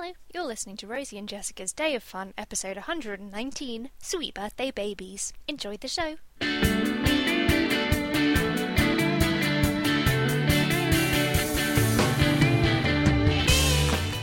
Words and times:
Hello, 0.00 0.12
you're 0.32 0.46
listening 0.46 0.78
to 0.78 0.86
Rosie 0.86 1.18
and 1.18 1.28
Jessica's 1.28 1.74
Day 1.74 1.94
of 1.94 2.02
Fun, 2.02 2.32
episode 2.38 2.76
119 2.76 3.90
Sweet 3.98 4.32
Birthday 4.32 4.70
Babies. 4.70 5.34
Enjoy 5.46 5.76
the 5.76 5.88
show. 5.88 6.16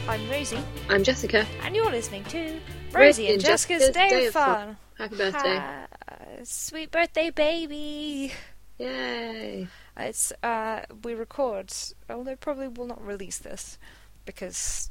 I'm 0.07 0.31
Rosie, 0.31 0.57
I'm 0.89 1.03
Jessica. 1.03 1.45
and 1.61 1.75
you're 1.75 1.91
listening 1.91 2.23
to 2.23 2.59
Rosie 2.91 3.31
and 3.31 3.39
Jessica's, 3.39 3.91
Day, 3.91 4.25
of 4.25 4.33
Fun. 4.33 4.77
Happy 4.97 5.15
birthday. 5.15 5.61
Sweet 6.41 6.89
birthday, 6.89 7.29
baby. 7.29 8.33
Yay. 8.79 9.67
It's 9.95 10.33
uh, 10.41 10.81
we 11.03 11.13
record, 11.13 11.71
although 12.09 12.35
probably 12.35 12.67
will 12.67 12.87
not 12.87 13.05
release 13.05 13.37
this 13.37 13.77
because 14.25 14.89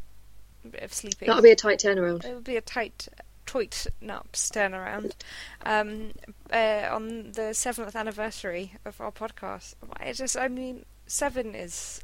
of 0.80 0.92
sleeping. 0.92 1.26
That'll 1.28 1.42
be 1.42 1.50
a 1.50 1.56
tight 1.56 1.78
turnaround. 1.78 2.24
It 2.24 2.34
will 2.34 2.40
be 2.40 2.56
a 2.56 2.60
tight, 2.60 3.08
tight 3.46 3.86
naps 4.00 4.50
turnaround. 4.50 5.12
Um, 5.64 6.12
uh, 6.52 6.88
on 6.90 7.32
the 7.32 7.52
seventh 7.54 7.94
anniversary 7.96 8.72
of 8.84 9.00
our 9.00 9.12
podcast, 9.12 9.74
I 9.98 10.12
just, 10.12 10.36
I 10.36 10.48
mean, 10.48 10.84
seven 11.06 11.54
is 11.54 12.00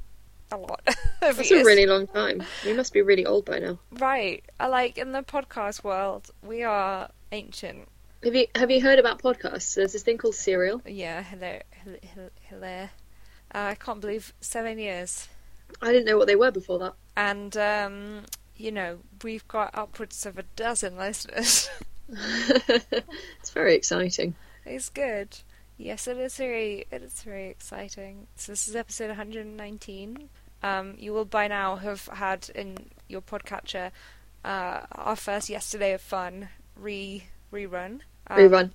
a 0.51 0.57
lot. 0.57 0.83
That's 1.21 1.51
a 1.51 1.65
really 1.65 1.87
long 1.87 2.07
time. 2.07 2.43
We 2.65 2.73
must 2.75 2.93
be 2.93 3.03
really 3.03 3.25
old 3.25 3.45
by 3.45 3.59
now. 3.59 3.79
right. 3.93 4.45
I 4.61 4.67
Like 4.67 4.99
in 4.99 5.13
the 5.13 5.23
podcast 5.23 5.83
world, 5.83 6.31
we 6.43 6.63
are 6.63 7.11
ancient. 7.33 7.89
Have 8.23 8.35
you 8.37 8.47
have 8.55 8.71
you 8.71 8.81
heard 8.81 9.01
about 9.01 9.21
podcasts? 9.21 9.75
There's 9.75 9.93
this 9.95 10.03
thing 10.05 10.17
called 10.19 10.37
Serial. 10.37 10.81
Yeah, 10.87 11.23
hello, 11.25 11.59
hello, 11.73 12.29
hello. 12.43 12.89
Uh, 13.53 13.59
I 13.59 13.75
can't 13.75 14.01
believe 14.01 14.33
seven 14.41 14.79
years. 14.79 15.29
I 15.81 15.91
didn't 15.91 16.05
know 16.07 16.17
what 16.19 16.27
they 16.29 16.37
were 16.37 16.51
before 16.53 16.79
that. 16.79 16.95
and 17.17 17.57
um, 17.57 18.23
you 18.63 18.71
know 18.71 18.99
we've 19.25 19.47
got 19.49 19.71
upwards 19.75 20.25
of 20.25 20.39
a 20.39 20.45
dozen 20.55 20.97
listeners. 20.97 21.69
it's 22.09 23.51
very 23.51 23.75
exciting. 23.75 24.35
it's 24.65 24.89
good. 24.89 25.37
Yes, 25.77 26.07
it 26.07 26.17
is 26.17 26.37
very 26.37 26.87
it 26.93 27.03
is 27.03 27.23
very 27.23 27.49
exciting. 27.49 28.29
So 28.37 28.53
this 28.53 28.69
is 28.69 28.77
episode 28.77 29.09
119. 29.09 30.29
Um, 30.63 30.95
you 30.97 31.13
will 31.13 31.25
by 31.25 31.49
now 31.49 31.75
have 31.77 32.07
had 32.07 32.49
in 32.55 32.77
your 33.09 33.21
podcatcher 33.21 33.91
uh, 34.45 34.83
our 34.93 35.17
first 35.17 35.49
yesterday 35.49 35.93
of 35.93 36.01
fun 36.01 36.49
re 36.77 37.25
rerun. 37.53 38.01
Um, 38.29 38.39
Rerun. 38.39 38.71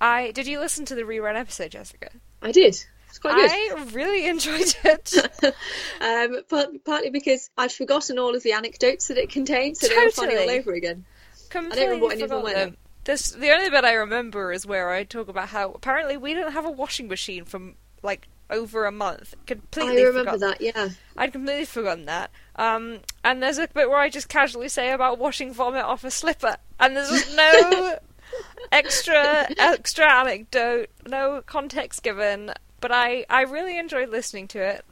I 0.00 0.32
did 0.32 0.48
you 0.48 0.58
listen 0.58 0.84
to 0.86 0.96
the 0.96 1.02
rerun 1.02 1.36
episode, 1.36 1.70
Jessica? 1.70 2.10
I 2.42 2.50
did. 2.50 2.84
It's 3.10 3.18
quite 3.18 3.34
good. 3.34 3.50
I 3.50 3.84
really 3.92 4.26
enjoyed 4.26 4.74
it. 4.84 5.14
um, 6.00 6.42
but 6.48 6.84
partly 6.84 7.10
because 7.10 7.50
I'd 7.58 7.72
forgotten 7.72 8.18
all 8.18 8.34
of 8.34 8.42
the 8.42 8.52
anecdotes 8.52 9.08
that 9.08 9.18
it 9.18 9.30
contained, 9.30 9.76
so 9.76 9.88
they 9.88 9.96
were 9.96 10.10
funny 10.10 10.34
all 10.34 10.40
Totally. 10.40 10.58
over 10.58 10.72
again. 10.72 11.04
Completely 11.50 11.84
remember 11.84 12.06
what 12.06 12.12
any 12.14 12.22
of 12.22 12.30
them 12.30 12.40
forgot 12.40 12.54
were 12.54 12.64
them. 12.66 12.76
This 13.04 13.32
the 13.32 13.50
only 13.50 13.70
bit 13.70 13.84
I 13.84 13.94
remember 13.94 14.52
is 14.52 14.64
where 14.64 14.90
I 14.90 15.04
talk 15.04 15.28
about 15.28 15.48
how 15.48 15.72
apparently 15.72 16.16
we 16.16 16.34
didn't 16.34 16.52
have 16.52 16.64
a 16.64 16.70
washing 16.70 17.08
machine 17.08 17.44
from 17.44 17.74
like 18.02 18.28
over 18.50 18.84
a 18.84 18.92
month. 18.92 19.34
Completely 19.46 20.02
I 20.02 20.06
remember 20.06 20.32
forgot. 20.32 20.58
that. 20.58 20.60
Yeah. 20.60 20.90
I'd 21.16 21.32
completely 21.32 21.64
forgotten 21.64 22.04
that. 22.06 22.30
Um, 22.56 23.00
and 23.24 23.42
there's 23.42 23.58
a 23.58 23.68
bit 23.68 23.88
where 23.88 23.98
I 23.98 24.08
just 24.10 24.28
casually 24.28 24.68
say 24.68 24.92
about 24.92 25.18
washing 25.18 25.52
vomit 25.52 25.84
off 25.84 26.04
a 26.04 26.10
slipper, 26.10 26.56
and 26.78 26.96
there's 26.96 27.34
no 27.34 27.98
extra 28.72 29.48
extra 29.58 30.12
anecdote, 30.12 30.90
no 31.06 31.42
context 31.46 32.02
given. 32.02 32.52
But 32.80 32.92
I 32.92 33.24
I 33.28 33.42
really 33.42 33.78
enjoyed 33.78 34.08
listening 34.08 34.48
to 34.48 34.58
it, 34.58 34.84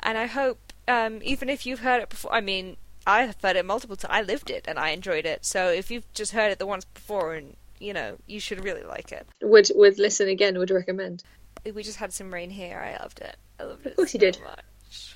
and 0.00 0.18
I 0.18 0.26
hope 0.26 0.72
um, 0.88 1.20
even 1.22 1.48
if 1.48 1.66
you've 1.66 1.80
heard 1.80 2.02
it 2.02 2.08
before, 2.08 2.32
I 2.32 2.40
mean. 2.40 2.76
I've 3.06 3.34
heard 3.42 3.56
it 3.56 3.64
multiple 3.64 3.96
times. 3.96 4.12
I 4.12 4.20
lived 4.20 4.50
it 4.50 4.66
and 4.68 4.78
I 4.78 4.90
enjoyed 4.90 5.24
it. 5.24 5.46
So 5.46 5.68
if 5.68 5.90
you've 5.90 6.04
just 6.12 6.32
heard 6.32 6.52
it 6.52 6.58
the 6.58 6.66
once 6.66 6.84
before, 6.84 7.32
and 7.34 7.56
you 7.78 7.94
know, 7.94 8.18
you 8.26 8.38
should 8.38 8.62
really 8.62 8.82
like 8.82 9.10
it. 9.10 9.26
Would 9.40 9.70
would 9.74 9.98
listen 9.98 10.28
again. 10.28 10.58
Would 10.58 10.70
recommend. 10.70 11.24
We 11.64 11.82
just 11.82 11.96
had 11.96 12.12
some 12.12 12.32
rain 12.32 12.50
here. 12.50 12.78
I 12.78 13.02
loved 13.02 13.20
it. 13.20 13.36
I 13.58 13.64
loved 13.64 13.86
it. 13.86 13.90
Of 13.92 13.96
course 13.96 14.12
you 14.12 14.20
did. 14.20 14.38
Much. 14.44 15.14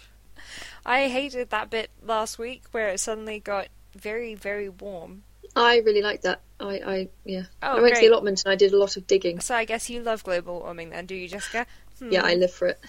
I 0.87 1.09
hated 1.09 1.51
that 1.51 1.69
bit 1.69 1.91
last 2.03 2.39
week 2.39 2.65
where 2.73 2.89
it 2.89 3.01
suddenly 3.01 3.39
got 3.39 3.69
very, 3.95 4.35
very 4.35 4.71
warm. 4.71 5.25
I 5.55 5.79
really 5.79 6.03
liked 6.03 6.23
that. 6.25 6.41
I, 6.59 6.81
I 6.85 7.09
yeah. 7.25 7.45
Oh, 7.63 7.77
I 7.77 7.81
went 7.81 7.95
to 7.95 8.01
the 8.01 8.09
allotment 8.09 8.43
and 8.45 8.53
I 8.53 8.57
did 8.57 8.73
a 8.73 8.79
lot 8.79 8.97
of 8.97 9.07
digging. 9.07 9.41
So 9.41 9.55
I 9.55 9.65
guess 9.67 9.89
you 9.89 10.03
love 10.03 10.25
global 10.25 10.61
warming 10.61 10.91
then, 10.91 11.07
do 11.07 11.15
you, 11.15 11.29
Jessica? 11.29 11.67
Hmm. 11.99 12.13
Yeah, 12.13 12.23
I 12.25 12.35
live 12.35 12.53
for 12.53 12.69
it. 12.69 12.81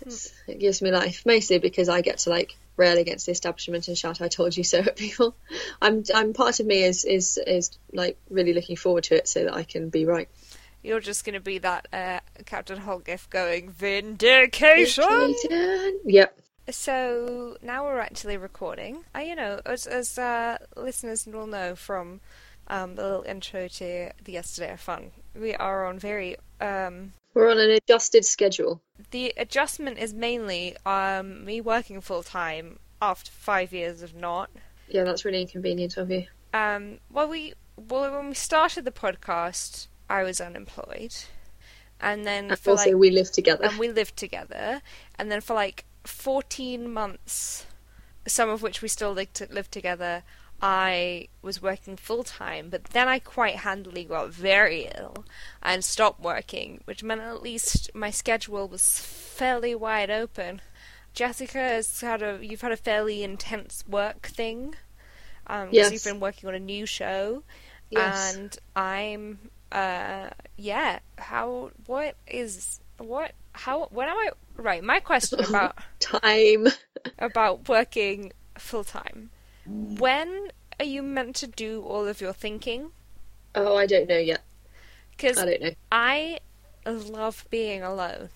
It's, 0.00 0.32
it 0.46 0.58
gives 0.58 0.82
me 0.82 0.90
life, 0.90 1.24
mostly 1.24 1.58
because 1.58 1.88
I 1.88 2.00
get 2.00 2.18
to 2.18 2.30
like 2.30 2.56
rail 2.76 2.98
against 2.98 3.26
the 3.26 3.32
establishment 3.32 3.88
and 3.88 3.96
shout 3.96 4.20
"I 4.20 4.28
told 4.28 4.56
you 4.56 4.64
so" 4.64 4.80
at 4.80 4.96
people. 5.04 5.34
I'm, 5.80 6.04
I'm 6.14 6.32
part 6.32 6.60
of 6.60 6.66
me 6.66 6.82
is 6.82 7.04
is 7.04 7.38
is 7.38 7.70
like 7.92 8.18
really 8.30 8.52
looking 8.52 8.76
forward 8.76 9.04
to 9.04 9.16
it 9.16 9.28
so 9.28 9.44
that 9.44 9.54
I 9.54 9.62
can 9.62 9.88
be 9.88 10.04
right. 10.04 10.28
You're 10.82 11.00
just 11.00 11.24
going 11.24 11.34
to 11.34 11.40
be 11.40 11.58
that 11.58 11.88
uh, 11.94 12.20
Captain 12.44 12.76
Holt 12.76 13.06
gif 13.06 13.30
going 13.30 13.70
vindication. 13.70 15.34
Yep. 16.04 16.38
So 16.70 17.56
now 17.62 17.84
we're 17.84 18.00
actually 18.00 18.36
recording. 18.36 19.04
Uh, 19.14 19.20
you 19.20 19.34
know, 19.34 19.60
as 19.64 19.86
as 19.86 20.18
uh, 20.18 20.58
listeners 20.76 21.26
will 21.26 21.46
know 21.46 21.74
from 21.74 22.20
um, 22.68 22.96
the 22.96 23.02
little 23.02 23.22
intro 23.22 23.68
to 23.68 24.10
the 24.24 24.32
yesterday 24.32 24.72
of 24.72 24.80
fun, 24.80 25.12
we 25.34 25.54
are 25.54 25.86
on 25.86 25.98
very 25.98 26.36
um, 26.60 27.12
We're 27.34 27.50
on 27.50 27.58
an 27.58 27.70
adjusted 27.70 28.24
schedule. 28.24 28.80
the 29.10 29.34
adjustment 29.36 29.98
is 29.98 30.14
mainly 30.14 30.76
um, 30.86 31.44
me 31.44 31.60
working 31.60 32.00
full 32.00 32.22
time 32.22 32.78
after 33.02 33.30
five 33.30 33.72
years 33.72 34.02
of 34.02 34.14
not. 34.14 34.50
Yeah, 34.88 35.04
that's 35.04 35.24
really 35.24 35.40
inconvenient 35.40 35.96
of 35.96 36.10
you. 36.10 36.26
Um, 36.52 36.98
well, 37.10 37.28
we 37.28 37.54
well 37.76 38.10
when 38.12 38.28
we 38.28 38.34
started 38.34 38.84
the 38.84 38.92
podcast, 38.92 39.88
I 40.08 40.22
was 40.22 40.40
unemployed, 40.40 41.14
and 42.00 42.24
then 42.24 42.50
And 42.50 42.58
for 42.58 42.70
also, 42.70 42.90
like 42.90 43.00
we 43.00 43.10
lived 43.10 43.34
together. 43.34 43.64
and 43.64 43.78
we 43.78 43.88
lived 43.90 44.16
together, 44.16 44.80
and 45.18 45.30
then 45.30 45.40
for 45.40 45.54
like 45.54 45.84
fourteen 46.04 46.92
months, 46.92 47.66
some 48.28 48.48
of 48.48 48.62
which 48.62 48.80
we 48.80 48.88
still 48.88 49.12
lived, 49.12 49.34
to, 49.34 49.48
lived 49.50 49.72
together. 49.72 50.22
I 50.66 51.28
was 51.42 51.60
working 51.60 51.94
full 51.98 52.24
time, 52.24 52.70
but 52.70 52.84
then 52.84 53.06
I 53.06 53.18
quite 53.18 53.56
handily 53.56 54.02
got 54.04 54.30
very 54.30 54.88
ill 54.96 55.26
and 55.62 55.84
stopped 55.84 56.20
working, 56.22 56.80
which 56.86 57.02
meant 57.02 57.20
at 57.20 57.42
least 57.42 57.90
my 57.94 58.10
schedule 58.10 58.66
was 58.66 58.98
fairly 58.98 59.74
wide 59.74 60.10
open. 60.10 60.62
Jessica 61.12 61.58
has 61.58 62.00
had 62.00 62.22
a 62.22 62.38
you've 62.40 62.62
had 62.62 62.72
a 62.72 62.78
fairly 62.78 63.22
intense 63.22 63.84
work 63.86 64.26
thing, 64.26 64.74
um, 65.48 65.68
Yes. 65.70 65.92
you've 65.92 66.02
been 66.04 66.18
working 66.18 66.48
on 66.48 66.54
a 66.54 66.58
new 66.58 66.86
show, 66.86 67.42
Yes. 67.90 68.34
and 68.34 68.58
I'm 68.74 69.50
uh 69.70 70.30
yeah. 70.56 71.00
How 71.18 71.72
what 71.86 72.16
is 72.26 72.80
what 72.96 73.32
how 73.52 73.88
when 73.90 74.08
am 74.08 74.16
I 74.16 74.30
right? 74.56 74.82
My 74.82 75.00
question 75.00 75.40
about 75.48 75.76
Time. 76.00 76.68
about 77.18 77.68
working 77.68 78.32
full 78.58 78.82
time. 78.84 79.28
When 79.66 80.50
are 80.78 80.84
you 80.84 81.02
meant 81.02 81.36
to 81.36 81.46
do 81.46 81.82
all 81.82 82.06
of 82.06 82.20
your 82.20 82.32
thinking? 82.32 82.90
Oh, 83.54 83.76
I 83.76 83.86
don't 83.86 84.08
know 84.08 84.18
yet. 84.18 84.42
Because 85.10 85.38
I 85.38 85.44
don't 85.46 85.60
know. 85.62 85.70
I 85.92 86.38
love 86.86 87.44
being 87.50 87.82
alone. 87.82 88.28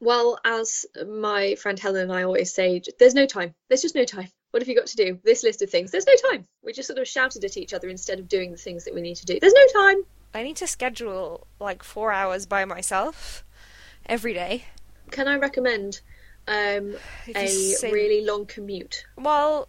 Well, 0.00 0.38
as 0.44 0.84
my 1.06 1.54
friend 1.54 1.78
Helen 1.78 2.02
and 2.02 2.12
I 2.12 2.24
always 2.24 2.52
say, 2.52 2.82
there's 2.98 3.14
no 3.14 3.26
time. 3.26 3.54
There's 3.68 3.82
just 3.82 3.94
no 3.94 4.04
time. 4.04 4.28
What 4.50 4.60
have 4.60 4.68
you 4.68 4.74
got 4.74 4.86
to 4.88 4.96
do? 4.96 5.18
This 5.24 5.42
list 5.42 5.62
of 5.62 5.70
things. 5.70 5.90
There's 5.90 6.06
no 6.06 6.30
time. 6.30 6.44
We 6.62 6.72
just 6.72 6.88
sort 6.88 6.98
of 6.98 7.08
shouted 7.08 7.44
at 7.44 7.56
each 7.56 7.72
other 7.72 7.88
instead 7.88 8.18
of 8.18 8.28
doing 8.28 8.50
the 8.50 8.58
things 8.58 8.84
that 8.84 8.94
we 8.94 9.00
need 9.00 9.16
to 9.16 9.24
do. 9.24 9.38
There's 9.40 9.54
no 9.54 9.80
time. 9.80 10.02
I 10.34 10.42
need 10.42 10.56
to 10.56 10.66
schedule 10.66 11.46
like 11.60 11.82
four 11.82 12.12
hours 12.12 12.46
by 12.46 12.64
myself 12.64 13.44
every 14.06 14.34
day. 14.34 14.64
Can 15.10 15.28
I 15.28 15.36
recommend 15.36 16.00
um, 16.48 16.94
a 17.34 17.46
say- 17.46 17.92
really 17.92 18.24
long 18.26 18.46
commute? 18.46 19.06
Well, 19.16 19.68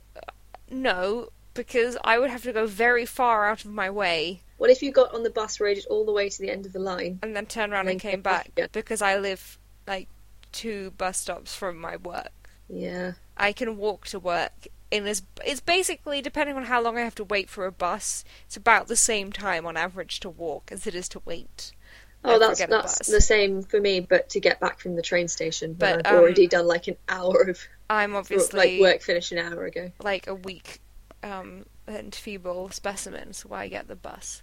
no, 0.70 1.30
because 1.54 1.98
I 2.04 2.20
would 2.20 2.30
have 2.30 2.44
to 2.44 2.54
go 2.54 2.66
very 2.66 3.06
far 3.06 3.46
out 3.48 3.64
of 3.66 3.72
my 3.72 3.90
way 3.90 4.42
What 4.58 4.70
if 4.70 4.82
you 4.82 4.92
got 4.92 5.14
on 5.14 5.24
the 5.24 5.30
bus, 5.30 5.60
rode 5.60 5.78
it 5.78 5.86
all 5.90 6.06
the 6.06 6.12
way 6.12 6.30
to 6.30 6.42
the 6.42 6.50
end 6.50 6.66
of 6.66 6.74
the 6.74 6.80
line? 6.80 7.20
and 7.22 7.36
then 7.36 7.46
turned 7.46 7.74
around 7.74 7.82
And 7.82 7.92
and 7.92 8.02
came 8.02 8.22
back 8.22 8.52
because 8.72 9.02
I 9.02 9.18
live 9.18 9.58
like 9.88 10.08
two 10.52 10.92
bus 10.92 11.18
stops 11.20 11.56
from 11.56 11.80
my 11.80 11.98
work. 11.98 12.50
Yeah. 12.70 13.14
I 13.38 13.52
can 13.52 13.78
walk 13.78 14.08
to 14.08 14.20
work 14.20 14.68
in 14.92 15.08
as 15.08 15.24
it's 15.46 15.60
basically 15.60 16.22
depending 16.22 16.56
on 16.56 16.66
how 16.66 16.82
long 16.82 16.98
I 16.98 17.02
have 17.02 17.16
to 17.16 17.24
wait 17.24 17.50
for 17.50 17.66
a 17.66 17.72
bus. 17.72 18.24
It's 18.46 18.58
about 18.58 18.88
the 18.88 18.96
same 18.96 19.32
time 19.32 19.66
on 19.66 19.76
average 19.76 20.20
to 20.22 20.30
walk 20.30 20.72
as 20.72 20.86
it 20.88 20.96
is 20.96 21.10
to 21.10 21.22
wait. 21.26 21.72
Oh, 22.26 22.40
that's 22.40 22.66
that's 22.66 23.08
the 23.08 23.20
same 23.20 23.64
for 23.64 23.82
me, 23.82 24.00
but 24.00 24.30
to 24.30 24.40
get 24.40 24.60
back 24.60 24.80
from 24.80 24.96
the 24.96 25.02
train 25.02 25.28
station. 25.28 25.74
But 25.74 26.04
But, 26.04 26.08
I've 26.08 26.14
um, 26.14 26.22
already 26.22 26.48
done 26.48 26.68
like 26.68 26.88
an 26.88 26.96
hour 27.10 27.42
of 27.50 27.60
I'm 27.90 28.16
obviously 28.16 28.80
like 28.80 28.82
work 28.82 29.02
finished 29.02 29.32
an 29.32 29.40
hour 29.40 29.66
ago. 29.66 29.92
like 30.02 30.28
a 30.28 30.36
weak 30.36 30.82
um, 31.22 31.66
and 31.88 32.14
feeble 32.14 32.70
specimen, 32.72 33.34
so 33.34 33.50
I 33.52 33.68
get 33.68 33.88
the 33.88 33.96
bus. 33.96 34.42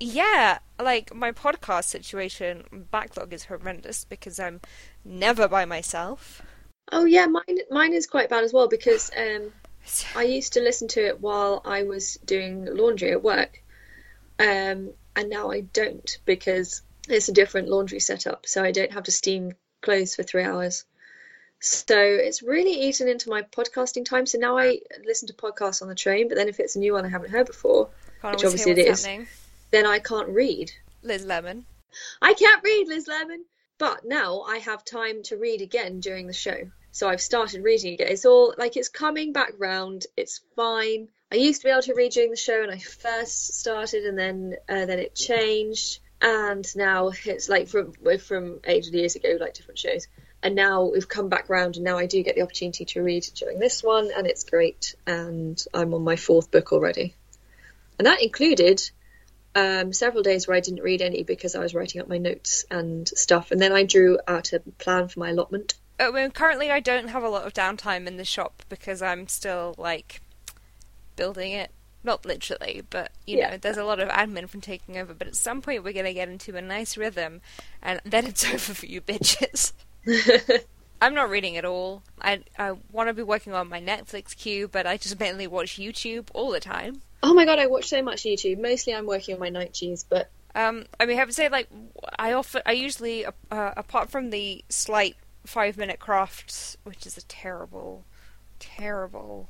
Yeah, 0.00 0.58
like 0.80 1.14
my 1.14 1.32
podcast 1.32 1.84
situation 1.84 2.86
backlog 2.90 3.32
is 3.32 3.44
horrendous 3.44 4.04
because 4.04 4.40
I'm 4.40 4.60
never 5.04 5.46
by 5.48 5.64
myself. 5.64 6.42
Oh 6.90 7.04
yeah, 7.04 7.26
mine 7.26 7.58
mine 7.70 7.92
is 7.92 8.06
quite 8.06 8.28
bad 8.28 8.44
as 8.44 8.52
well 8.52 8.68
because 8.68 9.10
um 9.16 9.52
I 10.16 10.24
used 10.24 10.54
to 10.54 10.60
listen 10.60 10.88
to 10.88 11.06
it 11.06 11.20
while 11.20 11.62
I 11.64 11.82
was 11.82 12.18
doing 12.24 12.64
laundry 12.64 13.12
at 13.12 13.22
work, 13.22 13.62
um, 14.38 14.90
and 15.16 15.30
now 15.30 15.50
I 15.50 15.60
don't 15.60 16.18
because 16.24 16.82
it's 17.08 17.28
a 17.28 17.32
different 17.32 17.68
laundry 17.68 18.00
setup, 18.00 18.46
so 18.46 18.64
I 18.64 18.72
don't 18.72 18.92
have 18.92 19.04
to 19.04 19.12
steam 19.12 19.52
clothes 19.82 20.14
for 20.14 20.22
three 20.22 20.42
hours. 20.42 20.84
So 21.64 21.98
it's 21.98 22.42
really 22.42 22.72
eaten 22.72 23.08
into 23.08 23.30
my 23.30 23.40
podcasting 23.40 24.04
time. 24.04 24.26
So 24.26 24.36
now 24.36 24.58
I 24.58 24.80
listen 25.02 25.28
to 25.28 25.32
podcasts 25.34 25.80
on 25.80 25.88
the 25.88 25.94
train, 25.94 26.28
but 26.28 26.36
then 26.36 26.46
if 26.46 26.60
it's 26.60 26.76
a 26.76 26.78
new 26.78 26.92
one 26.92 27.06
I 27.06 27.08
haven't 27.08 27.30
heard 27.30 27.46
before, 27.46 27.88
Can't 28.20 28.36
Which 28.36 28.44
obviously 28.44 28.72
it 28.72 28.78
is, 28.78 29.02
happening. 29.02 29.26
then 29.70 29.86
I 29.86 29.98
can't 29.98 30.28
read. 30.28 30.70
Liz 31.02 31.24
Lemon. 31.24 31.64
I 32.20 32.34
can't 32.34 32.62
read, 32.62 32.88
Liz 32.88 33.08
Lemon. 33.08 33.46
But 33.78 34.04
now 34.04 34.42
I 34.42 34.58
have 34.58 34.84
time 34.84 35.22
to 35.24 35.38
read 35.38 35.62
again 35.62 36.00
during 36.00 36.26
the 36.26 36.34
show. 36.34 36.70
So 36.92 37.08
I've 37.08 37.22
started 37.22 37.64
reading 37.64 37.94
again. 37.94 38.08
It's 38.08 38.26
all 38.26 38.54
like 38.58 38.76
it's 38.76 38.90
coming 38.90 39.32
back 39.32 39.54
round. 39.56 40.04
It's 40.18 40.42
fine. 40.54 41.08
I 41.32 41.36
used 41.36 41.62
to 41.62 41.68
be 41.68 41.70
able 41.70 41.80
to 41.82 41.94
read 41.94 42.12
during 42.12 42.30
the 42.30 42.36
show 42.36 42.60
when 42.60 42.70
I 42.70 42.78
first 42.78 43.58
started, 43.58 44.04
and 44.04 44.18
then 44.18 44.56
uh, 44.68 44.84
then 44.84 44.98
it 44.98 45.14
changed. 45.14 46.00
And 46.20 46.64
now 46.76 47.10
it's 47.24 47.48
like 47.48 47.68
from 47.68 47.94
from 48.18 48.60
ages 48.66 48.92
years 48.92 49.16
ago, 49.16 49.38
like 49.40 49.54
different 49.54 49.78
shows. 49.78 50.06
And 50.44 50.54
now 50.54 50.82
we've 50.84 51.08
come 51.08 51.30
back 51.30 51.48
round, 51.48 51.76
and 51.76 51.84
now 51.84 51.96
I 51.96 52.04
do 52.04 52.22
get 52.22 52.34
the 52.34 52.42
opportunity 52.42 52.84
to 52.84 53.02
read 53.02 53.26
during 53.34 53.58
this 53.58 53.82
one, 53.82 54.10
and 54.14 54.26
it's 54.26 54.44
great. 54.44 54.94
And 55.06 55.60
I'm 55.72 55.94
on 55.94 56.04
my 56.04 56.16
fourth 56.16 56.50
book 56.50 56.70
already, 56.70 57.14
and 57.98 58.04
that 58.06 58.22
included 58.22 58.82
um, 59.54 59.94
several 59.94 60.22
days 60.22 60.46
where 60.46 60.54
I 60.54 60.60
didn't 60.60 60.82
read 60.82 61.00
any 61.00 61.22
because 61.22 61.54
I 61.54 61.60
was 61.60 61.74
writing 61.74 62.02
up 62.02 62.08
my 62.08 62.18
notes 62.18 62.66
and 62.70 63.08
stuff, 63.08 63.52
and 63.52 63.60
then 63.60 63.72
I 63.72 63.84
drew 63.84 64.18
out 64.28 64.52
a 64.52 64.60
plan 64.60 65.08
for 65.08 65.18
my 65.20 65.30
allotment. 65.30 65.74
I 65.98 66.10
mean, 66.10 66.30
currently, 66.30 66.70
I 66.70 66.80
don't 66.80 67.08
have 67.08 67.22
a 67.22 67.28
lot 67.30 67.46
of 67.46 67.54
downtime 67.54 68.06
in 68.06 68.18
the 68.18 68.24
shop 68.26 68.64
because 68.68 69.00
I'm 69.00 69.26
still 69.28 69.74
like 69.78 70.20
building 71.16 71.52
it. 71.52 71.70
Not 72.02 72.26
literally, 72.26 72.82
but 72.90 73.12
you 73.26 73.38
Yeah. 73.38 73.52
know, 73.52 73.56
there's 73.56 73.78
a 73.78 73.84
lot 73.84 73.98
of 73.98 74.10
admin 74.10 74.46
from 74.46 74.60
taking 74.60 74.98
over. 74.98 75.14
But 75.14 75.26
at 75.26 75.36
some 75.36 75.62
point, 75.62 75.84
we're 75.84 75.94
gonna 75.94 76.12
get 76.12 76.28
into 76.28 76.54
a 76.54 76.60
nice 76.60 76.98
rhythm, 76.98 77.40
and 77.80 78.02
then 78.04 78.26
it's 78.26 78.44
over 78.52 78.74
for 78.74 78.84
you 78.84 79.00
bitches. 79.00 79.72
I'm 81.00 81.14
not 81.14 81.28
reading 81.28 81.56
at 81.56 81.64
all. 81.64 82.02
I 82.20 82.40
I 82.58 82.72
want 82.92 83.08
to 83.08 83.14
be 83.14 83.22
working 83.22 83.52
on 83.52 83.68
my 83.68 83.80
Netflix 83.80 84.36
queue, 84.36 84.68
but 84.68 84.86
I 84.86 84.96
just 84.96 85.18
mainly 85.20 85.46
watch 85.46 85.76
YouTube 85.76 86.28
all 86.34 86.50
the 86.50 86.60
time. 86.60 87.02
Oh 87.22 87.34
my 87.34 87.44
god, 87.44 87.58
I 87.58 87.66
watch 87.66 87.86
so 87.88 88.02
much 88.02 88.22
YouTube. 88.22 88.60
Mostly 88.60 88.94
I'm 88.94 89.06
working 89.06 89.34
on 89.34 89.40
my 89.40 89.48
night 89.50 89.72
cheese, 89.72 90.04
but 90.08 90.30
Um, 90.54 90.86
I 91.00 91.06
mean, 91.06 91.16
I 91.16 91.20
have 91.20 91.28
to 91.28 91.34
say, 91.34 91.48
like, 91.48 91.68
I 92.18 92.32
often, 92.32 92.62
I 92.64 92.72
usually, 92.72 93.26
uh, 93.26 93.30
apart 93.76 94.10
from 94.10 94.30
the 94.30 94.64
slight 94.68 95.16
five 95.46 95.76
minute 95.76 95.98
crafts, 95.98 96.76
which 96.84 97.06
is 97.06 97.16
a 97.18 97.22
terrible, 97.22 98.04
terrible 98.60 99.48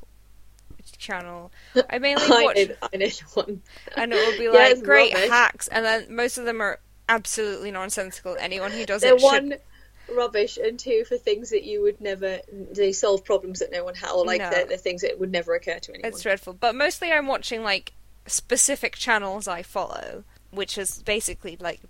channel, 0.99 1.53
I 1.91 1.99
mainly 1.99 2.25
I 2.25 2.43
watch, 2.43 2.57
I 2.59 2.97
know 2.97 3.07
the 3.07 3.25
one. 3.35 3.63
and 3.97 4.13
it 4.13 4.17
will 4.17 4.39
be 4.39 4.49
like 4.57 4.73
it's 4.73 4.83
great 4.83 5.13
rubbish. 5.13 5.31
hacks, 5.31 5.69
and 5.69 5.85
then 5.85 6.15
most 6.15 6.39
of 6.39 6.45
them 6.45 6.61
are 6.61 6.79
absolutely 7.09 7.71
nonsensical. 7.71 8.37
Anyone 8.39 8.71
who 8.71 8.87
does 8.87 9.03
it 9.03 9.21
should. 9.21 9.61
Rubbish 10.13 10.57
and 10.57 10.79
two 10.79 11.05
for 11.05 11.17
things 11.17 11.51
that 11.51 11.65
you 11.65 11.83
would 11.83 12.01
never. 12.01 12.41
They 12.53 12.93
solve 12.93 13.25
problems 13.25 13.61
that 13.61 13.71
no 13.73 13.85
one 13.85 13.95
had, 13.95 14.11
or 14.11 14.25
like 14.25 14.41
No. 14.41 14.51
they're, 14.51 14.67
they're 14.67 14.77
things 14.77 15.03
that 15.03 15.19
would 15.19 15.33
never 15.33 15.55
occur 15.55 15.79
to 15.79 15.93
anyone. 15.93 16.11
It's 16.11 16.23
dreadful. 16.23 16.55
But 16.55 16.75
mostly 16.75 17.13
I'm 17.13 17.27
watching 17.27 17.63
like 17.63 17.93
specific 18.27 18.97
channels 18.97 19.47
I 19.49 19.63
follow, 19.63 20.25
which 20.51 20.79
is 20.79 21.03
basically 21.03 21.57
like 21.61 21.81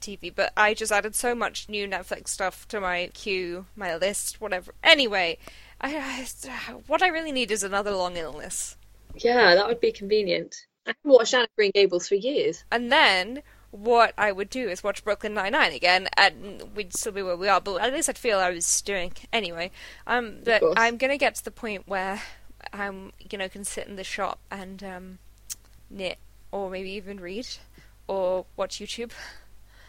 TV. 0.00 0.32
But 0.34 0.52
I 0.56 0.74
just 0.74 0.92
added 0.92 1.14
so 1.14 1.34
much 1.34 1.68
new 1.68 1.86
Netflix 1.88 2.28
stuff 2.28 2.66
to 2.68 2.80
my 2.80 3.10
queue, 3.14 3.66
my 3.76 3.96
list, 3.96 4.40
whatever. 4.40 4.74
Anyway, 4.82 5.38
I, 5.80 5.96
I 5.96 6.72
what 6.86 7.02
I 7.02 7.08
really 7.08 7.32
need 7.32 7.50
is 7.50 7.62
another 7.62 7.92
long 7.92 8.16
illness. 8.16 8.76
Yeah, 9.14 9.54
that 9.54 9.66
would 9.66 9.80
be 9.80 9.92
convenient. 9.92 10.54
I 10.86 10.90
haven't 10.90 11.18
watched 11.18 11.34
Anna 11.34 11.48
Green 11.56 11.72
Gables 11.74 12.08
for 12.08 12.14
years. 12.14 12.64
And 12.70 12.90
then 12.90 13.42
what 13.70 14.14
I 14.18 14.32
would 14.32 14.50
do 14.50 14.68
is 14.68 14.82
watch 14.82 15.04
Brooklyn 15.04 15.34
Nine 15.34 15.52
Nine 15.52 15.72
again, 15.72 16.08
and 16.16 16.62
we'd 16.74 16.94
still 16.94 17.12
be 17.12 17.22
where 17.22 17.36
we 17.36 17.48
are. 17.48 17.60
But 17.60 17.80
at 17.80 17.92
least 17.92 18.08
I'd 18.08 18.18
feel 18.18 18.38
I 18.38 18.50
was 18.50 18.82
doing 18.82 19.12
anyway. 19.32 19.70
Um, 20.06 20.38
but. 20.44 20.62
I'm 20.76 20.96
gonna 20.96 21.18
get 21.18 21.34
to 21.36 21.44
the 21.44 21.50
point 21.50 21.86
where 21.86 22.20
I'm, 22.72 23.12
you 23.30 23.38
know, 23.38 23.48
can 23.48 23.64
sit 23.64 23.86
in 23.86 23.96
the 23.96 24.04
shop 24.04 24.38
and 24.50 24.82
um, 24.82 25.18
knit, 25.88 26.18
or 26.50 26.70
maybe 26.70 26.90
even 26.90 27.20
read, 27.20 27.46
or 28.06 28.46
watch 28.56 28.78
YouTube. 28.78 29.12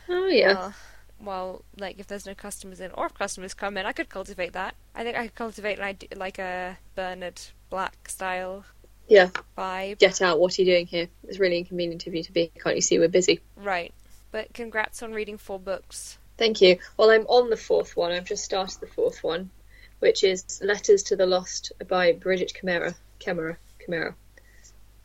Oh 0.09 0.27
yeah, 0.27 0.53
Well, 0.53 0.73
well, 1.19 1.65
like 1.77 1.99
if 1.99 2.07
there's 2.07 2.25
no 2.25 2.35
customers 2.35 2.79
in, 2.79 2.91
or 2.91 3.07
if 3.07 3.13
customers 3.13 3.53
come 3.53 3.77
in, 3.77 3.85
I 3.85 3.93
could 3.93 4.09
cultivate 4.09 4.53
that. 4.53 4.75
I 4.95 5.03
think 5.03 5.17
I 5.17 5.23
could 5.23 5.35
cultivate 5.35 5.79
an 5.79 5.97
like 6.15 6.39
a 6.39 6.77
Bernard 6.95 7.41
Black 7.69 8.09
style 8.09 8.65
yeah. 9.07 9.29
vibe. 9.57 9.99
Get 9.99 10.21
out. 10.21 10.39
What 10.39 10.57
are 10.57 10.61
you 10.61 10.71
doing 10.71 10.87
here? 10.87 11.07
It's 11.27 11.39
really 11.39 11.57
inconvenient 11.57 12.07
of 12.07 12.13
you 12.13 12.23
to 12.23 12.31
be. 12.31 12.51
Can't 12.61 12.75
you 12.75 12.81
see 12.81 12.99
we're 12.99 13.09
busy? 13.09 13.41
Right. 13.55 13.93
But 14.31 14.53
congrats 14.53 15.03
on 15.03 15.11
reading 15.13 15.37
four 15.37 15.59
books. 15.59 16.17
Thank 16.37 16.61
you. 16.61 16.77
Well, 16.97 17.11
I'm 17.11 17.27
on 17.27 17.49
the 17.49 17.57
fourth 17.57 17.95
one. 17.95 18.11
I've 18.11 18.25
just 18.25 18.43
started 18.43 18.79
the 18.79 18.87
fourth 18.87 19.23
one, 19.23 19.49
which 19.99 20.23
is 20.23 20.61
Letters 20.63 21.03
to 21.03 21.15
the 21.15 21.25
Lost 21.25 21.71
by 21.87 22.13
Brigid 22.13 22.53
Kemmerer. 22.53 22.95
Camera. 23.19 23.57
Camera. 23.85 24.15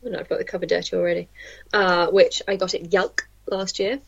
Oh, 0.05 0.09
no, 0.09 0.19
I've 0.19 0.29
got 0.29 0.39
the 0.39 0.45
cover 0.45 0.67
dirty 0.67 0.97
already. 0.97 1.29
Uh, 1.73 2.07
which 2.09 2.43
I 2.47 2.57
got 2.57 2.75
at 2.75 2.91
YALC 2.91 3.23
last 3.51 3.79
year. 3.79 3.99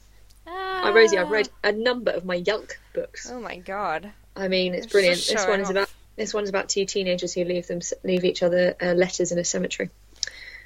Ah. 0.46 0.88
Uh, 0.88 0.92
Rosie, 0.92 1.18
I've 1.18 1.30
read 1.30 1.48
a 1.64 1.72
number 1.72 2.12
of 2.12 2.24
my 2.24 2.40
YALC 2.40 2.78
books. 2.94 3.28
Oh 3.30 3.40
my 3.40 3.58
god. 3.58 4.12
I 4.36 4.48
mean, 4.48 4.74
it's 4.74 4.84
It's 4.84 4.92
brilliant. 4.92 5.18
This 5.18 5.46
one 5.46 5.60
is 5.60 5.70
about 5.70 5.90
this 6.18 6.34
one 6.34 6.44
is 6.44 6.50
about 6.50 6.68
two 6.68 6.84
teenagers 6.84 7.32
who 7.32 7.44
leave 7.44 7.66
them 7.66 7.80
leave 8.04 8.24
each 8.24 8.42
other 8.42 8.76
uh, 8.82 8.92
letters 8.92 9.32
in 9.32 9.38
a 9.38 9.44
cemetery. 9.44 9.90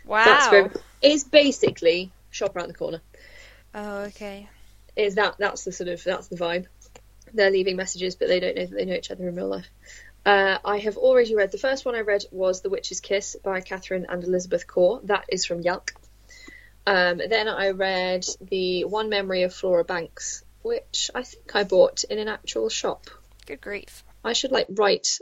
Wow. 0.04 0.24
That's 0.24 0.48
very, 0.48 0.70
it's 1.00 1.24
basically 1.24 2.10
shop 2.30 2.56
around 2.56 2.68
the 2.68 2.74
corner. 2.74 3.00
Oh, 3.74 3.98
okay. 4.04 4.48
Is 4.96 5.14
that 5.14 5.36
that's 5.38 5.64
the 5.64 5.72
sort 5.72 5.88
of 5.88 6.02
that's 6.02 6.28
the 6.28 6.36
vibe. 6.36 6.66
They're 7.32 7.50
leaving 7.50 7.76
messages, 7.76 8.16
but 8.16 8.28
they 8.28 8.40
don't 8.40 8.56
know 8.56 8.66
that 8.66 8.74
they 8.74 8.84
know 8.84 8.94
each 8.94 9.10
other 9.10 9.28
in 9.28 9.36
real 9.36 9.48
life. 9.48 9.70
Uh, 10.24 10.58
I 10.64 10.78
have 10.78 10.96
already 10.96 11.34
read 11.34 11.50
the 11.50 11.58
first 11.58 11.84
one. 11.84 11.94
I 11.94 12.00
read 12.00 12.24
was 12.30 12.60
*The 12.60 12.70
Witch's 12.70 13.00
Kiss* 13.00 13.36
by 13.42 13.60
Katharine 13.60 14.06
and 14.08 14.22
Elizabeth 14.22 14.66
Corr. 14.66 15.04
That 15.06 15.24
is 15.28 15.44
from 15.44 15.62
YALC. 15.62 15.92
Um, 16.86 17.20
then 17.28 17.48
I 17.48 17.70
read 17.70 18.26
the 18.40 18.84
*One 18.84 19.08
Memory 19.08 19.42
of 19.44 19.54
Flora 19.54 19.84
Banks*, 19.84 20.44
which 20.62 21.10
I 21.14 21.22
think 21.22 21.56
I 21.56 21.64
bought 21.64 22.04
in 22.04 22.18
an 22.18 22.28
actual 22.28 22.68
shop. 22.68 23.06
Good 23.46 23.60
grief. 23.60 24.04
I 24.24 24.32
should 24.34 24.52
like 24.52 24.66
write 24.68 25.18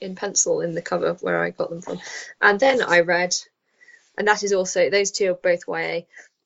in 0.00 0.14
pencil 0.14 0.60
in 0.60 0.74
the 0.74 0.82
cover 0.82 1.14
where 1.20 1.42
I 1.42 1.50
got 1.50 1.70
them 1.70 1.82
from. 1.82 2.00
And 2.40 2.58
then 2.60 2.82
I 2.82 3.00
read, 3.00 3.34
and 4.18 4.28
that 4.28 4.42
is 4.42 4.52
also 4.52 4.90
those 4.90 5.10
two 5.10 5.30
are 5.30 5.34
both 5.34 5.62
YA. 5.68 6.00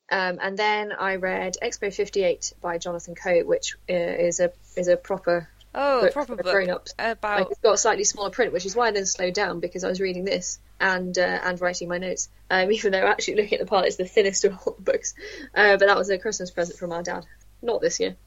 Um, 0.09 0.39
and 0.41 0.57
then 0.57 0.91
I 0.91 1.15
read 1.15 1.55
Expo 1.61 1.93
58 1.93 2.53
by 2.61 2.77
Jonathan 2.77 3.15
Coe, 3.15 3.43
which 3.43 3.75
uh, 3.89 3.93
is 3.93 4.39
a 4.39 4.51
is 4.75 4.87
a 4.87 4.97
proper 4.97 5.49
Oh, 5.73 6.01
book 6.01 6.13
proper 6.13 6.35
book. 6.35 6.45
grown 6.45 6.69
ups. 6.69 6.93
About. 6.99 7.39
Like 7.39 7.47
it's 7.51 7.59
got 7.61 7.79
slightly 7.79 8.03
smaller 8.03 8.29
print, 8.29 8.51
which 8.51 8.65
is 8.65 8.75
why 8.75 8.87
I 8.87 8.91
then 8.91 9.05
slowed 9.05 9.33
down 9.33 9.61
because 9.61 9.85
I 9.85 9.87
was 9.87 10.01
reading 10.01 10.25
this 10.25 10.59
and 10.81 11.17
uh, 11.17 11.39
and 11.43 11.61
writing 11.61 11.87
my 11.87 11.97
notes. 11.97 12.27
Um, 12.49 12.71
even 12.73 12.91
though 12.91 13.07
actually 13.07 13.35
looking 13.35 13.53
at 13.59 13.61
the 13.61 13.69
part, 13.69 13.85
it's 13.85 13.95
the 13.95 14.05
thinnest 14.05 14.43
of 14.43 14.57
all 14.65 14.73
the 14.73 14.91
books. 14.91 15.13
Uh, 15.55 15.77
but 15.77 15.85
that 15.87 15.97
was 15.97 16.09
a 16.09 16.17
Christmas 16.17 16.51
present 16.51 16.77
from 16.77 16.91
our 16.91 17.03
dad, 17.03 17.25
not 17.61 17.79
this 17.79 17.99
year. 18.01 18.17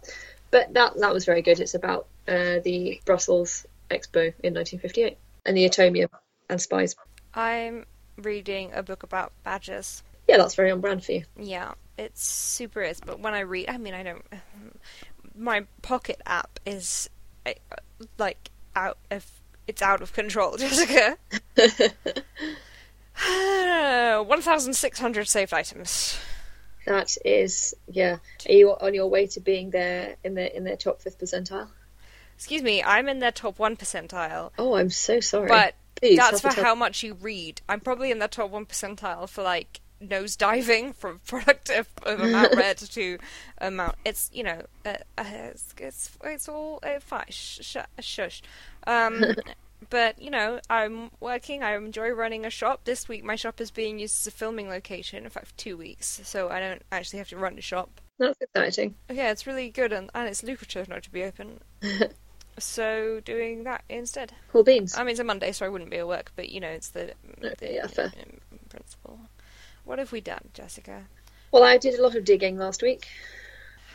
But 0.50 0.72
that 0.72 0.98
that 1.00 1.12
was 1.12 1.26
very 1.26 1.42
good. 1.42 1.60
It's 1.60 1.74
about 1.74 2.06
uh, 2.26 2.60
the 2.64 3.02
Brussels 3.04 3.66
Expo 3.94 4.32
in 4.42 4.54
1958 4.54 5.16
and 5.46 5.56
the 5.56 5.64
Atomium 5.64 6.10
and 6.48 6.60
spies. 6.60 6.96
I'm 7.34 7.86
reading 8.16 8.72
a 8.74 8.82
book 8.82 9.02
about 9.02 9.32
badgers. 9.42 10.02
Yeah, 10.28 10.38
that's 10.38 10.54
very 10.54 10.70
on 10.70 10.80
brand 10.80 11.04
for 11.04 11.12
you. 11.12 11.24
Yeah, 11.38 11.72
it 11.98 12.16
super 12.16 12.82
is. 12.82 13.00
But 13.00 13.20
when 13.20 13.34
I 13.34 13.40
read, 13.40 13.68
I 13.68 13.78
mean, 13.78 13.94
I 13.94 14.02
don't. 14.02 14.24
My 15.36 15.66
Pocket 15.82 16.20
app 16.26 16.60
is 16.64 17.10
uh, 17.46 17.52
like 18.18 18.50
out 18.74 18.98
of. 19.10 19.26
It's 19.66 19.80
out 19.80 20.02
of 20.02 20.12
control, 20.12 20.56
Jessica. 20.58 21.16
1,600 24.26 25.28
saved 25.28 25.54
items. 25.54 26.18
That 26.86 27.16
is, 27.24 27.74
yeah. 27.90 28.18
Are 28.46 28.52
you 28.52 28.70
on 28.70 28.92
your 28.92 29.08
way 29.08 29.26
to 29.28 29.40
being 29.40 29.70
there 29.70 30.16
in 30.22 30.34
the 30.34 30.54
in 30.54 30.64
their 30.64 30.76
top 30.76 31.00
fifth 31.00 31.18
percentile? 31.18 31.68
Excuse 32.36 32.62
me, 32.62 32.82
I'm 32.82 33.08
in 33.08 33.20
their 33.20 33.32
top 33.32 33.58
1 33.58 33.76
percentile. 33.76 34.50
Oh, 34.58 34.74
I'm 34.74 34.90
so 34.90 35.20
sorry. 35.20 35.48
But 35.48 35.74
Please, 35.96 36.16
that's 36.16 36.40
for 36.40 36.48
help 36.48 36.52
us 36.52 36.54
help. 36.56 36.66
how 36.66 36.74
much 36.74 37.02
you 37.02 37.14
read. 37.14 37.60
I'm 37.68 37.80
probably 37.80 38.10
in 38.10 38.18
the 38.18 38.28
top 38.28 38.50
1 38.50 38.66
percentile 38.66 39.28
for 39.28 39.42
like 39.42 39.80
nose 40.00 40.36
diving 40.36 40.92
from 40.92 41.20
productive 41.26 41.88
of 42.02 42.20
amount 42.20 42.54
read 42.56 42.78
to 42.78 43.18
amount. 43.58 43.96
It's, 44.04 44.30
you 44.32 44.42
know, 44.42 44.62
uh, 44.84 44.96
uh, 45.16 45.24
it's, 45.26 45.74
it's, 45.78 46.10
it's 46.22 46.48
all 46.48 46.80
uh, 46.82 47.00
fine. 47.00 47.24
Sh- 47.30 47.60
sh- 47.62 47.76
shush. 48.00 48.42
Um, 48.86 49.24
but, 49.90 50.20
you 50.20 50.30
know, 50.30 50.60
I'm 50.68 51.10
working. 51.20 51.62
I 51.62 51.76
enjoy 51.76 52.10
running 52.10 52.44
a 52.44 52.50
shop. 52.50 52.84
This 52.84 53.08
week 53.08 53.24
my 53.24 53.36
shop 53.36 53.60
is 53.60 53.70
being 53.70 53.98
used 53.98 54.22
as 54.22 54.26
a 54.26 54.36
filming 54.36 54.68
location. 54.68 55.24
In 55.24 55.30
fact, 55.30 55.56
two 55.56 55.76
weeks. 55.76 56.20
So 56.24 56.48
I 56.48 56.60
don't 56.60 56.82
actually 56.92 57.20
have 57.20 57.28
to 57.28 57.36
run 57.36 57.56
the 57.56 57.62
shop. 57.62 58.00
That's 58.18 58.40
exciting. 58.40 58.94
Yeah, 59.10 59.30
it's 59.30 59.46
really 59.46 59.70
good 59.70 59.92
and, 59.92 60.10
and 60.14 60.28
it's 60.28 60.42
lucrative 60.42 60.88
not 60.88 61.02
to 61.04 61.10
be 61.10 61.24
open. 61.24 61.60
So 62.58 63.20
doing 63.24 63.64
that 63.64 63.82
instead. 63.88 64.32
Cool 64.52 64.62
beans. 64.64 64.96
I 64.96 65.00
mean, 65.02 65.10
it's 65.10 65.20
a 65.20 65.24
Monday, 65.24 65.52
so 65.52 65.66
I 65.66 65.68
wouldn't 65.68 65.90
be 65.90 65.98
at 65.98 66.06
work, 66.08 66.32
but 66.36 66.48
you 66.50 66.60
know, 66.60 66.68
it's 66.68 66.90
the, 66.90 67.12
the 67.40 67.54
yeah, 67.60 67.86
fair. 67.86 68.12
principle. 68.68 69.18
What 69.84 69.98
have 69.98 70.12
we 70.12 70.20
done, 70.20 70.48
Jessica? 70.54 71.02
Well, 71.50 71.62
I 71.64 71.78
did 71.78 71.98
a 71.98 72.02
lot 72.02 72.14
of 72.16 72.24
digging 72.24 72.56
last 72.58 72.82
week. 72.82 73.06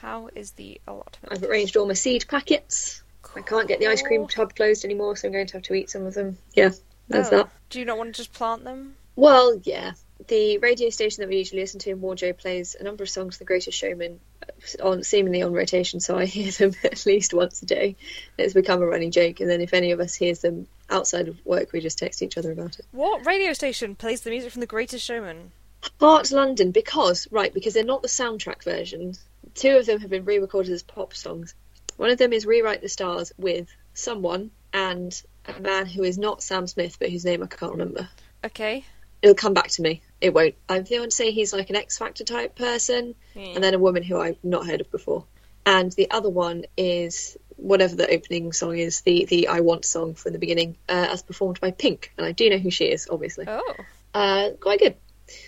How 0.02 0.30
is 0.36 0.52
the 0.52 0.80
allotment? 0.88 1.30
I've 1.32 1.44
arranged 1.44 1.76
all 1.78 1.88
my 1.88 1.94
seed 1.94 2.26
packets. 2.28 3.02
I 3.36 3.42
can't 3.42 3.68
get 3.68 3.80
the 3.80 3.88
ice 3.88 4.02
cream 4.02 4.28
tub 4.28 4.56
closed 4.56 4.86
anymore, 4.86 5.16
so 5.16 5.28
I'm 5.28 5.34
going 5.34 5.48
to 5.48 5.54
have 5.54 5.64
to 5.64 5.74
eat 5.74 5.90
some 5.90 6.06
of 6.06 6.14
them. 6.14 6.38
Yeah, 6.54 6.70
that's 7.10 7.32
Oh, 7.34 7.38
that. 7.38 7.50
Do 7.70 7.80
you 7.80 7.86
not 7.86 7.98
want 7.98 8.16
to 8.16 8.22
just 8.22 8.34
plant 8.34 8.64
them? 8.64 8.96
Well, 9.16 9.60
yeah. 9.64 9.92
The 10.28 10.58
radio 10.58 10.90
station 10.90 11.22
that 11.22 11.30
we 11.30 11.38
usually 11.38 11.62
listen 11.62 11.80
to 11.82 11.92
in 11.92 12.02
Warjo 12.02 12.38
plays 12.38 12.76
a 12.78 12.84
number 12.84 13.04
of 13.04 13.10
songs 13.10 13.36
of 13.36 13.40
The 13.40 13.46
Greatest 13.46 13.78
Showman 13.78 14.20
uh, 14.44 14.88
on 14.88 15.04
seemingly 15.04 15.42
on 15.42 15.54
rotation, 15.54 16.00
so 16.00 16.18
I 16.18 16.26
hear 16.26 16.52
them 16.52 16.74
at 16.84 17.06
least 17.06 17.34
once 17.34 17.62
a 17.62 17.66
day. 17.66 17.96
It's 18.38 18.54
become 18.54 18.82
a 18.82 18.86
running 18.86 19.12
joke, 19.12 19.40
and 19.40 19.50
then 19.50 19.62
if 19.62 19.74
any 19.74 19.92
of 19.92 20.00
us 20.00 20.16
hears 20.16 20.40
them 20.40 20.68
outside 20.90 21.30
of 21.30 21.46
work, 21.46 21.72
we 21.72 21.80
just 21.80 22.00
text 22.00 22.22
each 22.22 22.38
other 22.38 22.52
about 22.52 22.78
it. 22.80 22.86
What 22.92 23.26
radio 23.26 23.54
station 23.54 23.96
plays 23.96 24.22
the 24.22 24.30
music 24.30 24.52
from 24.52 24.60
The 24.60 24.68
Greatest 24.68 25.06
Showman? 25.06 25.52
Heart 26.00 26.32
London, 26.32 26.72
because 26.72 27.28
right, 27.32 27.54
because 27.54 27.74
they're 27.74 27.86
not 27.86 28.02
the 28.02 28.10
soundtrack 28.10 28.64
versions. 28.64 29.24
Two 29.56 29.78
of 29.78 29.86
them 29.86 30.02
have 30.02 30.10
been 30.10 30.26
re-recorded 30.26 30.74
as 30.74 30.84
pop 30.84 31.14
songs. 31.14 31.56
One 31.96 32.10
of 32.10 32.18
them 32.18 32.34
is 32.34 32.46
"Rewrite 32.46 32.82
the 32.82 32.90
Stars" 32.90 33.32
with 33.38 33.70
someone 33.94 34.52
and 34.74 35.22
a 35.46 35.60
man 35.60 35.86
who 35.86 36.04
is 36.04 36.18
not 36.18 36.44
Sam 36.44 36.68
Smith, 36.68 36.98
but 37.00 37.10
whose 37.10 37.26
name 37.26 37.42
I 37.44 37.48
can't 37.48 37.72
remember. 37.72 38.10
Okay. 38.44 38.86
It'll 39.22 39.36
come 39.36 39.54
back 39.54 39.68
to 39.70 39.82
me. 39.82 40.02
It 40.22 40.34
won't. 40.34 40.56
I'm 40.68 40.86
want 40.90 41.12
to 41.12 41.12
say 41.12 41.32
he's 41.32 41.54
like 41.54 41.70
an 41.70 41.76
X 41.76 41.98
Factor 41.98 42.24
type 42.24 42.56
person, 42.56 43.16
Hmm. 43.34 43.56
and 43.56 43.64
then 43.64 43.74
a 43.74 43.80
woman 43.80 44.04
who 44.04 44.20
I've 44.20 44.44
not 44.44 44.66
heard 44.66 44.82
of 44.82 44.92
before. 44.92 45.26
And 45.66 45.92
the 45.92 46.10
other 46.12 46.30
one 46.30 46.66
is 46.78 47.38
whatever 47.58 47.96
the 47.96 48.10
opening 48.10 48.54
song 48.54 48.78
is, 48.78 49.02
the 49.02 49.26
the 49.26 49.48
I 49.50 49.60
Want 49.60 49.86
song 49.86 50.16
from 50.16 50.34
the 50.34 50.40
beginning, 50.40 50.78
uh, 50.88 51.08
as 51.12 51.22
performed 51.22 51.60
by 51.60 51.72
Pink, 51.72 52.14
and 52.18 52.26
I 52.26 52.32
do 52.32 52.50
know 52.50 52.58
who 52.58 52.72
she 52.72 52.86
is, 52.86 53.08
obviously. 53.10 53.46
Oh. 53.48 53.76
Uh, 54.14 54.52
quite 54.60 54.80
good. 54.80 54.96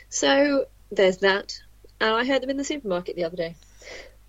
So 0.10 0.66
there's 0.92 1.18
that, 1.18 1.60
and 2.00 2.14
I 2.14 2.26
heard 2.26 2.44
them 2.44 2.50
in 2.50 2.58
the 2.58 2.64
supermarket 2.64 3.16
the 3.16 3.24
other 3.24 3.38
day. 3.38 3.56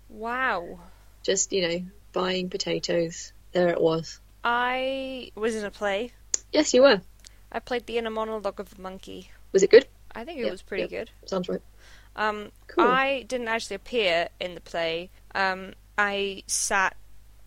Wow. 0.09 0.79
Just 1.23 1.51
you 1.53 1.67
know, 1.67 1.85
buying 2.11 2.49
potatoes. 2.49 3.33
There 3.51 3.69
it 3.69 3.79
was. 3.81 4.19
I 4.43 5.31
was 5.35 5.55
in 5.55 5.63
a 5.63 5.71
play. 5.71 6.11
Yes, 6.51 6.73
you 6.73 6.81
were. 6.81 7.01
I 7.53 7.59
played 7.59 7.85
the 7.85 7.97
inner 7.97 8.09
monologue 8.09 8.59
of 8.59 8.75
the 8.75 8.81
monkey. 8.81 9.31
Was 9.53 9.63
it 9.63 9.69
good? 9.71 9.87
I 10.15 10.25
think 10.25 10.39
it 10.39 10.45
Yep, 10.45 10.51
was 10.51 10.61
pretty 10.61 10.83
yep. 10.83 10.89
good. 10.89 11.11
Sounds 11.25 11.47
right. 11.49 11.61
Um, 12.15 12.51
Cool. 12.67 12.83
I 12.85 13.23
didn't 13.27 13.47
actually 13.47 13.75
appear 13.75 14.29
in 14.39 14.55
the 14.55 14.61
play. 14.61 15.09
Um, 15.35 15.73
I 15.97 16.43
sat 16.47 16.95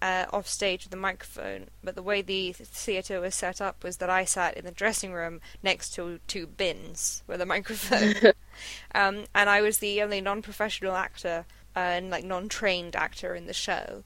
uh, 0.03 0.27
off 0.33 0.47
stage 0.47 0.85
with 0.85 0.93
a 0.93 0.97
microphone, 0.97 1.67
but 1.83 1.95
the 1.95 2.03
way 2.03 2.23
the 2.23 2.53
theatre 2.53 3.21
was 3.21 3.35
set 3.35 3.61
up 3.61 3.83
was 3.83 3.97
that 3.99 4.11
I 4.11 4.25
sat 4.25 4.57
in 4.57 4.65
the 4.65 4.71
dressing 4.71 5.13
room 5.13 5.41
next 5.63 5.91
to 5.95 6.21
two 6.27 6.47
bins 6.47 7.23
with 7.27 7.41
a 7.41 7.47
microphone, 7.47 8.15
um, 8.95 9.25
and 9.35 9.49
I 9.51 9.61
was 9.63 9.79
the 9.79 10.03
only 10.03 10.21
non-professional 10.21 10.95
actor 10.95 11.45
uh, 11.75 11.79
and 11.81 12.11
like 12.11 12.25
non-trained 12.25 12.95
actor 12.95 13.35
in 13.35 13.47
the 13.47 13.55
show, 13.55 14.05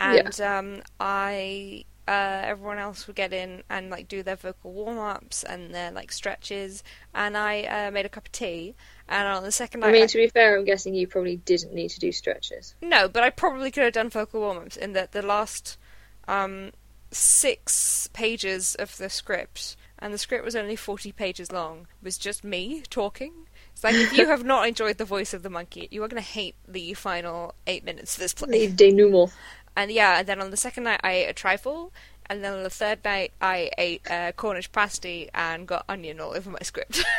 and 0.00 0.40
um, 0.40 0.82
I. 1.00 1.84
Uh, 2.08 2.42
everyone 2.44 2.78
else 2.78 3.06
would 3.06 3.14
get 3.14 3.32
in 3.32 3.62
and 3.70 3.88
like 3.88 4.08
do 4.08 4.22
their 4.24 4.34
vocal 4.36 4.72
warm-ups 4.72 5.44
and 5.44 5.72
their 5.72 5.92
like 5.92 6.10
stretches, 6.10 6.82
and 7.14 7.36
I 7.36 7.62
uh, 7.62 7.90
made 7.92 8.06
a 8.06 8.08
cup 8.08 8.26
of 8.26 8.32
tea. 8.32 8.74
And 9.08 9.28
on 9.28 9.42
the 9.44 9.52
second 9.52 9.80
night, 9.80 9.90
I 9.90 9.92
mean, 9.92 10.06
to 10.08 10.18
be 10.18 10.28
fair, 10.28 10.56
I'm 10.56 10.64
guessing 10.64 10.94
you 10.94 11.06
probably 11.06 11.36
didn't 11.36 11.74
need 11.74 11.90
to 11.90 12.00
do 12.00 12.10
stretches. 12.12 12.74
no, 12.80 13.08
but 13.08 13.22
I 13.22 13.30
probably 13.30 13.70
could 13.70 13.84
have 13.84 13.92
done 13.92 14.10
vocal 14.10 14.40
warm-ups 14.40 14.76
in 14.76 14.94
that 14.94 15.12
the 15.12 15.22
last 15.22 15.78
um, 16.26 16.72
six 17.10 18.08
pages 18.12 18.74
of 18.74 18.96
the 18.96 19.08
script, 19.10 19.76
and 19.98 20.12
the 20.12 20.18
script 20.18 20.44
was 20.44 20.56
only 20.56 20.76
40 20.76 21.12
pages 21.12 21.52
long, 21.52 21.86
was 22.02 22.18
just 22.18 22.42
me 22.42 22.82
talking. 22.90 23.32
It's 23.72 23.84
like, 23.84 23.94
if 23.94 24.12
you 24.12 24.26
have 24.26 24.44
not 24.44 24.68
enjoyed 24.68 24.98
the 24.98 25.04
voice 25.04 25.32
of 25.32 25.42
the 25.42 25.50
monkey, 25.50 25.88
you 25.90 26.02
are 26.02 26.08
going 26.08 26.22
to 26.22 26.28
hate 26.28 26.56
the 26.68 26.92
final 26.94 27.54
eight 27.66 27.84
minutes 27.84 28.16
of 28.16 28.20
this 28.20 28.34
play. 28.34 28.66
The 28.66 28.72
denouement. 28.72 29.32
And 29.76 29.90
yeah, 29.90 30.18
and 30.20 30.26
then 30.28 30.40
on 30.40 30.50
the 30.50 30.56
second 30.56 30.84
night, 30.84 31.00
I 31.02 31.12
ate 31.12 31.28
a 31.28 31.32
trifle, 31.34 31.92
and 32.26 32.42
then 32.44 32.52
on 32.54 32.62
the 32.62 32.70
third 32.70 33.04
night, 33.04 33.32
I 33.40 33.70
ate 33.78 34.02
uh, 34.10 34.32
Cornish 34.32 34.70
pasty 34.72 35.28
and 35.34 35.66
got 35.68 35.84
onion 35.88 36.20
all 36.20 36.34
over 36.34 36.50
my 36.50 36.60
script. 36.62 37.04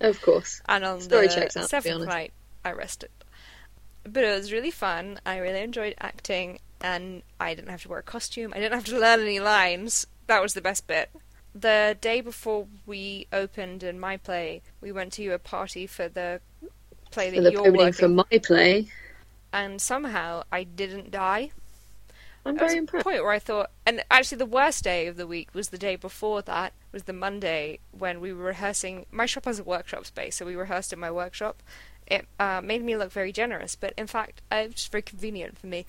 Of 0.00 0.20
course. 0.22 0.62
And 0.68 0.84
on 0.84 1.00
Story 1.00 1.28
the 1.28 1.44
out, 1.44 1.52
seventh 1.52 2.02
night, 2.04 2.32
I 2.64 2.72
rested. 2.72 3.10
But 4.04 4.24
it 4.24 4.34
was 4.34 4.52
really 4.52 4.70
fun. 4.70 5.20
I 5.26 5.38
really 5.38 5.60
enjoyed 5.60 5.94
acting, 5.98 6.60
and 6.80 7.22
I 7.40 7.54
didn't 7.54 7.70
have 7.70 7.82
to 7.82 7.88
wear 7.88 7.98
a 8.00 8.02
costume. 8.02 8.52
I 8.54 8.58
didn't 8.60 8.74
have 8.74 8.84
to 8.86 8.98
learn 8.98 9.20
any 9.20 9.40
lines. 9.40 10.06
That 10.28 10.42
was 10.42 10.54
the 10.54 10.62
best 10.62 10.86
bit. 10.86 11.10
The 11.54 11.96
day 12.00 12.20
before 12.20 12.68
we 12.86 13.26
opened 13.32 13.82
in 13.82 13.98
my 13.98 14.16
play, 14.16 14.62
we 14.80 14.92
went 14.92 15.12
to 15.14 15.28
a 15.30 15.38
party 15.38 15.86
for 15.86 16.08
the 16.08 16.40
play 17.10 17.30
For 17.32 17.40
that 17.40 17.42
the 17.42 17.50
you're 17.50 17.62
opening 17.64 17.74
working, 17.74 17.92
for 17.92 18.08
my 18.08 18.24
play. 18.42 18.90
and 19.52 19.80
somehow 19.80 20.42
I 20.52 20.64
didn't 20.64 21.10
die. 21.10 21.50
I'm 22.46 22.58
very 22.58 22.76
impressed. 22.76 23.04
point 23.04 23.22
where 23.22 23.32
I 23.32 23.38
thought, 23.38 23.70
and 23.84 24.04
actually 24.10 24.38
the 24.38 24.46
worst 24.46 24.84
day 24.84 25.06
of 25.06 25.16
the 25.16 25.26
week 25.26 25.54
was 25.54 25.68
the 25.68 25.78
day 25.78 25.96
before 25.96 26.42
that, 26.42 26.72
was 26.92 27.04
the 27.04 27.12
Monday 27.12 27.80
when 27.90 28.20
we 28.20 28.32
were 28.32 28.44
rehearsing. 28.44 29.06
My 29.10 29.26
shop 29.26 29.44
has 29.44 29.58
a 29.58 29.64
workshop 29.64 30.06
space, 30.06 30.36
so 30.36 30.46
we 30.46 30.54
rehearsed 30.54 30.92
in 30.92 30.98
my 30.98 31.10
workshop. 31.10 31.62
It 32.06 32.26
uh, 32.38 32.60
made 32.62 32.82
me 32.82 32.96
look 32.96 33.10
very 33.10 33.32
generous, 33.32 33.74
but 33.74 33.92
in 33.98 34.06
fact, 34.06 34.42
uh, 34.52 34.56
it 34.56 34.66
was 34.68 34.74
just 34.74 34.92
very 34.92 35.02
convenient 35.02 35.58
for 35.58 35.66
me. 35.66 35.86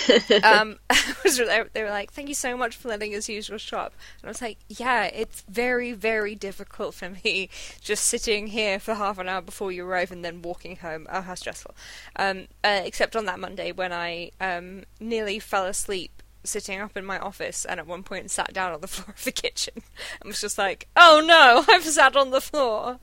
um, 0.44 0.78
they 1.24 1.82
were 1.82 1.90
like, 1.90 2.12
"Thank 2.12 2.28
you 2.28 2.34
so 2.34 2.56
much 2.56 2.76
for 2.76 2.88
letting 2.88 3.14
us 3.14 3.28
use 3.28 3.48
your 3.48 3.58
shop," 3.58 3.92
and 4.20 4.28
I 4.28 4.30
was 4.30 4.42
like, 4.42 4.58
"Yeah, 4.68 5.04
it's 5.04 5.42
very, 5.48 5.92
very 5.92 6.34
difficult 6.34 6.94
for 6.94 7.10
me 7.10 7.48
just 7.80 8.04
sitting 8.04 8.48
here 8.48 8.78
for 8.78 8.94
half 8.94 9.18
an 9.18 9.28
hour 9.28 9.40
before 9.40 9.72
you 9.72 9.84
arrive 9.84 10.10
and 10.10 10.24
then 10.24 10.42
walking 10.42 10.76
home. 10.76 11.06
Oh, 11.10 11.22
how 11.22 11.34
stressful!" 11.34 11.74
Um, 12.16 12.48
uh, 12.64 12.80
except 12.84 13.16
on 13.16 13.26
that 13.26 13.40
Monday 13.40 13.72
when 13.72 13.92
I 13.92 14.30
um, 14.40 14.84
nearly 15.00 15.38
fell 15.38 15.66
asleep 15.66 16.22
sitting 16.44 16.80
up 16.80 16.96
in 16.96 17.04
my 17.04 17.18
office 17.18 17.64
and 17.64 17.78
at 17.78 17.86
one 17.86 18.02
point 18.02 18.30
sat 18.30 18.52
down 18.52 18.72
on 18.72 18.80
the 18.80 18.88
floor 18.88 19.14
of 19.16 19.24
the 19.24 19.32
kitchen 19.32 19.74
and 20.20 20.28
was 20.28 20.40
just 20.40 20.58
like, 20.58 20.88
"Oh 20.96 21.22
no, 21.24 21.64
I've 21.72 21.84
sat 21.84 22.16
on 22.16 22.30
the 22.30 22.40
floor." 22.40 22.98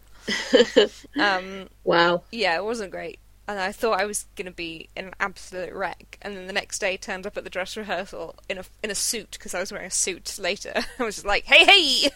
um, 1.19 1.69
wow. 1.83 2.23
yeah, 2.31 2.55
it 2.55 2.63
wasn't 2.63 2.91
great. 2.91 3.19
And 3.49 3.59
I 3.59 3.71
thought 3.71 3.99
I 3.99 4.05
was 4.05 4.27
gonna 4.35 4.51
be 4.51 4.89
in 4.95 5.05
an 5.05 5.15
absolute 5.19 5.73
wreck. 5.73 6.19
And 6.21 6.37
then 6.37 6.45
the 6.45 6.53
next 6.53 6.77
day, 6.77 6.97
turned 6.97 7.25
up 7.25 7.35
at 7.35 7.43
the 7.43 7.49
dress 7.49 7.75
rehearsal 7.75 8.35
in 8.47 8.59
a 8.59 8.63
in 8.83 8.91
a 8.91 8.95
suit 8.95 9.31
because 9.31 9.55
I 9.55 9.59
was 9.59 9.71
wearing 9.71 9.87
a 9.87 9.91
suit 9.91 10.37
later. 10.37 10.71
I 10.99 11.03
was 11.03 11.15
just 11.15 11.25
like, 11.25 11.45
"Hey, 11.45 11.65
hey!" 11.65 12.09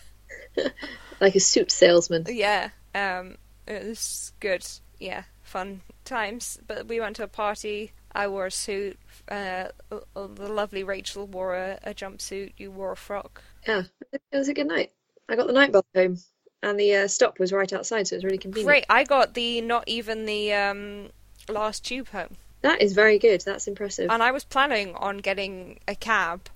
Like 1.19 1.35
a 1.35 1.39
suit 1.39 1.71
salesman. 1.71 2.25
Yeah, 2.27 2.69
um, 2.93 3.37
it 3.65 3.83
was 3.83 4.31
good. 4.39 4.63
Yeah, 4.99 5.23
fun 5.41 5.81
times. 6.05 6.59
But 6.67 6.87
we 6.87 6.99
went 6.99 7.15
to 7.15 7.23
a 7.23 7.27
party. 7.27 7.93
I 8.11 8.27
wore 8.27 8.45
a 8.45 8.51
suit. 8.51 8.99
Uh, 9.27 9.69
uh, 9.91 10.01
the 10.27 10.49
lovely 10.49 10.83
Rachel 10.83 11.25
wore 11.25 11.55
a, 11.55 11.79
a 11.83 11.95
jumpsuit. 11.95 12.53
You 12.57 12.69
wore 12.69 12.91
a 12.91 12.97
frock. 12.97 13.41
Yeah, 13.67 13.83
it 14.11 14.21
was 14.33 14.49
a 14.49 14.53
good 14.53 14.67
night. 14.67 14.91
I 15.27 15.35
got 15.35 15.47
the 15.47 15.53
night 15.53 15.71
bus 15.71 15.83
home, 15.95 16.19
and 16.61 16.79
the 16.79 16.93
uh, 16.93 17.07
stop 17.07 17.39
was 17.39 17.51
right 17.51 17.73
outside, 17.73 18.07
so 18.07 18.15
it 18.15 18.17
was 18.17 18.25
really 18.25 18.37
convenient. 18.37 18.67
Great. 18.67 18.85
I 18.87 19.03
got 19.03 19.33
the 19.33 19.61
not 19.61 19.85
even 19.87 20.25
the 20.25 20.53
um, 20.53 21.09
last 21.49 21.85
tube 21.85 22.09
home. 22.09 22.37
That 22.61 22.81
is 22.81 22.93
very 22.93 23.19
good. 23.19 23.41
That's 23.41 23.67
impressive. 23.67 24.09
And 24.09 24.23
I 24.23 24.31
was 24.31 24.43
planning 24.43 24.95
on 24.95 25.17
getting 25.17 25.79
a 25.87 25.95
cab, 25.95 26.47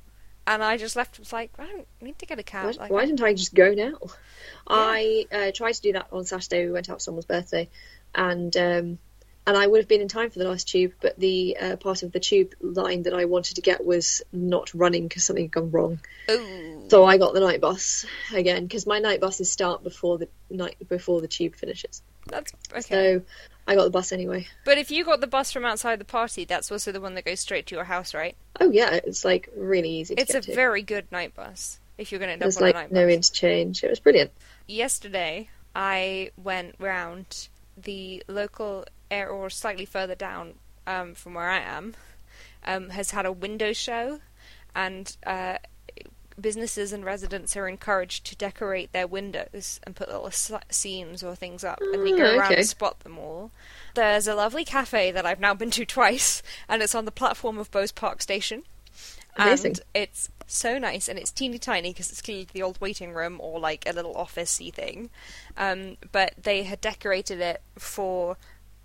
and 0.46 0.64
I 0.64 0.78
just 0.78 0.96
left. 0.96 1.20
Was 1.20 1.34
like, 1.34 1.52
I 1.60 1.66
don't 1.66 1.88
need 2.02 2.18
to 2.20 2.26
get 2.26 2.40
a 2.40 2.44
cab. 2.44 2.66
Why, 2.66 2.72
Like, 2.84 2.92
why 2.92 3.06
didn't 3.06 3.22
I 3.22 3.34
just 3.34 3.54
go 3.54 3.74
now? 3.74 3.98
I 4.68 5.26
uh, 5.32 5.52
tried 5.54 5.74
to 5.74 5.82
do 5.82 5.94
that 5.94 6.08
on 6.12 6.26
Saturday. 6.26 6.66
We 6.66 6.72
went 6.72 6.90
out 6.90 6.98
for 6.98 7.02
someone's 7.02 7.26
birthday, 7.26 7.70
and 8.16 8.56
um, 8.56 9.00
and 9.48 9.58
I 9.58 9.66
would 9.66 9.80
have 9.80 9.88
been 9.88 10.02
in 10.02 10.10
time 10.10 10.30
for 10.30 10.40
the 10.40 10.48
last 10.48 10.68
tube, 10.68 10.92
but 11.02 11.18
the 11.18 11.58
uh, 11.60 11.76
part 11.78 12.04
of 12.04 12.12
the 12.12 12.20
tube 12.20 12.54
line 12.60 13.04
that 13.04 13.14
I 13.14 13.26
wanted 13.26 13.56
to 13.56 13.62
get 13.62 13.86
was 13.86 14.22
not 14.34 14.74
running 14.74 15.08
because 15.08 15.24
something 15.24 15.46
had 15.46 15.52
gone 15.52 15.72
wrong. 15.72 16.00
Ooh. 16.30 16.84
So 16.90 17.06
I 17.06 17.18
got 17.18 17.34
the 17.34 17.40
night 17.40 17.62
bus 17.62 18.06
again 18.34 18.64
because 18.64 18.86
my 18.86 19.00
night 19.00 19.22
buses 19.22 19.50
start 19.50 19.84
before 19.84 20.18
the 20.18 20.28
night 20.50 20.76
before 20.90 21.22
the 21.22 21.30
tube 21.30 21.56
finishes. 21.56 22.02
That's 22.28 22.54
okay. 22.74 22.82
So 22.82 23.22
I 23.68 23.76
got 23.76 23.84
the 23.84 23.90
bus 23.90 24.12
anyway. 24.12 24.48
But 24.66 24.78
if 24.78 24.90
you 24.92 25.04
got 25.04 25.20
the 25.22 25.28
bus 25.28 25.52
from 25.52 25.66
outside 25.66 26.00
the 26.00 26.06
party, 26.06 26.46
that's 26.46 26.72
also 26.72 26.92
the 26.92 27.02
one 27.02 27.16
that 27.16 27.26
goes 27.26 27.40
straight 27.42 27.66
to 27.68 27.76
your 27.76 27.84
house, 27.84 28.14
right? 28.14 28.36
Oh 28.62 28.72
yeah, 28.72 28.94
it's 29.04 29.26
like 29.26 29.50
really 29.56 29.90
easy 29.90 30.16
to 30.16 30.22
It's 30.22 30.34
a 30.34 30.42
to. 30.42 30.56
very 30.56 30.82
good 30.82 31.12
night 31.12 31.36
bus. 31.36 31.80
If 31.98 32.12
you're 32.12 32.20
going 32.20 32.30
to 32.30 32.34
end 32.34 32.42
There's 32.42 32.58
up 32.58 32.64
on 32.64 32.70
a 32.70 32.72
like 32.74 32.76
night 32.76 32.92
no 32.94 33.06
bus. 33.08 33.16
interchange. 33.16 33.84
It 33.84 33.90
was 33.90 34.00
brilliant. 34.00 34.32
Yesterday, 34.68 35.50
I 35.76 36.32
went 36.42 36.76
round 36.80 37.50
the 37.76 38.24
local 38.28 38.86
air, 39.12 39.30
or 39.30 39.50
slightly 39.50 39.86
further 39.86 40.16
down 40.16 40.54
um, 40.86 41.14
from 41.14 41.34
where 41.34 41.50
I 41.50 41.60
am, 41.60 41.96
um, 42.66 42.90
has 42.90 43.12
had 43.12 43.26
a 43.26 43.32
window 43.32 43.74
show, 43.74 44.20
and 44.76 45.16
uh, 45.26 45.58
businesses 46.40 46.94
and 46.94 47.04
residents 47.04 47.56
are 47.58 47.68
encouraged 47.68 48.26
to 48.28 48.36
decorate 48.36 48.92
their 48.92 49.08
windows 49.08 49.80
and 49.84 49.96
put 49.96 50.08
little 50.10 50.30
scenes 50.70 51.24
or 51.24 51.36
things 51.36 51.64
up, 51.64 51.80
and 51.82 52.08
you 52.08 52.18
go 52.18 52.24
Oh, 52.26 52.38
around 52.38 52.52
okay. 52.52 52.58
and 52.62 52.68
spot 52.68 53.00
them 53.02 53.18
all. 53.18 53.52
There's 53.96 54.28
a 54.28 54.36
lovely 54.36 54.64
cafe 54.66 55.12
that 55.12 55.26
I've 55.26 55.40
now 55.40 55.54
been 55.54 55.72
to 55.72 55.86
twice, 55.98 56.44
and 56.70 56.82
it's 56.82 56.96
on 56.96 57.06
the 57.06 57.12
platform 57.12 57.58
of 57.58 57.72
Bowes 57.72 57.92
Park 57.92 58.22
Station. 58.22 58.64
Amazing. 59.40 59.72
and 59.72 59.82
it's 59.94 60.30
so 60.48 60.80
nice 60.80 61.08
and 61.08 61.20
it's 61.20 61.30
teeny 61.30 61.60
tiny 61.60 61.92
because 61.92 62.10
it's 62.10 62.24
clearly 62.24 62.48
the 62.54 62.64
old 62.64 62.82
waiting 62.82 63.14
room 63.14 63.38
or 63.40 63.60
like 63.60 63.88
a 63.88 63.94
little 63.94 64.16
officey 64.16 64.74
thing. 64.74 65.12
Um, 65.56 65.98
but 66.12 66.34
they 66.42 66.64
had 66.64 66.82
decorated 66.82 67.40
it 67.40 67.62
for 67.78 68.38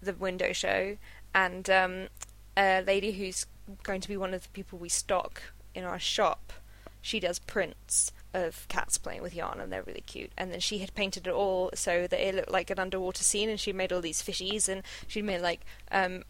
the 0.02 0.12
window 0.12 0.52
show, 0.52 0.98
and 1.34 1.70
um, 1.70 2.08
a 2.56 2.82
lady 2.82 3.12
who's 3.12 3.46
going 3.82 4.00
to 4.02 4.08
be 4.08 4.16
one 4.16 4.34
of 4.34 4.42
the 4.42 4.48
people 4.50 4.78
we 4.78 4.88
stock 4.90 5.40
in 5.74 5.84
our 5.84 5.98
shop, 5.98 6.52
she 7.02 7.20
does 7.20 7.38
prints 7.38 8.12
of 8.32 8.66
cats 8.68 8.96
playing 8.96 9.20
with 9.20 9.34
yarn 9.34 9.60
and 9.60 9.70
they're 9.70 9.82
really 9.82 10.00
cute. 10.06 10.30
And 10.38 10.50
then 10.50 10.60
she 10.60 10.78
had 10.78 10.94
painted 10.94 11.26
it 11.26 11.32
all 11.34 11.70
so 11.74 12.06
that 12.06 12.26
it 12.26 12.34
looked 12.34 12.50
like 12.50 12.70
an 12.70 12.78
underwater 12.78 13.22
scene 13.22 13.50
and 13.50 13.60
she 13.60 13.74
made 13.74 13.92
all 13.92 14.00
these 14.00 14.22
fishies 14.22 14.68
and 14.70 14.82
she 15.06 15.20
made 15.20 15.42
like 15.42 15.60
um 15.90 16.22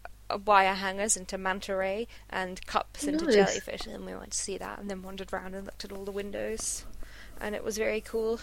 wire 0.45 0.73
hangers 0.73 1.15
into 1.15 1.37
manta 1.37 1.75
ray 1.75 2.07
and 2.29 2.65
cups 2.65 3.03
into 3.05 3.25
Nice. 3.25 3.35
jellyfish 3.35 3.85
and 3.85 4.05
we 4.05 4.15
went 4.15 4.31
to 4.31 4.37
see 4.37 4.57
that 4.57 4.79
and 4.79 4.89
then 4.89 5.01
wandered 5.03 5.31
around 5.31 5.53
and 5.53 5.65
looked 5.65 5.85
at 5.85 5.91
all 5.91 6.03
the 6.05 6.11
windows 6.11 6.83
and 7.39 7.53
it 7.55 7.63
was 7.63 7.77
very 7.77 8.01
cool 8.01 8.39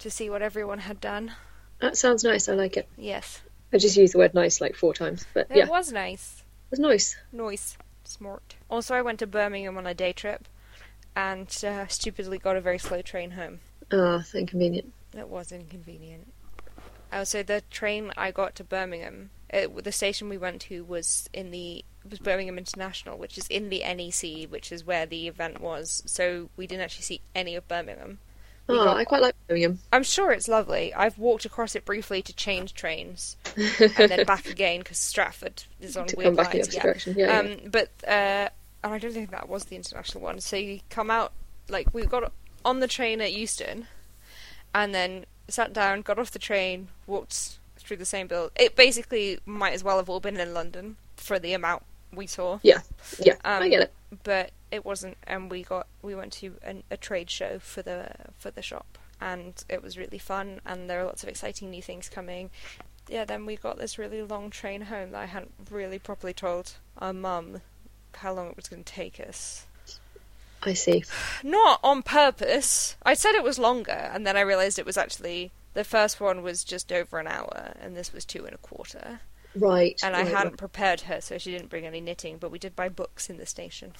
to 0.00 0.10
see 0.10 0.28
what 0.28 0.42
everyone 0.42 0.80
had 0.80 1.00
done. 1.00 1.32
That 1.80 1.96
sounds 1.96 2.24
nice. 2.24 2.48
I 2.48 2.54
like 2.54 2.76
it. 2.76 2.88
Yes. 2.96 3.40
I 3.72 3.78
just 3.78 3.96
used 3.96 4.14
the 4.14 4.18
word 4.18 4.34
nice 4.34 4.60
like 4.60 4.74
four 4.76 4.92
times, 4.92 5.24
but 5.34 5.46
It 5.50 5.56
yeah, 5.58 5.68
was 5.68 5.92
nice. 5.92 6.42
it 6.66 6.70
was 6.72 6.80
nice. 6.80 7.16
Nice. 7.32 7.76
Smart. 8.04 8.56
Also 8.68 8.94
I 8.94 9.02
went 9.02 9.20
to 9.20 9.26
Birmingham 9.26 9.78
on 9.78 9.86
a 9.86 9.94
day 9.94 10.12
trip 10.12 10.48
and 11.16 11.48
uh, 11.66 11.86
stupidly 11.86 12.38
got 12.38 12.56
a 12.56 12.60
very 12.60 12.78
slow 12.78 13.02
train 13.02 13.32
home. 13.32 13.60
Oh, 13.92 14.16
it's 14.16 14.34
inconvenient. 14.34 14.92
It 15.16 15.28
was 15.28 15.52
inconvenient. 15.52 16.32
Also, 17.12 17.42
the 17.42 17.62
train 17.70 18.12
I 18.16 18.30
got 18.32 18.54
to 18.56 18.64
Birmingham, 18.64 19.30
it, 19.50 19.84
the 19.84 19.92
station 19.92 20.28
we 20.28 20.36
went 20.38 20.60
to 20.62 20.84
was 20.84 21.28
in 21.32 21.50
the 21.50 21.84
was 22.08 22.18
Birmingham 22.18 22.58
International, 22.58 23.16
which 23.16 23.38
is 23.38 23.46
in 23.48 23.68
the 23.70 23.78
NEC, 23.80 24.50
which 24.50 24.70
is 24.72 24.84
where 24.84 25.06
the 25.06 25.26
event 25.28 25.60
was. 25.60 26.02
So 26.06 26.50
we 26.56 26.66
didn't 26.66 26.82
actually 26.82 27.04
see 27.04 27.20
any 27.34 27.54
of 27.54 27.66
Birmingham. 27.68 28.18
We 28.66 28.76
Oh, 28.78 28.84
got- 28.84 28.96
I 28.96 29.04
quite 29.04 29.22
like 29.22 29.34
Birmingham. 29.46 29.78
I'm 29.92 30.02
sure 30.02 30.32
it's 30.32 30.48
lovely. 30.48 30.92
I've 30.92 31.18
walked 31.18 31.44
across 31.44 31.74
it 31.76 31.84
briefly 31.84 32.20
to 32.22 32.32
change 32.34 32.74
trains 32.74 33.36
and 33.56 34.10
then 34.10 34.24
back 34.26 34.46
again 34.50 34.80
because 34.80 34.98
Stratford 34.98 35.62
is 35.80 35.96
on 35.96 36.06
to 36.08 36.16
weird 36.16 36.28
come 36.36 36.44
back 36.44 36.54
in 36.54 36.60
the 36.62 36.64
lines. 36.66 36.74
yeah. 36.74 36.82
direction. 36.82 37.14
Yeah, 37.16 37.38
Um, 37.38 37.56
but 37.70 37.90
uh, 38.08 38.48
and 38.84 38.92
I 38.92 38.98
don't 38.98 39.12
think 39.12 39.30
that 39.30 39.48
was 39.48 39.64
the 39.64 39.76
international 39.76 40.22
one. 40.22 40.40
So 40.40 40.56
you 40.56 40.80
come 40.90 41.10
out 41.10 41.32
like 41.68 41.92
we 41.94 42.04
got 42.04 42.30
on 42.64 42.80
the 42.80 42.86
train 42.86 43.22
at 43.22 43.32
Euston, 43.32 43.86
and 44.74 44.94
then 44.94 45.24
sat 45.48 45.72
down, 45.72 46.02
got 46.02 46.18
off 46.18 46.30
the 46.30 46.38
train, 46.38 46.88
walked 47.06 47.58
through 47.78 47.96
the 47.96 48.04
same 48.04 48.26
build. 48.26 48.52
It 48.56 48.76
basically 48.76 49.40
might 49.46 49.72
as 49.72 49.82
well 49.82 49.96
have 49.96 50.10
all 50.10 50.20
been 50.20 50.36
in 50.38 50.52
London 50.52 50.96
for 51.16 51.38
the 51.38 51.54
amount 51.54 51.82
we 52.12 52.26
saw, 52.26 52.60
yeah, 52.62 52.82
yeah. 53.18 53.34
I 53.44 53.64
um, 53.64 53.70
get 53.70 53.82
it. 53.82 53.92
but 54.22 54.50
it 54.70 54.84
wasn't. 54.84 55.16
And 55.26 55.50
we 55.50 55.62
got 55.62 55.86
we 56.02 56.14
went 56.14 56.34
to 56.34 56.54
an, 56.62 56.82
a 56.90 56.98
trade 56.98 57.30
show 57.30 57.58
for 57.58 57.80
the 57.80 58.10
for 58.38 58.50
the 58.50 58.62
shop, 58.62 58.98
and 59.18 59.64
it 59.70 59.82
was 59.82 59.96
really 59.96 60.18
fun. 60.18 60.60
And 60.66 60.90
there 60.90 61.00
are 61.00 61.04
lots 61.04 61.22
of 61.22 61.30
exciting 61.30 61.70
new 61.70 61.82
things 61.82 62.10
coming. 62.10 62.50
Yeah, 63.08 63.24
then 63.24 63.46
we 63.46 63.56
got 63.56 63.78
this 63.78 63.98
really 63.98 64.22
long 64.22 64.50
train 64.50 64.82
home 64.82 65.10
that 65.12 65.22
I 65.22 65.26
hadn't 65.26 65.52
really 65.70 65.98
properly 65.98 66.34
told 66.34 66.74
our 66.98 67.12
mum 67.12 67.60
how 68.16 68.32
long 68.32 68.48
it 68.48 68.56
was 68.56 68.68
going 68.68 68.84
to 68.84 68.92
take 68.92 69.20
us. 69.20 69.66
I 70.62 70.72
see. 70.72 71.04
Not 71.42 71.80
on 71.82 72.02
purpose. 72.02 72.96
I 73.02 73.14
said 73.14 73.34
it 73.34 73.44
was 73.44 73.58
longer, 73.58 73.92
and 73.92 74.26
then 74.26 74.36
I 74.36 74.40
realised 74.40 74.78
it 74.78 74.86
was 74.86 74.96
actually 74.96 75.52
the 75.74 75.84
first 75.84 76.20
one 76.20 76.42
was 76.42 76.64
just 76.64 76.92
over 76.92 77.18
an 77.18 77.26
hour, 77.26 77.74
and 77.80 77.96
this 77.96 78.12
was 78.12 78.24
two 78.24 78.44
and 78.46 78.54
a 78.54 78.58
quarter. 78.58 79.20
Right. 79.54 80.00
And 80.02 80.16
I 80.16 80.22
right, 80.22 80.32
hadn't 80.32 80.52
right. 80.52 80.58
prepared 80.58 81.02
her, 81.02 81.20
so 81.20 81.38
she 81.38 81.50
didn't 81.52 81.68
bring 81.68 81.86
any 81.86 82.00
knitting. 82.00 82.38
But 82.38 82.50
we 82.50 82.58
did 82.58 82.74
buy 82.74 82.88
books 82.88 83.30
in 83.30 83.36
the 83.36 83.46
station. 83.46 83.92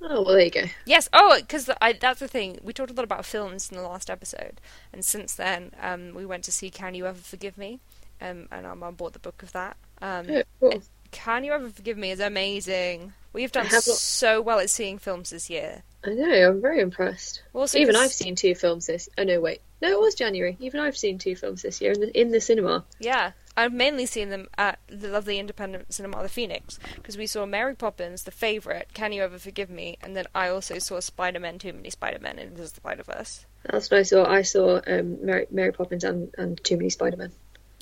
Oh 0.00 0.22
well, 0.22 0.34
there 0.34 0.44
you 0.44 0.50
go. 0.50 0.64
Yes. 0.84 1.08
Oh, 1.12 1.36
because 1.40 1.66
that's 1.66 2.20
the 2.20 2.28
thing. 2.28 2.58
We 2.62 2.72
talked 2.72 2.90
a 2.90 2.94
lot 2.94 3.04
about 3.04 3.24
films 3.24 3.70
in 3.70 3.76
the 3.76 3.82
last 3.82 4.10
episode, 4.10 4.60
and 4.92 5.04
since 5.04 5.34
then, 5.34 5.72
um, 5.80 6.14
we 6.14 6.26
went 6.26 6.44
to 6.44 6.52
see 6.52 6.70
Can 6.70 6.94
You 6.94 7.06
Ever 7.06 7.18
Forgive 7.18 7.56
Me, 7.56 7.80
um, 8.20 8.48
and 8.50 8.66
our 8.66 8.76
mum 8.76 8.94
bought 8.94 9.12
the 9.12 9.18
book 9.18 9.42
of 9.42 9.52
that. 9.52 9.76
Um, 10.00 10.26
Oh, 10.30 10.42
cool. 10.60 10.82
Can 11.10 11.42
You 11.44 11.52
Ever 11.52 11.70
Forgive 11.70 11.96
Me 11.96 12.10
is 12.10 12.20
amazing. 12.20 13.12
We've 13.32 13.52
done 13.52 13.66
have 13.66 13.82
so 13.84 14.40
well 14.40 14.58
at 14.58 14.70
seeing 14.70 14.98
films 14.98 15.30
this 15.30 15.48
year. 15.50 15.82
I 16.04 16.10
know. 16.10 16.48
I'm 16.50 16.60
very 16.62 16.80
impressed. 16.80 17.42
Also, 17.52 17.78
Even 17.78 17.94
'cause- 17.94 18.04
I've 18.04 18.12
seen 18.12 18.34
two 18.36 18.54
films 18.54 18.86
this. 18.86 19.08
Oh 19.18 19.24
no, 19.24 19.40
wait. 19.40 19.60
No, 19.82 19.88
it 19.90 20.00
was 20.00 20.14
January. 20.14 20.56
Even 20.60 20.80
I've 20.80 20.96
seen 20.96 21.18
two 21.18 21.36
films 21.36 21.62
this 21.62 21.80
year 21.80 21.92
in 21.92 22.00
the 22.00 22.20
in 22.20 22.30
the 22.30 22.40
cinema. 22.40 22.84
Yeah, 22.98 23.32
I've 23.56 23.72
mainly 23.72 24.06
seen 24.06 24.30
them 24.30 24.48
at 24.56 24.78
the 24.88 25.08
lovely 25.08 25.38
independent 25.38 25.92
cinema, 25.92 26.22
The 26.22 26.28
Phoenix, 26.28 26.78
because 26.96 27.16
we 27.16 27.26
saw 27.26 27.46
Mary 27.46 27.74
Poppins, 27.76 28.22
The 28.24 28.30
Favourite, 28.30 28.92
Can 28.94 29.12
You 29.12 29.22
Ever 29.22 29.38
Forgive 29.38 29.70
Me, 29.70 29.98
and 30.00 30.16
then 30.16 30.26
I 30.34 30.48
also 30.48 30.78
saw 30.78 30.98
Spider-Man, 31.00 31.58
Too 31.58 31.72
Many 31.72 31.90
Spider-Men, 31.90 32.38
and 32.38 32.50
Into 32.50 32.62
the 32.62 32.68
Spider-Verse. 32.68 33.44
That's 33.64 33.90
what 33.90 33.98
I 34.00 34.02
saw. 34.04 34.24
I 34.24 34.42
saw 34.42 34.80
um, 34.86 35.24
Mary, 35.24 35.46
Mary 35.50 35.72
Poppins 35.72 36.04
and, 36.04 36.32
and 36.38 36.62
Too 36.64 36.76
Many 36.76 36.90
Spider 36.90 37.16
Men. 37.16 37.32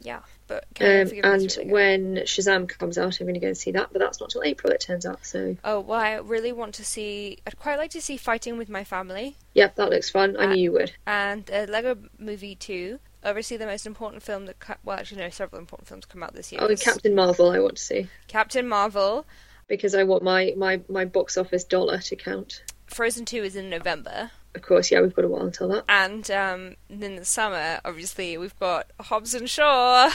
Yeah, 0.02 0.20
but 0.48 0.64
Can 0.74 0.87
You 0.87 0.92
Ever 1.22 1.26
Um, 1.28 1.32
and 1.35 1.42
is 1.46 1.56
really 1.56 1.64
good. 1.66 1.72
when 1.72 2.14
Shazam 2.24 2.68
comes 2.68 2.98
out, 2.98 3.20
I'm 3.20 3.26
going 3.26 3.35
to 3.35 3.40
go 3.40 3.48
and 3.48 3.56
see 3.56 3.72
that. 3.72 3.88
But 3.92 3.98
that's 4.00 4.20
not 4.20 4.30
till 4.30 4.42
April, 4.42 4.72
it 4.72 4.80
turns 4.80 5.04
out. 5.06 5.24
So 5.26 5.56
Oh, 5.64 5.80
well, 5.80 6.00
I 6.00 6.14
really 6.14 6.52
want 6.52 6.74
to 6.76 6.85
see. 6.85 7.38
I'd 7.46 7.59
quite 7.59 7.78
like 7.78 7.90
to 7.92 8.00
see 8.00 8.16
Fighting 8.16 8.56
with 8.59 8.68
My 8.68 8.85
Family 8.85 9.37
Yep, 9.54 9.76
that 9.76 9.90
looks 9.90 10.11
fun. 10.11 10.37
I 10.37 10.44
Uh, 10.44 10.54
knew 10.54 10.62
you 10.62 10.72
would. 10.72 10.92
and 11.06 11.50
uh, 11.50 11.66
Lego 11.68 11.96
Movie 12.18 12.54
2. 12.54 12.98
Obviously, 13.24 13.56
the 13.56 13.66
most 13.66 13.87
important 13.87 14.22
film 14.22 14.46
that. 14.46 14.78
Well, 14.85 14.98
actually, 14.98 15.20
no, 15.22 15.30
several 15.30 15.59
important 15.61 15.88
films 15.88 16.04
come 16.04 16.22
out 16.22 16.35
this 16.35 16.52
year. 16.52 16.61
Oh, 16.62 16.68
and 16.68 16.78
Captain 16.80 17.14
Marvel, 17.14 17.50
I 17.50 17.59
want 17.59 17.76
to 17.76 17.82
see 17.82 18.06
Captain 18.28 18.68
Marvel. 18.68 19.26
because 19.66 19.96
I 19.96 20.04
want 20.04 20.22
my 20.22 20.54
my 20.56 20.80
my 20.88 21.04
box 21.06 21.37
office 21.37 21.64
dollar 21.64 21.98
to 21.98 22.14
count. 22.16 22.62
Frozen 22.87 23.24
2 23.24 23.38
is 23.42 23.56
in 23.56 23.68
November. 23.68 24.30
Of 24.56 24.62
course, 24.62 24.90
yeah, 24.90 25.02
we've 25.02 25.14
got 25.14 25.24
a 25.24 25.28
while 25.28 25.44
until 25.44 25.68
that. 25.68 25.84
And 25.88 26.28
um, 26.30 26.76
in 26.88 27.16
the 27.16 27.24
summer, 27.26 27.78
obviously, 27.84 28.38
we've 28.38 28.58
got 28.58 28.90
Hobbs 28.98 29.34
and 29.34 29.48
Shaw, 29.48 30.10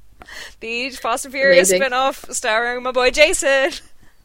the 0.60 0.90
Fast 0.90 1.24
and 1.24 1.32
Furious 1.32 1.70
Amazing. 1.70 1.82
spin 1.82 1.92
off 1.92 2.24
starring 2.30 2.82
my 2.82 2.90
boy 2.90 3.10
Jason. 3.10 3.70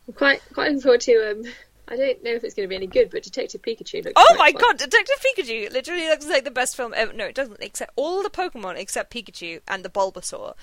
I'm 0.07 0.13
quite 0.15 0.41
quite 0.51 0.69
looking 0.69 0.81
forward 0.81 1.01
to. 1.01 1.31
Um, 1.31 1.43
I 1.87 1.95
don't 1.95 2.23
know 2.23 2.31
if 2.31 2.43
it's 2.43 2.55
going 2.55 2.67
to 2.67 2.69
be 2.69 2.75
any 2.75 2.87
good, 2.87 3.11
but 3.11 3.21
Detective 3.21 3.61
Pikachu 3.61 4.03
looks. 4.03 4.13
Oh 4.15 4.35
my 4.37 4.51
fun. 4.51 4.61
god, 4.61 4.77
Detective 4.77 5.23
Pikachu 5.23 5.71
literally 5.71 6.07
looks 6.07 6.27
like 6.27 6.43
the 6.43 6.51
best 6.51 6.75
film 6.75 6.93
ever. 6.95 7.13
No, 7.13 7.25
it 7.25 7.35
doesn't. 7.35 7.57
Except 7.61 7.91
all 7.95 8.23
the 8.23 8.29
Pokemon 8.29 8.77
except 8.77 9.13
Pikachu 9.13 9.61
and 9.67 9.85
the 9.85 9.89
Bulbasaur 9.89 10.55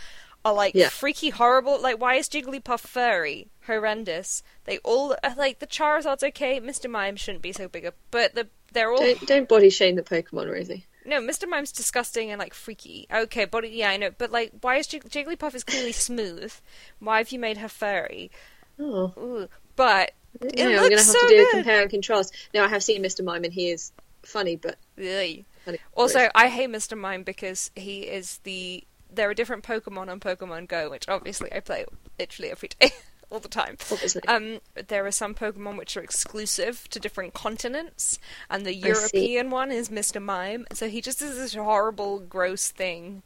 are 0.45 0.55
like 0.55 0.75
Yeah. 0.75 0.89
freaky, 0.89 1.31
horrible. 1.31 1.81
Like, 1.81 2.01
why 2.01 2.15
is 2.15 2.29
Jigglypuff 2.29 2.81
furry? 2.81 3.49
Horrendous. 3.67 4.43
They 4.65 4.79
all 4.79 5.17
are 5.23 5.35
like 5.37 5.59
the 5.59 5.67
Charizard's 5.67 6.23
okay. 6.23 6.61
Mr. 6.61 6.89
Mime 6.91 7.17
shouldn't 7.17 7.43
be 7.43 7.53
so 7.53 7.69
big, 7.69 7.85
a, 7.85 7.95
but 8.11 8.35
the 8.35 8.49
they're 8.73 8.93
all 8.93 8.99
Don't, 8.99 9.27
don't 9.27 9.49
body 9.49 9.71
shame 9.71 9.97
the 9.97 10.03
Pokemon, 10.03 10.53
Rosie. 10.53 10.87
No, 11.05 11.21
Mr. 11.23 11.49
Mime's 11.49 11.73
disgusting 11.73 12.31
and 12.31 12.39
like 12.39 12.53
freaky. 12.53 13.07
Okay, 13.13 13.47
body, 13.47 13.71
yeah, 13.71 13.89
I 13.91 13.97
know, 13.97 14.11
but 14.17 14.31
like, 14.31 14.53
why 14.61 14.77
is 14.77 14.87
Jig- 14.87 15.09
Jigglypuff 15.09 15.55
is 15.55 15.65
clearly 15.65 15.93
smooth? 15.93 16.53
Why 16.99 17.19
have 17.19 17.31
you 17.33 17.39
made 17.39 17.57
her 17.59 17.69
furry? 17.69 18.31
Oh, 18.79 19.13
Ooh. 19.17 19.49
But 19.75 20.13
it 20.41 20.59
yeah, 20.59 20.67
I'm 20.67 20.77
going 20.77 20.91
to 20.91 20.97
have 20.97 21.07
so 21.07 21.21
to 21.21 21.29
do 21.29 21.47
a 21.49 21.51
compare 21.51 21.83
and 21.83 21.91
contrast. 21.91 22.35
Now, 22.53 22.65
I 22.65 22.69
have 22.69 22.83
seen 22.83 23.03
Mr. 23.03 23.25
Mime, 23.25 23.45
and 23.45 23.53
he 23.53 23.71
is 23.71 23.91
funny, 24.23 24.57
but 24.57 24.77
funny. 24.97 25.79
Also, 25.95 26.29
I 26.35 26.49
hate 26.49 26.69
Mr. 26.69 26.97
Mime 26.97 27.23
because 27.23 27.71
he 27.75 28.01
is 28.03 28.39
the. 28.45 28.85
There 29.13 29.29
are 29.29 29.35
different 29.35 29.65
Pokemon 29.65 30.09
on 30.09 30.21
Pokemon 30.21 30.69
Go, 30.69 30.91
which 30.91 31.09
obviously 31.09 31.53
I 31.53 31.61
play 31.61 31.85
literally 32.19 32.51
every 32.51 32.69
day, 32.69 32.91
all 33.31 33.41
the 33.41 33.49
time. 33.49 33.77
obviously. 33.91 34.23
Um, 34.29 34.61
there 34.89 35.07
are 35.07 35.11
some 35.11 35.35
Pokemon 35.35 35.79
which 35.79 35.97
are 35.97 36.03
exclusive 36.03 36.89
to 36.91 37.01
different 37.01 37.35
continents, 37.35 38.19
and 38.51 38.65
the. 38.65 38.75
European 38.75 39.51
one 39.51 39.71
is 39.73 39.89
Mr. 39.89 40.23
Mime. 40.23 40.67
So 40.73 40.89
he 40.89 41.01
just 41.01 41.23
is 41.23 41.37
this 41.37 41.55
horrible, 41.55 42.21
gross 42.21 42.71
thing 42.71 43.23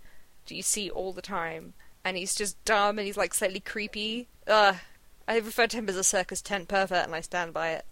that 0.47 0.55
you 0.55 0.63
see 0.63 0.91
all 0.91 1.13
the 1.13 1.23
time, 1.23 1.75
and 2.05 2.17
he's 2.17 2.35
just 2.35 2.63
dumb 2.65 2.99
and 2.99 3.07
he's 3.07 3.17
like 3.17 3.35
slightly 3.35 3.61
creepy. 3.61 4.29
Ugh. 4.47 4.77
I 5.29 5.39
refer 5.39 5.67
to 5.69 5.77
him 5.77 5.89
as 5.89 5.97
a 5.97 6.05
circus 6.05 6.43
tent 6.43 6.69
pervert, 6.69 7.05
and 7.05 7.15
I 7.15 7.21
stand 7.21 7.53
by 7.53 7.71
it. 7.71 7.87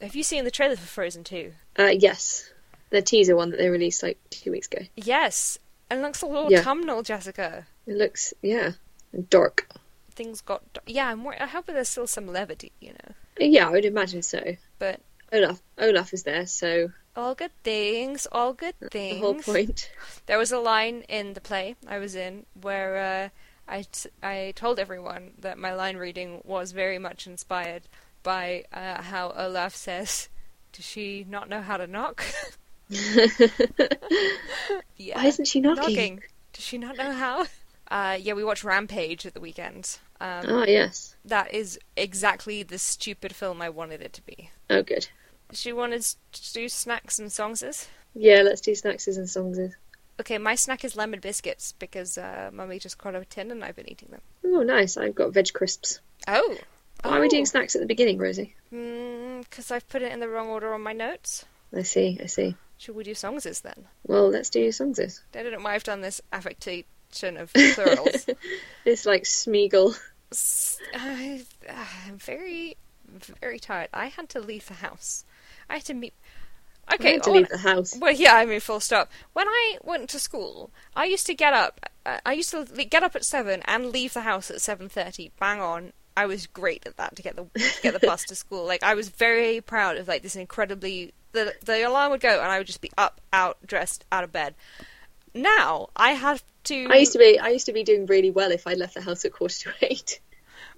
Have 0.00 0.14
you 0.14 0.22
seen 0.22 0.44
the 0.44 0.50
trailer 0.50 0.76
for 0.76 0.86
Frozen 0.86 1.24
2? 1.24 1.52
Uh, 1.78 1.84
yes, 1.86 2.52
the 2.90 3.02
teaser 3.02 3.36
one 3.36 3.50
that 3.50 3.56
they 3.58 3.68
released 3.68 4.02
like 4.02 4.18
two 4.30 4.50
weeks 4.50 4.66
ago. 4.68 4.84
Yes, 4.96 5.58
and 5.90 6.00
it 6.00 6.02
looks 6.02 6.22
a 6.22 6.26
little 6.26 6.50
Yeah. 6.50 6.60
autumnal, 6.60 7.02
Jessica. 7.02 7.66
It 7.86 7.96
looks, 7.96 8.34
yeah, 8.42 8.72
dark. 9.30 9.68
Things 10.10 10.40
got. 10.40 10.62
Yeah, 10.86 11.08
I'm 11.08 11.20
more, 11.20 11.40
I 11.40 11.46
hope 11.46 11.66
there's 11.66 11.88
still 11.88 12.06
some 12.06 12.26
levity, 12.26 12.72
you 12.80 12.90
know. 12.92 13.14
Yeah, 13.38 13.68
I 13.68 13.70
would 13.70 13.84
imagine 13.84 14.22
so. 14.22 14.56
But 14.78 15.00
Olaf, 15.32 15.60
Olaf 15.78 16.12
is 16.12 16.24
there, 16.24 16.46
so 16.46 16.90
all 17.14 17.34
good 17.34 17.52
things, 17.62 18.26
all 18.32 18.52
good 18.52 18.74
things. 18.90 19.14
the 19.14 19.20
whole 19.20 19.34
point. 19.34 19.90
There 20.26 20.38
was 20.38 20.52
a 20.52 20.58
line 20.58 21.04
in 21.08 21.34
the 21.34 21.40
play 21.40 21.76
I 21.86 21.98
was 21.98 22.14
in 22.14 22.46
where 22.60 22.96
uh, 23.68 23.72
I, 23.72 23.82
t- 23.82 24.10
I 24.22 24.52
told 24.56 24.78
everyone 24.78 25.32
that 25.38 25.56
my 25.58 25.72
line 25.74 25.96
reading 25.96 26.40
was 26.44 26.72
very 26.72 26.98
much 26.98 27.26
inspired 27.26 27.82
by 28.22 28.64
uh, 28.72 29.02
how 29.02 29.32
Olaf 29.36 29.74
says, 29.74 30.28
Does 30.72 30.84
she 30.84 31.24
not 31.28 31.48
know 31.48 31.62
how 31.62 31.76
to 31.76 31.86
knock? 31.86 32.24
yeah. 34.96 35.16
Why 35.16 35.26
isn't 35.26 35.46
she 35.46 35.60
knocking? 35.60 35.82
knocking? 35.82 36.22
Does 36.52 36.64
she 36.64 36.78
not 36.78 36.96
know 36.96 37.12
how? 37.12 37.46
Uh, 37.90 38.18
yeah, 38.20 38.34
we 38.34 38.44
watched 38.44 38.64
Rampage 38.64 39.24
at 39.26 39.34
the 39.34 39.40
weekend. 39.40 39.98
Um, 40.20 40.44
Ah, 40.48 40.64
yes. 40.66 41.14
That 41.24 41.52
is 41.54 41.78
exactly 41.96 42.62
the 42.62 42.78
stupid 42.78 43.34
film 43.34 43.62
I 43.62 43.68
wanted 43.68 44.02
it 44.02 44.12
to 44.14 44.22
be. 44.22 44.50
Oh, 44.68 44.82
good. 44.82 45.08
Do 45.52 45.68
you 45.68 45.76
want 45.76 45.94
to 45.94 46.52
do 46.52 46.68
snacks 46.68 47.18
and 47.18 47.30
songses? 47.30 47.86
Yeah, 48.14 48.42
let's 48.42 48.60
do 48.60 48.74
snacks 48.74 49.06
and 49.06 49.28
songs. 49.28 49.58
Okay, 50.20 50.36
my 50.36 50.54
snack 50.54 50.84
is 50.84 50.96
lemon 50.96 51.20
biscuits 51.20 51.72
because 51.78 52.18
uh, 52.18 52.50
mummy 52.52 52.78
just 52.78 52.98
got 52.98 53.14
a 53.14 53.24
tin 53.24 53.50
and 53.50 53.64
I've 53.64 53.76
been 53.76 53.88
eating 53.90 54.08
them. 54.10 54.20
Oh, 54.44 54.62
nice. 54.62 54.96
I've 54.96 55.14
got 55.14 55.32
veg 55.32 55.52
crisps. 55.52 56.00
Oh. 56.26 56.58
Why 57.02 57.18
are 57.18 57.20
we 57.20 57.28
doing 57.28 57.46
snacks 57.46 57.76
at 57.76 57.80
the 57.80 57.86
beginning, 57.86 58.18
Rosie? 58.18 58.56
Because 58.70 59.70
I've 59.70 59.88
put 59.88 60.02
it 60.02 60.12
in 60.12 60.18
the 60.20 60.28
wrong 60.28 60.48
order 60.48 60.74
on 60.74 60.82
my 60.82 60.92
notes. 60.92 61.44
I 61.74 61.82
see, 61.82 62.18
I 62.20 62.26
see. 62.26 62.56
Should 62.78 62.94
we 62.96 63.04
do 63.04 63.10
songses 63.14 63.60
then? 63.62 63.86
Well, 64.06 64.28
let's 64.30 64.50
do 64.50 64.66
songses. 64.68 65.20
I 65.34 65.42
don't 65.42 65.52
know 65.52 65.58
why 65.60 65.74
I've 65.74 65.84
done 65.84 66.00
this 66.00 66.20
affectation 66.32 67.36
of 67.36 67.52
plurals. 67.74 68.26
It's 68.84 69.04
like 69.04 69.24
Smeagol. 69.24 69.98
I, 70.94 71.42
I'm 72.08 72.18
very, 72.18 72.76
very 73.40 73.58
tired. 73.58 73.88
I 73.92 74.06
had 74.06 74.28
to 74.30 74.40
leave 74.40 74.66
the 74.66 74.74
house. 74.74 75.24
I 75.68 75.74
had 75.74 75.84
to 75.86 75.94
meet. 75.94 76.14
I 76.86 76.94
Okay, 76.94 77.12
had 77.14 77.22
to 77.24 77.32
leave 77.32 77.48
the 77.48 77.58
house. 77.58 77.96
Well, 77.98 78.12
yeah, 78.12 78.34
I 78.34 78.46
mean, 78.46 78.60
full 78.60 78.80
stop. 78.80 79.10
When 79.32 79.46
I 79.48 79.78
went 79.82 80.08
to 80.10 80.18
school, 80.18 80.70
I 80.94 81.04
used 81.04 81.26
to 81.26 81.34
get 81.34 81.52
up. 81.52 81.80
uh, 82.06 82.18
I 82.24 82.32
used 82.32 82.50
to 82.50 82.64
get 82.64 83.02
up 83.02 83.14
at 83.16 83.24
seven 83.24 83.62
and 83.66 83.90
leave 83.92 84.14
the 84.14 84.22
house 84.22 84.50
at 84.50 84.60
seven 84.62 84.88
thirty. 84.88 85.32
Bang 85.38 85.60
on. 85.60 85.92
I 86.18 86.26
was 86.26 86.48
great 86.48 86.84
at 86.84 86.96
that 86.96 87.14
to 87.14 87.22
get 87.22 87.36
the 87.36 87.44
to 87.44 87.80
get 87.80 87.94
the 87.94 88.04
bus 88.04 88.24
to 88.24 88.34
school. 88.34 88.66
Like 88.66 88.82
I 88.82 88.94
was 88.94 89.08
very 89.08 89.60
proud 89.60 89.96
of 89.98 90.08
like 90.08 90.22
this 90.22 90.34
incredibly. 90.34 91.12
The 91.30 91.54
the 91.64 91.86
alarm 91.86 92.10
would 92.10 92.20
go 92.20 92.40
and 92.40 92.50
I 92.50 92.58
would 92.58 92.66
just 92.66 92.80
be 92.80 92.90
up, 92.98 93.20
out, 93.32 93.58
dressed, 93.64 94.04
out 94.10 94.24
of 94.24 94.32
bed. 94.32 94.56
Now 95.32 95.90
I 95.94 96.12
have 96.12 96.42
to. 96.64 96.88
I 96.90 96.96
used 96.96 97.12
to 97.12 97.20
be 97.20 97.38
I 97.38 97.50
used 97.50 97.66
to 97.66 97.72
be 97.72 97.84
doing 97.84 98.06
really 98.06 98.32
well 98.32 98.50
if 98.50 98.66
I 98.66 98.74
left 98.74 98.94
the 98.94 99.00
house 99.00 99.24
at 99.24 99.32
quarter 99.32 99.70
to 99.70 99.72
eight. 99.82 100.18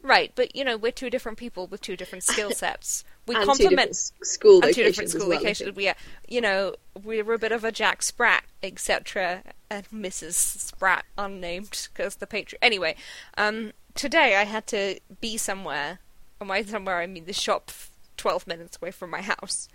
right, 0.03 0.31
but 0.35 0.55
you 0.55 0.62
know 0.62 0.76
we're 0.76 0.92
two 0.92 1.09
different 1.09 1.38
people 1.38 1.66
with 1.66 1.81
two 1.81 1.96
different 1.96 2.22
skill 2.22 2.50
sets. 2.64 3.03
We 3.26 3.35
and 3.35 3.46
complement 3.46 3.96
school 3.96 4.62
and 4.62 4.74
two 4.74 4.83
different 4.83 5.09
school 5.09 5.26
well, 5.26 5.38
locations. 5.38 5.74
We, 5.74 5.88
are, 5.88 5.94
you 6.29 6.42
know, 6.42 6.74
we're 7.03 7.33
a 7.33 7.38
bit 7.38 7.53
of 7.53 7.64
a 7.64 7.72
Jack 7.72 8.03
Sprat, 8.03 8.44
etc., 8.62 9.42
and 9.70 9.88
Mrs. 9.88 10.35
Sprat, 10.35 11.05
unnamed, 11.16 11.88
because 11.94 12.16
the 12.16 12.26
patron. 12.26 12.59
Anyway, 12.61 12.96
um, 13.38 13.72
today 13.94 14.37
I 14.37 14.44
had 14.44 14.66
to 14.68 14.98
be 15.20 15.37
somewhere. 15.37 15.98
And 16.40 16.48
by 16.48 16.62
somewhere, 16.62 16.98
I 16.98 17.07
mean 17.07 17.26
the 17.26 17.33
shop, 17.33 17.70
twelve 18.16 18.46
minutes 18.46 18.79
away 18.81 18.90
from 18.90 19.11
my 19.11 19.20
house. 19.22 19.68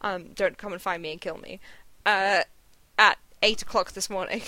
Um, 0.00 0.28
don't 0.34 0.58
come 0.58 0.72
and 0.72 0.80
find 0.82 1.02
me 1.02 1.12
and 1.12 1.20
kill 1.20 1.38
me. 1.38 1.60
Uh, 2.06 2.42
at 2.98 3.18
eight 3.42 3.62
o'clock 3.62 3.92
this 3.92 4.08
morning. 4.10 4.42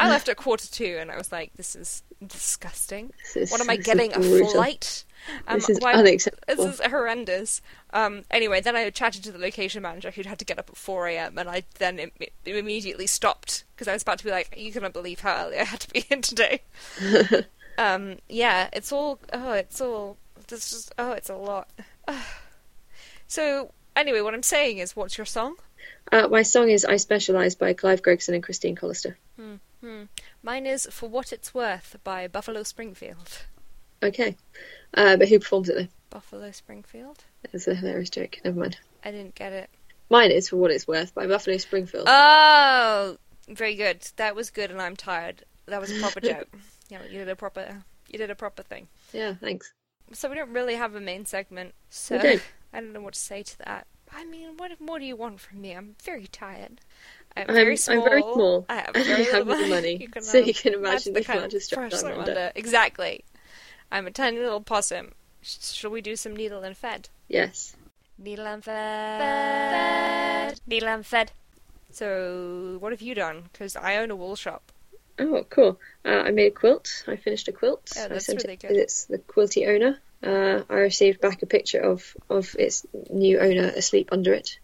I 0.00 0.08
left 0.08 0.28
at 0.28 0.36
quarter 0.36 0.68
two, 0.68 0.96
and 1.00 1.10
I 1.10 1.16
was 1.16 1.32
like, 1.32 1.52
"This 1.56 1.74
is 1.74 2.04
disgusting. 2.24 3.12
This 3.34 3.36
is- 3.36 3.50
what 3.50 3.60
am 3.60 3.68
I 3.68 3.76
getting? 3.76 4.12
A 4.14 4.20
flight? 4.52 5.04
Um, 5.48 5.56
This 5.58 5.68
is 5.70 5.78
why- 5.80 5.94
unacceptable. 5.94 6.64
this 6.66 6.74
is 6.80 6.86
horrendous. 6.86 7.60
Um, 7.92 8.24
anyway, 8.30 8.60
then 8.60 8.76
I 8.76 8.88
chatted 8.90 9.24
to 9.24 9.32
the 9.32 9.38
location 9.40 9.82
manager 9.82 10.12
who'd 10.12 10.26
had 10.26 10.38
to 10.38 10.44
get 10.44 10.56
up 10.58 10.70
at 10.70 10.76
4 10.76 11.08
a.m. 11.08 11.36
and 11.36 11.48
I 11.50 11.64
then 11.78 11.98
Im- 11.98 12.12
immediately 12.46 13.08
stopped 13.08 13.64
because 13.74 13.88
I 13.88 13.92
was 13.92 14.02
about 14.02 14.18
to 14.18 14.24
be 14.24 14.30
like, 14.30 14.54
you 14.56 14.70
cannot 14.72 14.92
believe 14.92 15.20
how 15.20 15.46
early 15.46 15.58
I 15.58 15.64
had 15.64 15.80
to 15.80 15.90
be 15.90 16.04
in 16.10 16.22
today. 16.22 16.62
um, 17.78 18.16
yeah, 18.28 18.68
it's 18.72 18.92
all, 18.92 19.18
oh, 19.32 19.52
it's 19.52 19.80
all, 19.80 20.18
this 20.48 20.72
is, 20.72 20.90
oh, 20.98 21.12
it's 21.12 21.30
a 21.30 21.36
lot. 21.36 21.70
so, 23.26 23.72
anyway, 23.96 24.20
what 24.20 24.34
I'm 24.34 24.42
saying 24.42 24.78
is, 24.78 24.94
what's 24.94 25.16
your 25.16 25.24
song? 25.24 25.56
Uh, 26.10 26.28
my 26.28 26.42
song 26.42 26.70
is 26.70 26.84
I 26.84 26.96
Specialise 26.96 27.54
by 27.54 27.72
Clive 27.72 28.02
Gregson 28.02 28.34
and 28.34 28.42
Christine 28.42 28.76
Collister. 28.76 29.14
Hmm. 29.36 30.04
Mine 30.42 30.66
is 30.66 30.86
For 30.90 31.08
What 31.08 31.32
It's 31.32 31.54
Worth 31.54 31.96
by 32.02 32.26
Buffalo 32.26 32.62
Springfield. 32.62 33.42
Okay. 34.02 34.36
Uh, 34.94 35.16
but 35.16 35.28
who 35.28 35.38
performs 35.38 35.68
it 35.68 35.76
though? 35.76 35.88
Buffalo 36.10 36.50
Springfield? 36.50 37.24
That's 37.52 37.68
a 37.68 37.74
hilarious 37.74 38.10
joke. 38.10 38.38
Never 38.44 38.58
mind. 38.58 38.78
I 39.04 39.10
didn't 39.10 39.34
get 39.34 39.52
it. 39.52 39.70
Mine 40.10 40.30
is 40.30 40.48
For 40.48 40.56
What 40.56 40.70
It's 40.70 40.88
Worth 40.88 41.14
by 41.14 41.26
Buffalo 41.26 41.58
Springfield. 41.58 42.06
Oh, 42.08 43.18
very 43.48 43.74
good. 43.74 44.06
That 44.16 44.34
was 44.34 44.50
good, 44.50 44.70
and 44.70 44.80
I'm 44.80 44.96
tired. 44.96 45.44
That 45.66 45.80
was 45.80 45.96
a 45.96 46.00
proper 46.00 46.20
joke. 46.22 46.48
Yeah, 46.88 47.02
you 47.04 47.18
did 47.18 47.28
a 47.28 47.36
proper, 47.36 47.82
you 48.08 48.18
did 48.18 48.30
a 48.30 48.34
proper 48.34 48.62
thing. 48.62 48.88
yeah, 49.12 49.34
thanks. 49.34 49.72
So 50.12 50.28
we 50.30 50.36
don't 50.36 50.52
really 50.52 50.76
have 50.76 50.94
a 50.94 51.00
main 51.00 51.26
segment. 51.26 51.74
So 51.90 52.16
We 52.16 52.22
don't. 52.22 52.42
I 52.72 52.80
don't 52.80 52.92
know 52.92 53.00
what 53.02 53.14
to 53.14 53.20
say 53.20 53.42
to 53.42 53.58
that. 53.58 53.86
I 54.10 54.24
mean, 54.24 54.56
what 54.56 54.80
more 54.80 54.98
do 54.98 55.04
you 55.04 55.16
want 55.16 55.38
from 55.40 55.60
me? 55.60 55.72
I'm 55.72 55.96
very 56.02 56.26
tired. 56.26 56.80
I'm 57.36 57.44
I'm- 57.48 57.54
very 57.54 57.72
I'm 57.72 57.76
small. 57.76 58.04
very 58.04 58.22
small, 58.22 58.66
I 58.70 58.76
have 58.76 58.90
and 58.94 59.04
I 59.12 59.22
have 59.36 59.46
little 59.46 59.64
no 59.64 59.74
money, 59.74 59.96
You 60.00 60.08
can, 60.08 60.22
so 60.22 60.38
um, 60.40 60.44
you 60.46 60.54
can 60.54 60.74
imagine 60.74 61.12
the 61.12 61.22
kind 61.22 61.38
amount 61.40 61.54
of 61.54 61.62
stress 61.62 61.90
pressure 61.90 62.06
I'm 62.08 62.20
I'm 62.22 62.28
under. 62.28 62.52
Exactly. 62.54 63.24
I'm 63.92 64.06
a 64.06 64.10
tiny 64.10 64.38
little 64.38 64.62
possum. 64.62 65.12
Shall 65.42 65.90
we 65.90 66.00
do 66.00 66.16
some 66.16 66.34
needle 66.34 66.62
and 66.62 66.76
fed? 66.76 67.10
Yes. 67.28 67.76
Needle 68.18 68.46
and 68.46 68.64
fed. 68.64 70.60
Needle 70.66 70.88
and 70.88 71.06
fed. 71.06 71.32
So, 71.90 72.76
what 72.80 72.92
have 72.92 73.00
you 73.02 73.14
done? 73.14 73.44
Because 73.52 73.76
I 73.76 73.96
own 73.96 74.10
a 74.10 74.16
wool 74.16 74.36
shop. 74.36 74.72
Oh, 75.18 75.44
cool. 75.50 75.80
Uh, 76.04 76.08
I 76.26 76.30
made 76.30 76.46
a 76.48 76.54
quilt. 76.54 77.04
I 77.06 77.16
finished 77.16 77.48
a 77.48 77.52
quilt. 77.52 77.92
Oh, 77.96 78.04
I 78.04 78.08
that's 78.08 78.26
sent 78.26 78.42
really 78.42 78.54
it 78.54 78.60
good. 78.60 78.68
to 78.68 78.74
its 78.80 79.04
the 79.06 79.18
quilty 79.18 79.66
owner. 79.68 79.98
Uh, 80.22 80.62
I 80.68 80.74
received 80.78 81.20
back 81.20 81.42
a 81.42 81.46
picture 81.46 81.80
of, 81.80 82.16
of 82.28 82.54
its 82.58 82.86
new 83.10 83.38
owner 83.38 83.64
asleep 83.68 84.08
under 84.12 84.32
it. 84.32 84.58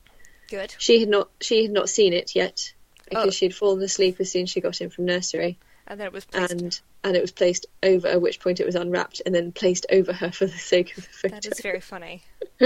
Good. 0.48 0.74
She 0.78 1.00
had 1.00 1.08
not 1.08 1.28
she 1.40 1.62
had 1.62 1.70
not 1.72 1.88
seen 1.88 2.12
it 2.12 2.34
yet 2.34 2.72
because 3.08 3.26
Oh. 3.28 3.30
she 3.30 3.46
had 3.46 3.54
fallen 3.54 3.82
asleep 3.82 4.16
as 4.20 4.30
soon 4.32 4.44
as 4.44 4.50
she 4.50 4.60
got 4.60 4.80
in 4.80 4.90
from 4.90 5.04
nursery, 5.06 5.58
And 5.86 5.98
then 6.00 6.06
it 6.06 6.12
was 6.12 6.24
placed. 6.24 6.52
and 6.52 6.80
and 7.04 7.16
it 7.16 7.20
was 7.20 7.32
placed 7.32 7.66
over. 7.82 8.08
At 8.08 8.20
which 8.22 8.40
point 8.40 8.60
it 8.60 8.66
was 8.66 8.74
unwrapped 8.74 9.22
and 9.26 9.34
then 9.34 9.52
placed 9.52 9.86
over 9.90 10.12
her 10.12 10.30
for 10.32 10.46
the 10.46 10.52
sake 10.58 10.96
of 10.96 11.04
the 11.04 11.10
photo. 11.10 11.34
That 11.36 11.46
is 11.46 11.60
very 11.60 11.80
funny. 11.80 12.22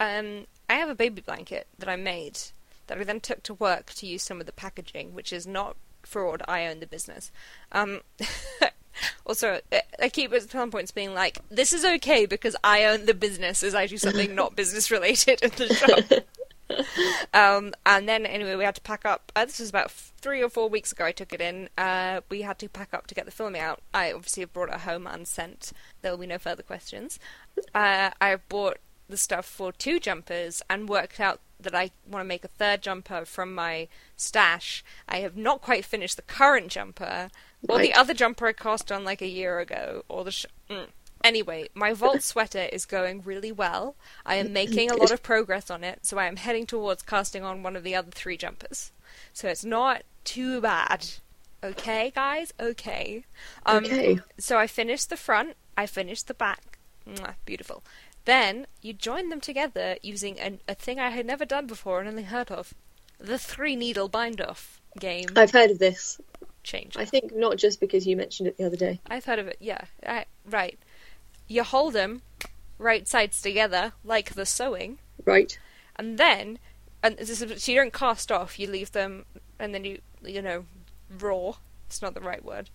um, 0.00 0.46
I 0.68 0.74
have 0.74 0.88
a 0.88 0.94
baby 0.94 1.20
blanket 1.20 1.66
that 1.78 1.88
I 1.88 1.96
made 1.96 2.38
that 2.86 2.98
I 2.98 3.04
then 3.04 3.20
took 3.20 3.42
to 3.44 3.54
work 3.54 3.92
to 3.94 4.06
use 4.06 4.22
some 4.22 4.40
of 4.40 4.46
the 4.46 4.52
packaging, 4.52 5.14
which 5.14 5.32
is 5.32 5.46
not 5.46 5.76
fraud. 6.06 6.42
I 6.48 6.66
own 6.66 6.80
the 6.80 6.86
business. 6.86 7.30
Um, 7.72 8.00
also, 9.26 9.60
I- 9.72 9.82
I 10.00 10.08
keep 10.08 10.32
at 10.32 10.50
some 10.50 10.70
points 10.70 10.90
being 10.92 11.14
like, 11.14 11.38
"This 11.50 11.72
is 11.72 11.84
okay 11.84 12.26
because 12.26 12.56
I 12.64 12.84
own 12.84 13.06
the 13.06 13.14
business," 13.14 13.62
as 13.62 13.74
I 13.74 13.86
do 13.86 13.98
something 13.98 14.34
not 14.34 14.56
business 14.56 14.90
related 14.90 15.42
in 15.42 15.50
the 15.50 15.74
shop. 15.74 16.24
um, 17.34 17.74
and 17.86 18.08
then 18.08 18.26
anyway, 18.26 18.54
we 18.56 18.64
had 18.64 18.74
to 18.74 18.80
pack 18.80 19.04
up. 19.04 19.30
Uh, 19.36 19.44
this 19.44 19.58
was 19.60 19.68
about 19.68 19.86
f- 19.86 20.12
three 20.20 20.42
or 20.42 20.48
four 20.48 20.68
weeks 20.68 20.92
ago. 20.92 21.04
I 21.04 21.12
took 21.12 21.32
it 21.32 21.40
in. 21.40 21.68
Uh, 21.76 22.20
we 22.28 22.42
had 22.42 22.58
to 22.60 22.68
pack 22.68 22.94
up 22.94 23.06
to 23.08 23.14
get 23.14 23.24
the 23.26 23.30
filming 23.30 23.60
out. 23.60 23.80
I 23.92 24.12
obviously 24.12 24.42
have 24.42 24.52
brought 24.52 24.70
it 24.70 24.80
home 24.80 25.06
and 25.06 25.26
sent. 25.26 25.72
There 26.02 26.10
will 26.12 26.18
be 26.18 26.26
no 26.26 26.38
further 26.38 26.62
questions. 26.62 27.18
Uh, 27.74 28.10
I 28.20 28.36
bought 28.48 28.78
the 29.08 29.16
stuff 29.18 29.44
for 29.44 29.70
two 29.72 30.00
jumpers 30.00 30.62
and 30.70 30.88
worked 30.88 31.20
out 31.20 31.40
that 31.64 31.74
I 31.74 31.90
want 32.08 32.22
to 32.22 32.28
make 32.28 32.44
a 32.44 32.48
third 32.48 32.80
jumper 32.82 33.24
from 33.24 33.54
my 33.54 33.88
stash. 34.16 34.84
I 35.08 35.18
have 35.18 35.36
not 35.36 35.60
quite 35.60 35.84
finished 35.84 36.16
the 36.16 36.22
current 36.22 36.68
jumper. 36.68 37.30
Or 37.68 37.78
the 37.78 37.94
other 37.94 38.14
jumper 38.14 38.46
I 38.46 38.52
cast 38.52 38.92
on 38.92 39.04
like 39.04 39.22
a 39.22 39.26
year 39.26 39.58
ago. 39.58 40.04
Or 40.08 40.24
the 40.24 40.30
sh- 40.30 40.46
mm. 40.70 40.86
Anyway, 41.22 41.68
my 41.74 41.94
vault 41.94 42.22
sweater 42.30 42.68
is 42.70 42.84
going 42.84 43.22
really 43.22 43.50
well. 43.50 43.96
I 44.26 44.34
am 44.36 44.52
making 44.52 44.90
a 44.90 44.96
lot 44.96 45.10
of 45.10 45.22
progress 45.22 45.70
on 45.70 45.82
it, 45.82 46.00
so 46.04 46.18
I 46.18 46.26
am 46.26 46.36
heading 46.36 46.66
towards 46.66 47.02
casting 47.02 47.42
on 47.42 47.62
one 47.62 47.76
of 47.76 47.82
the 47.82 47.94
other 47.94 48.10
three 48.10 48.36
jumpers. 48.36 48.92
So 49.32 49.48
it's 49.48 49.64
not 49.64 50.02
too 50.24 50.60
bad. 50.60 51.06
Okay, 51.62 52.12
guys? 52.14 52.52
Okay. 52.60 53.24
Um, 53.64 53.84
Okay. 53.86 54.18
So 54.38 54.58
I 54.58 54.66
finished 54.66 55.08
the 55.08 55.16
front, 55.16 55.54
I 55.78 55.86
finished 55.86 56.28
the 56.28 56.34
back. 56.34 56.78
Mwah, 57.08 57.34
beautiful. 57.46 57.82
Then 58.24 58.66
you 58.80 58.92
join 58.92 59.28
them 59.28 59.40
together 59.40 59.96
using 60.02 60.40
an, 60.40 60.60
a 60.68 60.74
thing 60.74 60.98
I 60.98 61.10
had 61.10 61.26
never 61.26 61.44
done 61.44 61.66
before 61.66 62.00
and 62.00 62.08
only 62.08 62.22
heard 62.24 62.50
of 62.50 62.74
the 63.18 63.38
three 63.38 63.76
needle 63.76 64.08
bind 64.08 64.40
off 64.40 64.80
game. 64.98 65.28
I've 65.36 65.50
heard 65.50 65.70
of 65.70 65.78
this. 65.78 66.20
Change. 66.62 66.96
I 66.96 67.04
think 67.04 67.34
not 67.36 67.58
just 67.58 67.78
because 67.80 68.06
you 68.06 68.16
mentioned 68.16 68.48
it 68.48 68.56
the 68.56 68.64
other 68.64 68.76
day. 68.76 69.00
I've 69.06 69.26
heard 69.26 69.38
of 69.38 69.46
it. 69.48 69.58
Yeah, 69.60 69.82
I, 70.06 70.24
right. 70.48 70.78
You 71.46 71.62
hold 71.62 71.92
them 71.92 72.22
right 72.78 73.06
sides 73.06 73.42
together 73.42 73.92
like 74.02 74.34
the 74.34 74.46
sewing, 74.46 74.98
Right. 75.26 75.58
and 75.96 76.16
then 76.16 76.58
and 77.02 77.18
this 77.18 77.42
is, 77.42 77.62
so 77.62 77.70
you 77.70 77.78
don't 77.78 77.92
cast 77.92 78.32
off. 78.32 78.58
You 78.58 78.66
leave 78.70 78.92
them, 78.92 79.26
and 79.58 79.74
then 79.74 79.84
you 79.84 79.98
you 80.24 80.40
know 80.40 80.64
raw. 81.20 81.52
It's 81.86 82.00
not 82.00 82.14
the 82.14 82.22
right 82.22 82.42
word. 82.42 82.70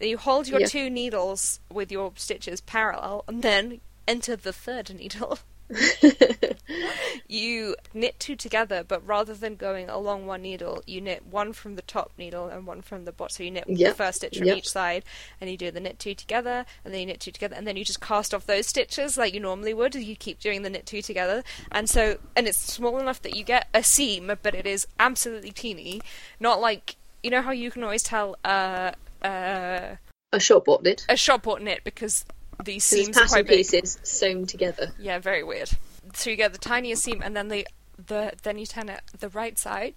You 0.00 0.18
hold 0.18 0.46
your 0.46 0.60
Yeah. 0.60 0.66
two 0.66 0.88
needles 0.88 1.58
with 1.68 1.90
your 1.90 2.12
stitches 2.14 2.60
parallel, 2.60 3.24
and 3.26 3.42
then 3.42 3.80
enter 4.06 4.36
the 4.36 4.52
third 4.52 4.94
needle. 4.94 5.38
you 7.28 7.76
knit 7.94 8.18
two 8.18 8.36
together, 8.36 8.84
but 8.86 9.06
rather 9.06 9.34
than 9.34 9.56
going 9.56 9.88
along 9.88 10.26
one 10.26 10.42
needle, 10.42 10.82
you 10.86 11.00
knit 11.00 11.24
one 11.26 11.52
from 11.52 11.76
the 11.76 11.82
top 11.82 12.12
needle 12.18 12.48
and 12.48 12.66
one 12.66 12.82
from 12.82 13.04
the 13.04 13.12
bottom. 13.12 13.34
So 13.34 13.42
you 13.42 13.50
knit 13.50 13.64
the 13.66 13.94
first 13.94 14.18
stitch 14.18 14.38
from 14.38 14.46
yep. 14.46 14.58
each 14.58 14.68
side, 14.68 15.04
and 15.40 15.48
you 15.48 15.56
do 15.56 15.70
the 15.70 15.80
knit 15.80 15.98
two 15.98 16.14
together, 16.14 16.66
and 16.84 16.92
then 16.92 17.00
you 17.00 17.06
knit 17.06 17.20
two 17.20 17.30
together, 17.30 17.54
and 17.56 17.66
then 17.66 17.76
you 17.76 17.84
just 17.84 18.00
cast 18.00 18.34
off 18.34 18.46
those 18.46 18.66
stitches 18.66 19.16
like 19.16 19.32
you 19.32 19.40
normally 19.40 19.74
would. 19.74 19.94
You 19.94 20.16
keep 20.16 20.40
doing 20.40 20.62
the 20.62 20.70
knit 20.70 20.86
two 20.86 21.02
together, 21.02 21.42
and 21.70 21.88
so 21.88 22.18
and 22.36 22.46
it's 22.46 22.58
small 22.58 22.98
enough 22.98 23.22
that 23.22 23.36
you 23.36 23.44
get 23.44 23.68
a 23.72 23.82
seam, 23.82 24.30
but 24.42 24.54
it 24.54 24.66
is 24.66 24.86
absolutely 24.98 25.52
teeny. 25.52 26.02
Not 26.38 26.60
like 26.60 26.96
you 27.22 27.30
know 27.30 27.42
how 27.42 27.52
you 27.52 27.70
can 27.70 27.82
always 27.82 28.02
tell 28.02 28.36
uh, 28.44 28.92
uh, 29.22 29.96
A 30.32 30.40
short 30.40 30.64
bought 30.64 30.86
it. 30.86 31.06
a 31.08 31.16
short 31.16 31.42
bought 31.42 31.62
knit 31.62 31.80
because 31.84 32.24
these 32.64 32.84
So 32.84 32.96
seams 32.96 33.16
are 33.18 33.26
quite 33.26 33.46
big. 33.46 33.58
pieces 33.58 33.98
sewn 34.02 34.46
together. 34.46 34.92
Yeah, 34.98 35.18
very 35.18 35.42
weird. 35.42 35.70
so 36.14 36.30
you 36.30 36.36
get 36.36 36.52
the 36.52 36.58
tiniest 36.58 37.02
seam, 37.04 37.22
and 37.22 37.36
then 37.36 37.48
the 37.48 37.66
the 38.06 38.32
then 38.42 38.58
you 38.58 38.66
turn 38.66 38.88
it 38.88 39.00
the 39.18 39.28
right 39.28 39.58
side. 39.58 39.94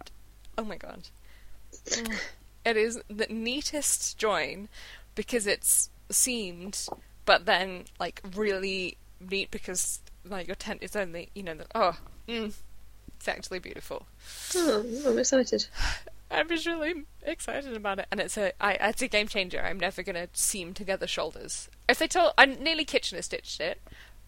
Oh 0.58 0.64
my 0.64 0.78
god, 0.78 1.10
it 2.66 2.78
is 2.78 3.00
the 3.10 3.28
neatest 3.30 4.18
join 4.18 4.70
because 5.16 5.48
it's 5.48 5.90
seamed, 6.10 6.88
but 7.26 7.46
then 7.46 7.86
like 8.00 8.22
really 8.36 8.98
neat 9.20 9.52
because 9.52 10.00
like 10.28 10.48
your 10.48 10.56
tent 10.56 10.80
is 10.82 10.96
only 10.96 11.30
you 11.36 11.44
know 11.44 11.54
the, 11.56 11.66
oh 11.76 11.98
mm, 12.28 12.54
it's 13.18 13.28
actually 13.28 13.60
beautiful. 13.60 14.08
Oh, 14.56 14.86
I'm 15.08 15.18
excited. 15.20 15.68
I'm 16.32 16.50
just 16.50 16.66
really 16.66 17.04
excited 17.22 17.76
about 17.76 18.00
it, 18.00 18.08
and 18.12 18.20
it's 18.20 18.38
a 18.38 18.52
I, 18.60 18.74
it's 18.74 19.02
a 19.02 19.08
game 19.08 19.28
changer. 19.28 19.62
I'm 19.62 19.80
never 19.80 20.02
gonna 20.04 20.28
seam 20.34 20.74
together 20.74 21.06
shoulders. 21.08 21.70
If 21.88 22.00
they 22.00 22.08
told, 22.08 22.34
I 22.38 22.46
nearly 22.46 22.86
Kitchener 22.86 23.22
stitched 23.22 23.60
it, 23.62 23.80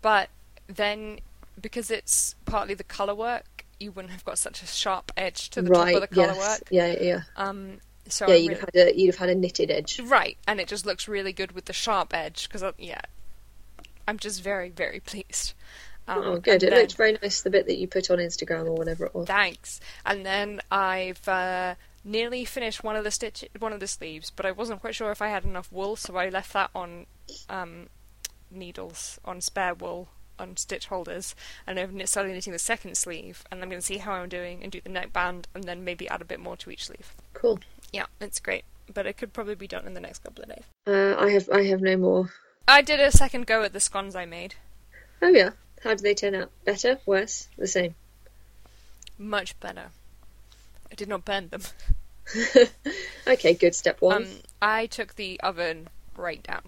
but 0.02 0.30
then 0.68 1.20
because 1.60 1.90
it's 1.90 2.36
partly 2.46 2.74
the 2.76 2.84
color 2.84 3.16
work, 3.16 3.66
you 3.80 3.92
wouldn't 3.92 4.12
have 4.12 4.26
got 4.26 4.38
such 4.38 4.62
a 4.62 4.68
sharp 4.68 5.12
edge 5.18 5.50
to 5.52 5.62
the 5.62 5.70
right. 5.72 5.94
top 5.94 6.04
of 6.04 6.10
the 6.10 6.16
color 6.16 6.28
yes. 6.34 6.38
work. 6.60 6.68
Yeah, 6.70 6.88
yeah, 6.94 7.02
yeah. 7.02 7.20
Um, 7.36 7.78
so 8.08 8.28
Yeah, 8.28 8.36
I'm 8.36 8.42
you'd 8.42 8.48
really- 8.50 8.60
have 8.60 8.70
had 8.76 8.88
a 8.88 9.00
you'd 9.00 9.08
have 9.08 9.18
had 9.18 9.30
a 9.30 9.36
knitted 9.36 9.72
edge. 9.72 10.00
right, 10.02 10.38
and 10.48 10.60
it 10.60 10.68
just 10.68 10.86
looks 10.86 11.08
really 11.08 11.34
good 11.34 11.52
with 11.54 11.66
the 11.66 11.74
sharp 11.74 12.14
edge 12.14 12.48
because 12.48 12.64
yeah, 12.78 13.02
I'm 14.08 14.18
just 14.20 14.44
very 14.44 14.70
very 14.70 15.00
pleased. 15.00 15.54
Um, 16.08 16.22
Oh, 16.24 16.38
good. 16.40 16.64
It 16.64 16.70
then- 16.70 16.80
looked 16.80 16.96
very 16.96 17.18
nice. 17.22 17.42
The 17.42 17.50
bit 17.50 17.66
that 17.68 17.78
you 17.78 17.88
put 17.88 18.10
on 18.10 18.20
Instagram 18.20 18.66
or 18.66 18.74
whatever 18.76 19.06
it 19.06 19.14
was. 19.14 19.28
Thanks. 19.28 19.82
And 20.06 20.26
then 20.26 20.62
I've 20.72 21.28
uh, 21.28 21.76
nearly 22.04 22.46
finished 22.46 22.84
one 22.84 22.96
of 22.96 23.04
the 23.04 23.12
stitch, 23.12 23.46
one 23.60 23.74
of 23.74 23.80
the 23.80 23.88
sleeves, 23.88 24.32
but 24.36 24.46
I 24.46 24.52
wasn't 24.52 24.82
quite 24.82 24.96
sure 24.96 25.12
if 25.12 25.22
I 25.22 25.30
had 25.30 25.44
enough 25.44 25.72
wool, 25.72 25.96
so 25.96 26.16
I 26.16 26.30
left 26.30 26.54
that 26.54 26.70
on 26.74 27.06
um, 27.50 27.88
needles, 28.50 29.20
on 29.26 29.42
spare 29.42 29.74
wool, 29.74 30.10
on 30.40 30.58
stitch 30.58 30.88
holders, 30.88 31.36
and 31.66 31.80
I've 31.80 31.94
knit- 31.94 32.10
started 32.10 32.34
knitting 32.34 32.54
the 32.54 32.60
second 32.60 32.96
sleeve, 32.98 33.44
and 33.52 33.62
I'm 33.62 33.70
going 33.70 33.82
to 33.82 33.86
see 33.86 33.98
how 33.98 34.14
I'm 34.14 34.30
doing 34.30 34.64
and 34.64 34.72
do 34.72 34.82
the 34.82 34.90
neckband, 34.90 35.48
and 35.54 35.64
then 35.64 35.84
maybe 35.84 36.08
add 36.08 36.22
a 36.22 36.26
bit 36.26 36.40
more 36.40 36.58
to 36.58 36.72
each 36.72 36.86
sleeve. 36.86 37.14
Cool. 37.34 37.60
Yeah, 37.92 38.06
it's 38.22 38.40
great, 38.40 38.64
but 38.94 39.06
it 39.06 39.18
could 39.18 39.34
probably 39.34 39.56
be 39.56 39.68
done 39.68 39.88
in 39.88 39.94
the 39.94 40.00
next 40.00 40.24
couple 40.24 40.44
of 40.44 40.50
days. 40.50 40.64
Uh, 40.86 41.16
I 41.18 41.32
have 41.32 41.50
I 41.50 41.64
have 41.66 41.82
no 41.82 41.98
more. 41.98 42.32
I 42.68 42.82
did 42.82 43.00
a 43.00 43.12
second 43.12 43.48
go 43.48 43.64
at 43.64 43.74
the 43.74 43.80
scones 43.80 44.16
I 44.16 44.26
made. 44.26 44.56
Oh 45.22 45.30
yeah. 45.30 45.52
How 45.84 45.92
did 45.92 46.00
they 46.00 46.16
turn 46.16 46.36
out? 46.36 46.52
Better? 46.66 47.00
Worse? 47.06 47.48
The 47.58 47.68
same? 47.68 47.96
Much 49.18 49.60
better. 49.60 49.92
I 50.92 50.96
did 50.96 51.08
not 51.08 51.26
burn 51.26 51.50
them. 51.50 51.62
okay, 53.28 53.54
good. 53.54 53.76
Step 53.76 54.02
one. 54.02 54.24
Um, 54.24 54.30
I 54.62 54.86
took 54.88 55.16
the 55.16 55.40
oven 55.42 55.90
right 56.16 56.42
down, 56.44 56.62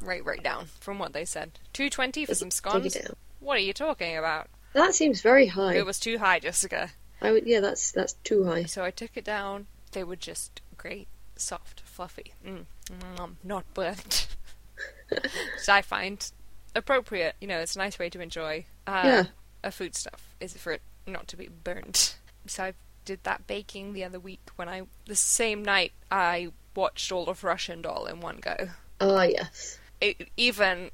right, 0.00 0.24
right 0.24 0.42
down 0.42 0.66
from 0.80 0.98
what 0.98 1.12
they 1.12 1.24
said. 1.24 1.52
Two 1.72 1.90
twenty 1.90 2.24
for 2.24 2.34
some 2.34 2.48
Take 2.48 2.54
scones. 2.54 2.96
it 2.96 3.04
down. 3.04 3.16
What 3.40 3.56
are 3.56 3.60
you 3.60 3.72
talking 3.72 4.16
about? 4.16 4.48
That 4.74 4.94
seems 4.94 5.20
very 5.20 5.46
high. 5.48 5.74
It 5.74 5.84
was 5.86 5.98
too 6.00 6.18
high, 6.18 6.38
Jessica. 6.38 6.90
I 7.20 7.32
would. 7.32 7.46
Yeah, 7.46 7.60
that's 7.60 7.92
that's 7.92 8.14
too 8.24 8.44
high. 8.44 8.64
So 8.64 8.84
I 8.84 8.90
took 8.90 9.10
it 9.16 9.24
down. 9.24 9.66
They 9.92 10.04
were 10.04 10.16
just 10.16 10.62
great, 10.78 11.08
soft, 11.36 11.80
fluffy, 11.84 12.32
mm, 12.46 12.64
mm, 12.90 13.30
not 13.44 13.64
burnt. 13.74 14.28
Which 15.10 15.68
I 15.68 15.82
find 15.82 16.30
appropriate. 16.74 17.34
You 17.40 17.48
know, 17.48 17.58
it's 17.58 17.76
a 17.76 17.78
nice 17.78 17.98
way 17.98 18.08
to 18.10 18.20
enjoy 18.20 18.64
uh, 18.86 19.02
Yeah. 19.04 19.24
a 19.62 19.70
foodstuff. 19.70 20.34
Is 20.40 20.54
for 20.56 20.72
it 20.72 20.82
not 21.06 21.28
to 21.28 21.36
be 21.36 21.48
burnt. 21.48 22.16
So 22.46 22.64
I 22.64 22.72
did 23.04 23.22
that 23.24 23.46
baking 23.46 23.92
the 23.92 24.04
other 24.04 24.20
week 24.20 24.40
when 24.56 24.68
I 24.68 24.82
the 25.06 25.16
same 25.16 25.64
night 25.64 25.92
I 26.10 26.52
watched 26.74 27.10
all 27.12 27.28
of 27.28 27.44
Russian 27.44 27.82
Doll 27.82 28.06
in 28.06 28.20
one 28.20 28.38
go. 28.38 28.70
Ah, 29.00 29.24
yes. 29.24 29.78
it 30.00 30.28
even 30.36 30.90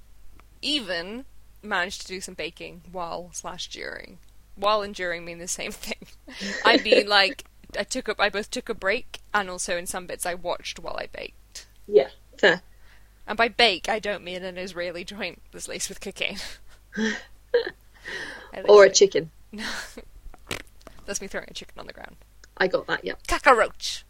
even 0.63 1.25
managed 1.63 2.03
to 2.03 2.07
do 2.09 2.21
some 2.21 2.35
baking 2.35 2.83
while 2.91 3.31
slash 3.33 3.69
during. 3.69 4.19
While 4.57 4.83
and 4.83 4.95
during 4.95 5.25
mean 5.25 5.39
the 5.39 5.49
same 5.49 5.73
thing. 5.73 6.07
I 6.65 6.77
mean, 6.85 7.07
like 7.09 7.45
I 7.79 7.85
took 7.85 8.09
up 8.09 8.21
I 8.21 8.29
both 8.29 8.51
took 8.51 8.69
a 8.69 8.75
break 8.75 9.21
and 9.35 9.49
also 9.51 9.77
in 9.77 9.87
some 9.87 10.07
bits 10.07 10.27
I 10.27 10.35
watched 10.35 10.79
while 10.79 10.97
I 10.99 11.07
baked. 11.07 11.67
Yeah. 11.87 12.09
Fair. 12.39 12.63
And 13.27 13.37
by 13.37 13.49
bake, 13.49 13.89
I 13.89 13.99
don't 13.99 14.25
mean 14.25 14.43
an 14.43 14.57
Israeli 14.57 15.05
joint 15.05 15.43
that's 15.53 15.69
laced 15.69 15.89
with 15.91 16.01
cocaine. 16.01 16.39
Or 18.67 18.85
a 18.85 18.91
chicken. 18.91 19.31
it- 19.53 19.65
That's 21.09 21.23
me 21.23 21.27
throwing 21.27 21.49
a 21.49 21.55
chicken 21.55 21.75
on 21.81 21.87
the 21.87 21.93
ground. 21.95 22.17
I 22.59 22.67
got 22.69 22.87
that. 22.87 23.03
Yeah. 23.03 23.15
Cockroach. 23.27 24.05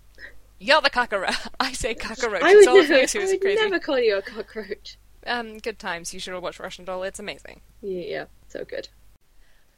You're 0.58 0.80
the 0.80 0.90
cockroach. 0.90 1.32
I 1.60 1.72
say 1.72 1.94
cockroach. 1.94 2.42
I 2.42 2.50
It's 2.50 2.66
would, 2.66 2.68
all 2.68 2.80
of 2.80 2.88
never, 2.90 2.94
you, 3.02 3.20
I 3.22 3.26
would 3.30 3.40
crazy. 3.40 3.62
never 3.62 3.78
call 3.78 4.00
you 4.00 4.16
a 4.18 4.22
cockroach. 4.22 4.98
Um, 5.24 5.58
good 5.58 5.78
times. 5.78 6.12
You 6.12 6.18
should 6.18 6.34
all 6.34 6.40
watch 6.40 6.58
Russian 6.58 6.84
Doll. 6.84 7.04
It's 7.04 7.20
amazing. 7.20 7.60
Yeah, 7.82 8.02
yeah. 8.02 8.24
So 8.48 8.64
good. 8.64 8.88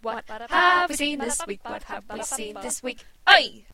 What 0.01 0.25
have 0.49 0.89
we 0.89 0.97
seen 0.97 1.19
this 1.19 1.41
week? 1.47 1.61
What 1.63 1.83
have 1.83 2.05
we 2.11 2.23
seen 2.23 2.57
this 2.63 2.83
week? 2.83 3.05
Oi! 3.29 3.65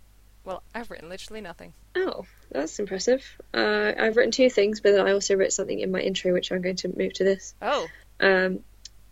Well, 0.44 0.64
I've 0.74 0.90
written 0.90 1.08
literally 1.08 1.40
nothing. 1.40 1.72
Oh, 1.94 2.24
that's 2.50 2.78
impressive. 2.80 3.24
Uh, 3.54 3.92
I've 3.96 4.16
written 4.16 4.32
two 4.32 4.50
things, 4.50 4.80
but 4.80 4.90
then 4.92 5.06
I 5.06 5.12
also 5.12 5.36
wrote 5.36 5.52
something 5.52 5.78
in 5.78 5.92
my 5.92 6.00
intro, 6.00 6.32
which 6.32 6.50
I'm 6.50 6.62
going 6.62 6.76
to 6.76 6.88
move 6.96 7.12
to 7.14 7.24
this. 7.24 7.54
Oh, 7.62 7.86
Um, 8.18 8.60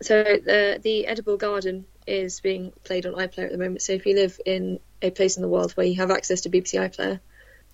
so 0.01 0.23
the 0.23 0.77
the 0.83 1.07
edible 1.07 1.37
garden 1.37 1.85
is 2.07 2.39
being 2.39 2.71
played 2.83 3.05
on 3.05 3.13
iPlayer 3.13 3.45
at 3.45 3.51
the 3.51 3.57
moment. 3.57 3.81
So 3.81 3.93
if 3.93 4.05
you 4.05 4.15
live 4.15 4.39
in 4.45 4.79
a 5.01 5.09
place 5.09 5.37
in 5.37 5.41
the 5.41 5.49
world 5.49 5.71
where 5.73 5.85
you 5.85 5.95
have 5.95 6.11
access 6.11 6.41
to 6.41 6.49
BBC 6.49 6.79
iPlayer, 6.79 7.19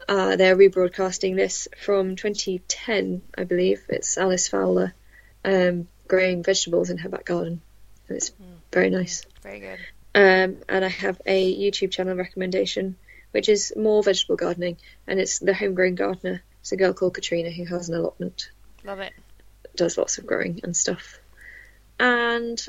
uh, 0.08 0.36
they're 0.36 0.56
rebroadcasting 0.56 1.36
this 1.36 1.68
from 1.84 2.16
2010, 2.16 3.22
I 3.38 3.44
believe. 3.44 3.84
It's 3.90 4.18
Alys 4.18 4.50
Fowler 4.50 4.94
um, 5.46 5.88
growing 6.08 6.44
vegetables 6.44 6.90
in 6.90 6.98
her 7.00 7.10
back 7.10 7.26
garden, 7.26 7.62
and 8.08 8.18
it's 8.18 8.32
very 8.72 8.90
nice. 8.90 9.26
very 9.42 9.60
good. 9.60 9.80
Um, 10.14 10.58
and 10.68 10.84
I 10.84 10.90
have 10.90 11.22
a 11.26 11.58
YouTube 11.58 11.92
channel 11.92 12.16
recommendation, 12.16 12.96
which 13.32 13.48
is 13.48 13.74
more 13.78 14.04
vegetable 14.04 14.36
gardening, 14.36 14.78
and 15.08 15.20
it's 15.20 15.40
the 15.40 15.54
Homegrown 15.54 15.96
Gardener. 15.96 16.44
It's 16.62 16.72
a 16.72 16.78
girl 16.78 16.94
called 16.94 17.14
Katrina 17.14 17.50
who 17.50 17.66
has 17.66 17.90
an 17.90 17.96
allotment 17.96 18.52
Love 18.84 19.00
it. 19.00 19.14
does 19.76 19.98
lots 19.98 20.18
of 20.18 20.26
growing 20.26 20.60
and 20.64 20.76
stuff. 20.76 21.20
And 22.00 22.64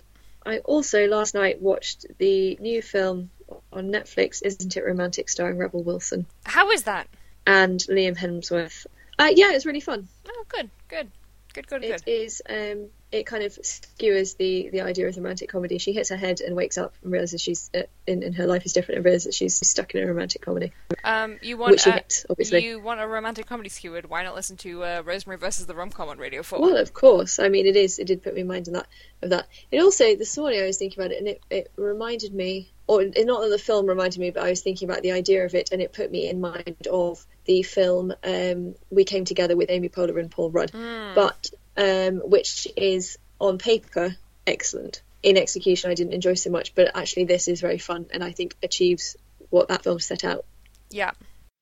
I 0.44 0.58
also 0.58 1.06
last 1.06 1.34
night 1.34 1.60
watched 1.60 2.06
the 2.18 2.56
new 2.60 2.82
film 2.82 3.30
on 3.72 3.90
Netflix, 3.90 4.42
Isn't 4.44 4.76
It 4.76 4.84
Romantic, 4.84 5.28
starring 5.28 5.58
Rebel 5.58 5.82
Wilson 5.82 6.26
How 6.44 6.70
is 6.70 6.84
that? 6.84 7.08
and 7.46 7.80
Liam 7.80 8.16
Hemsworth. 8.16 8.86
Uh, 9.18 9.30
yeah, 9.34 9.52
it's 9.52 9.66
really 9.66 9.80
fun. 9.80 10.08
Oh, 10.28 10.44
good, 10.48 10.70
good, 10.88 11.08
good, 11.52 11.66
good, 11.66 11.84
It 11.84 12.02
is. 12.06 12.42
Um, 12.48 12.88
it 13.12 13.26
kind 13.26 13.44
of 13.44 13.52
skewers 13.62 14.34
the 14.34 14.70
the 14.70 14.80
idea 14.80 15.06
of 15.06 15.16
romantic 15.16 15.50
comedy. 15.50 15.76
She 15.78 15.92
hits 15.92 16.08
her 16.08 16.16
head 16.16 16.40
and 16.40 16.56
wakes 16.56 16.78
up 16.78 16.94
and 17.02 17.12
realizes 17.12 17.42
she's 17.42 17.70
uh, 17.74 17.82
in, 18.06 18.22
in 18.22 18.32
her 18.32 18.46
life 18.46 18.64
is 18.64 18.72
different 18.72 18.96
and 18.96 19.04
realizes 19.04 19.24
that 19.26 19.34
she's 19.34 19.54
stuck 19.66 19.94
in 19.94 20.02
a 20.02 20.06
romantic 20.06 20.40
comedy, 20.40 20.72
Um, 21.04 21.38
you 21.42 21.58
want 21.58 21.72
which 21.72 21.86
a, 21.86 21.92
hates, 21.92 22.24
obviously. 22.30 22.64
you 22.64 22.80
want 22.80 23.00
a 23.00 23.06
romantic 23.06 23.46
comedy 23.46 23.68
skewered? 23.68 24.08
Why 24.08 24.22
not 24.22 24.34
listen 24.34 24.56
to 24.58 24.82
uh, 24.82 25.02
Rosemary 25.04 25.36
versus 25.38 25.66
the 25.66 25.74
Rom-Com 25.74 26.08
on 26.08 26.18
Radio 26.18 26.42
Four? 26.42 26.60
Well, 26.62 26.76
of 26.78 26.94
course. 26.94 27.38
I 27.38 27.48
mean, 27.50 27.66
it 27.66 27.76
is. 27.76 27.98
It 27.98 28.06
did 28.06 28.22
put 28.22 28.34
me 28.34 28.40
in 28.40 28.46
mind 28.46 28.68
of 28.68 28.74
that. 28.74 28.86
Of 29.20 29.30
that. 29.30 29.46
It 29.70 29.80
also 29.80 30.16
this 30.16 30.36
morning 30.38 30.60
I 30.62 30.66
was 30.66 30.78
thinking 30.78 30.98
about 30.98 31.12
it, 31.12 31.18
and 31.18 31.28
it, 31.28 31.42
it 31.50 31.70
reminded 31.76 32.32
me, 32.32 32.71
or 32.86 33.04
not 33.04 33.40
that 33.42 33.48
the 33.50 33.58
film 33.58 33.86
reminded 33.86 34.18
me, 34.18 34.30
but 34.30 34.42
I 34.42 34.50
was 34.50 34.60
thinking 34.60 34.88
about 34.88 35.02
the 35.02 35.12
idea 35.12 35.44
of 35.44 35.54
it, 35.54 35.70
and 35.72 35.80
it 35.80 35.92
put 35.92 36.10
me 36.10 36.28
in 36.28 36.40
mind 36.40 36.86
of 36.90 37.24
the 37.44 37.62
film 37.62 38.12
um, 38.24 38.74
"We 38.90 39.04
Came 39.04 39.24
Together" 39.24 39.56
with 39.56 39.70
Amy 39.70 39.88
Poehler 39.88 40.18
and 40.18 40.30
Paul 40.30 40.50
Rudd, 40.50 40.72
but 40.72 41.50
um, 41.76 42.16
which 42.28 42.68
is 42.76 43.18
on 43.38 43.58
paper 43.58 44.16
excellent. 44.46 45.02
In 45.22 45.36
execution, 45.36 45.90
I 45.90 45.94
didn't 45.94 46.14
enjoy 46.14 46.34
so 46.34 46.50
much, 46.50 46.74
but 46.74 46.96
actually, 46.96 47.24
this 47.24 47.46
is 47.46 47.60
very 47.60 47.78
fun, 47.78 48.06
and 48.12 48.24
I 48.24 48.32
think 48.32 48.56
achieves 48.62 49.16
what 49.50 49.68
that 49.68 49.84
film 49.84 50.00
set 50.00 50.24
out. 50.24 50.44
Yeah, 50.90 51.12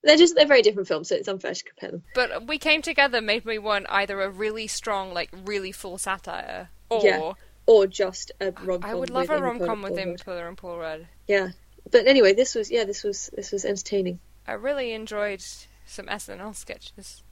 They're 0.03 0.17
just 0.17 0.35
they're 0.35 0.47
very 0.47 0.63
different 0.63 0.89
films, 0.89 1.09
so 1.09 1.15
it's 1.15 1.29
unfair 1.29 1.53
to 1.53 1.65
compare 1.65 1.91
them. 1.91 2.03
but 2.15 2.47
we 2.47 2.57
came 2.57 2.81
together 2.81 3.21
made 3.21 3.45
me 3.45 3.59
want 3.59 3.87
either 3.91 4.21
a 4.23 4.31
really 4.31 4.67
strong, 4.67 5.13
like 5.13 5.29
really 5.45 5.73
full 5.73 5.99
satire, 5.99 6.71
or 6.89 7.01
Yeah, 7.05 7.33
Or 7.71 7.87
just 7.87 8.33
a 8.41 8.51
rom 8.51 8.81
com. 8.81 8.91
I 8.91 8.95
would 8.95 9.11
love 9.11 9.31
a 9.31 9.41
rom-com 9.41 9.83
with 9.83 9.97
Amy 9.97 10.17
Poehler 10.17 10.49
and 10.49 10.57
Paul 10.57 10.79
Rudd. 10.79 11.07
Yeah, 11.29 11.51
but 11.93 12.07
anyway, 12.09 12.33
this 12.35 12.55
was 12.57 12.69
yeah, 12.71 12.83
this 12.85 13.05
was 13.05 13.31
this 13.37 13.53
was 13.53 13.65
entertaining. 13.65 14.19
I 14.47 14.55
really 14.55 14.93
enjoyed 14.93 15.41
some 15.87 16.07
SNL 16.07 16.57
sketches, 16.57 17.23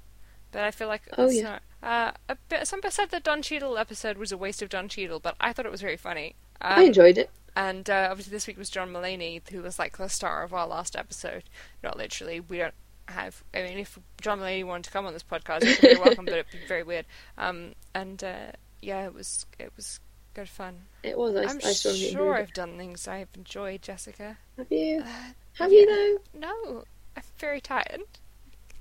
but 0.53 0.63
I 0.63 0.71
feel 0.71 0.87
like 0.87 1.03
Oh, 1.19 1.29
yeah. 1.29 1.43
not- 1.43 1.63
uh, 1.83 2.13
a 2.29 2.37
bit, 2.49 2.67
some 2.69 2.79
people 2.81 2.91
said 2.93 3.11
the 3.11 3.19
Don 3.21 3.43
Cheadle 3.43 3.79
episode 3.79 4.17
was 4.19 4.31
a 4.33 4.37
waste 4.37 4.63
of 4.63 4.69
Don 4.69 4.89
Cheadle, 4.89 5.19
but 5.21 5.35
I 5.41 5.53
thought 5.53 5.67
it 5.67 5.73
was 5.73 5.81
very 5.81 5.97
funny. 5.97 6.37
Um, 6.61 6.73
I 6.81 6.83
enjoyed 6.85 7.19
it. 7.19 7.31
And 7.57 7.89
uh, 7.91 8.09
obviously, 8.11 8.31
this 8.31 8.47
week 8.47 8.59
was 8.59 8.71
John 8.71 8.93
Mulaney, 8.93 9.41
who 9.51 9.63
was 9.63 9.79
like 9.79 9.97
the 9.97 10.09
star 10.09 10.45
of 10.45 10.55
our 10.55 10.67
last 10.69 10.95
episode. 10.95 11.45
Not 11.83 11.97
literally. 11.97 12.39
We 12.39 12.59
don't 12.59 12.75
have. 13.07 13.43
I 13.53 13.63
mean, 13.65 13.79
if 13.79 13.99
John 14.21 14.39
Mulaney 14.39 14.65
wanted 14.65 14.85
to 14.85 14.91
come 14.91 15.07
on 15.07 15.13
this 15.13 15.25
podcast, 15.25 15.65
you're 15.65 15.75
very 15.97 15.97
welcome, 16.05 16.25
but 16.27 16.35
it'd 16.35 16.53
be 16.53 16.59
very 16.69 16.85
weird. 16.85 17.07
Um, 17.37 17.75
and 17.95 18.23
uh, 18.23 18.53
yeah, 18.81 19.05
it 19.07 19.15
was 19.15 19.45
it 19.59 19.73
was 19.77 19.99
good 20.39 20.49
fun. 20.49 20.75
It 21.03 21.19
was. 21.19 21.35
I, 21.35 21.51
I'm 21.51 21.59
I 21.65 21.73
sure 21.73 22.37
I've 22.37 22.53
done 22.53 22.77
things 22.77 23.09
I've 23.09 23.29
enjoyed, 23.35 23.83
Jessica. 23.83 24.39
Have 24.57 24.71
you? 24.71 25.01
Uh, 25.01 25.33
Have 25.55 25.73
yeah. 25.73 25.81
you 25.81 26.21
though? 26.33 26.39
No, 26.39 26.85
I'm 27.17 27.23
very 27.39 27.61
tired. 27.61 28.03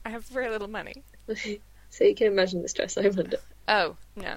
I 0.05 0.09
have 0.09 0.25
very 0.25 0.49
little 0.49 0.67
money. 0.67 1.03
so 1.89 2.03
you 2.03 2.13
can 2.13 2.27
imagine 2.27 2.61
the 2.61 2.69
stress 2.69 2.95
I'm 2.95 3.17
under. 3.17 3.37
Oh 3.67 3.97
no, 4.15 4.35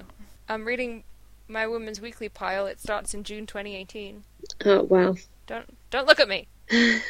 I'm 0.49 0.65
reading 0.65 1.03
my 1.47 1.67
Women's 1.67 2.01
Weekly 2.01 2.27
pile. 2.27 2.65
It 2.65 2.79
starts 2.79 3.13
in 3.13 3.23
June 3.23 3.45
2018. 3.45 4.23
Oh 4.65 4.81
wow. 4.83 5.15
Don't 5.45 5.77
don't 5.91 6.07
look 6.07 6.19
at 6.19 6.27
me. 6.27 6.47
oh, 6.71 7.01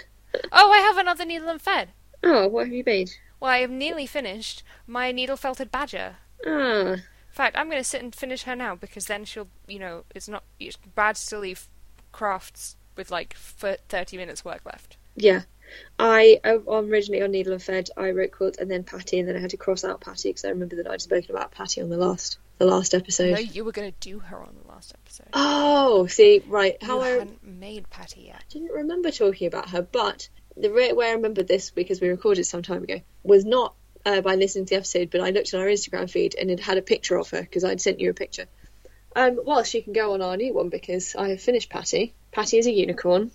I 0.51 0.79
have 0.79 0.97
another 0.97 1.23
needle 1.23 1.47
and 1.47 1.61
thread. 1.61 1.91
Oh, 2.21 2.49
what 2.49 2.65
have 2.65 2.73
you 2.73 2.83
made? 2.85 3.11
Well, 3.39 3.51
I 3.51 3.59
have 3.59 3.71
nearly 3.71 4.05
finished 4.05 4.61
my 4.85 5.13
needle 5.13 5.37
felted 5.37 5.71
badger. 5.71 6.17
Ah, 6.45 6.97
In 7.31 7.35
fact, 7.35 7.57
I'm 7.57 7.69
going 7.69 7.79
to 7.79 7.87
sit 7.87 8.03
and 8.03 8.13
finish 8.13 8.43
her 8.43 8.57
now 8.57 8.75
because 8.75 9.05
then 9.05 9.23
she'll, 9.23 9.47
you 9.65 9.79
know, 9.79 10.03
it's 10.13 10.27
not 10.27 10.43
it's 10.59 10.75
bad 10.95 11.15
to 11.15 11.39
leave 11.39 11.67
crafts 12.11 12.75
with 12.97 13.09
like 13.09 13.35
f- 13.35 13.79
30 13.87 14.17
minutes 14.17 14.43
work 14.43 14.61
left. 14.65 14.97
yeah. 15.15 15.41
I 15.97 16.41
originally 16.67 17.21
on 17.21 17.31
Needle 17.31 17.53
and 17.53 17.63
Fed, 17.63 17.89
I 17.95 18.11
wrote 18.11 18.31
quilt 18.31 18.57
and 18.59 18.69
then 18.69 18.83
Patty, 18.83 19.19
and 19.19 19.29
then 19.29 19.37
I 19.37 19.39
had 19.39 19.51
to 19.51 19.57
cross 19.57 19.85
out 19.85 20.01
Patty 20.01 20.27
because 20.27 20.43
I 20.43 20.49
remember 20.49 20.75
that 20.75 20.91
I'd 20.91 21.01
spoken 21.01 21.33
about 21.33 21.51
Patty 21.51 21.81
on 21.81 21.89
the 21.89 21.95
last 21.95 22.39
the 22.57 22.65
last 22.65 22.93
episode. 22.93 23.31
No, 23.31 23.39
you 23.39 23.63
were 23.63 23.71
going 23.71 23.89
to 23.89 23.97
do 24.01 24.19
her 24.19 24.37
on 24.37 24.53
the 24.61 24.67
last 24.67 24.93
episode. 24.93 25.27
Oh, 25.31 26.07
see, 26.07 26.43
right. 26.47 26.75
you 26.81 26.87
How 26.87 26.99
I 26.99 27.07
hadn't 27.07 27.41
made 27.43 27.89
Patty 27.89 28.23
yet. 28.23 28.35
I 28.41 28.43
didn't 28.49 28.71
remember 28.71 29.11
talking 29.11 29.47
about 29.47 29.69
her, 29.69 29.81
but 29.81 30.27
the 30.57 30.69
way 30.69 30.91
I 31.07 31.13
remembered 31.13 31.47
this 31.47 31.71
because 31.71 32.01
we 32.01 32.09
recorded 32.09 32.43
some 32.43 32.61
time 32.63 32.83
ago 32.83 32.99
was 33.23 33.45
not 33.45 33.73
uh, 34.05 34.21
by 34.21 34.35
listening 34.35 34.65
to 34.65 34.69
the 34.71 34.77
episode, 34.77 35.09
but 35.11 35.21
I 35.21 35.29
looked 35.29 35.53
at 35.53 35.59
our 35.59 35.67
Instagram 35.67 36.09
feed 36.09 36.35
and 36.39 36.49
it 36.49 36.59
had 36.59 36.77
a 36.77 36.81
picture 36.81 37.17
of 37.17 37.29
her 37.31 37.41
because 37.41 37.63
I'd 37.63 37.81
sent 37.81 37.99
you 37.99 38.09
a 38.09 38.13
picture. 38.13 38.45
Um, 39.15 39.39
well, 39.43 39.63
she 39.63 39.81
can 39.81 39.93
go 39.93 40.13
on 40.13 40.21
our 40.21 40.37
new 40.37 40.53
one 40.53 40.69
because 40.69 41.15
I 41.15 41.29
have 41.29 41.41
finished 41.41 41.69
Patty. 41.69 42.13
Patty 42.31 42.57
is 42.57 42.67
a 42.67 42.71
unicorn. 42.71 43.31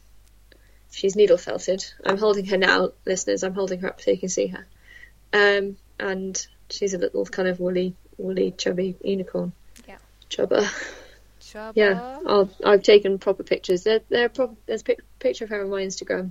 She's 0.91 1.17
needle 1.17 1.37
felted. 1.37 1.85
I'm 2.05 2.17
holding 2.17 2.47
her 2.47 2.57
now, 2.57 2.93
listeners. 3.05 3.43
I'm 3.43 3.55
holding 3.55 3.81
her 3.81 3.89
up 3.89 4.01
so 4.01 4.11
you 4.11 4.19
can 4.19 4.29
see 4.29 4.47
her. 4.47 4.67
Um, 5.33 5.77
and 6.01 6.47
she's 6.71 6.95
a 6.95 6.99
little 6.99 7.27
kind 7.27 7.49
of 7.49 7.61
woolly, 7.61 7.95
woolly, 8.17 8.53
chubby 8.53 8.97
unicorn. 9.05 9.53
Yeah. 9.87 9.99
Chubber. 10.31 10.67
Chubba. 11.41 11.73
Yeah, 11.75 12.19
I'll, 12.27 12.51
I've 12.65 12.83
taken 12.83 13.19
proper 13.19 13.43
pictures. 13.43 13.83
There, 13.85 14.01
there 14.09 14.29
prob- 14.29 14.57
there's 14.67 14.81
a 14.81 14.85
pic- 14.85 15.19
picture 15.19 15.45
of 15.45 15.51
her 15.51 15.63
on 15.63 15.71
my 15.71 15.83
Instagram. 15.83 16.31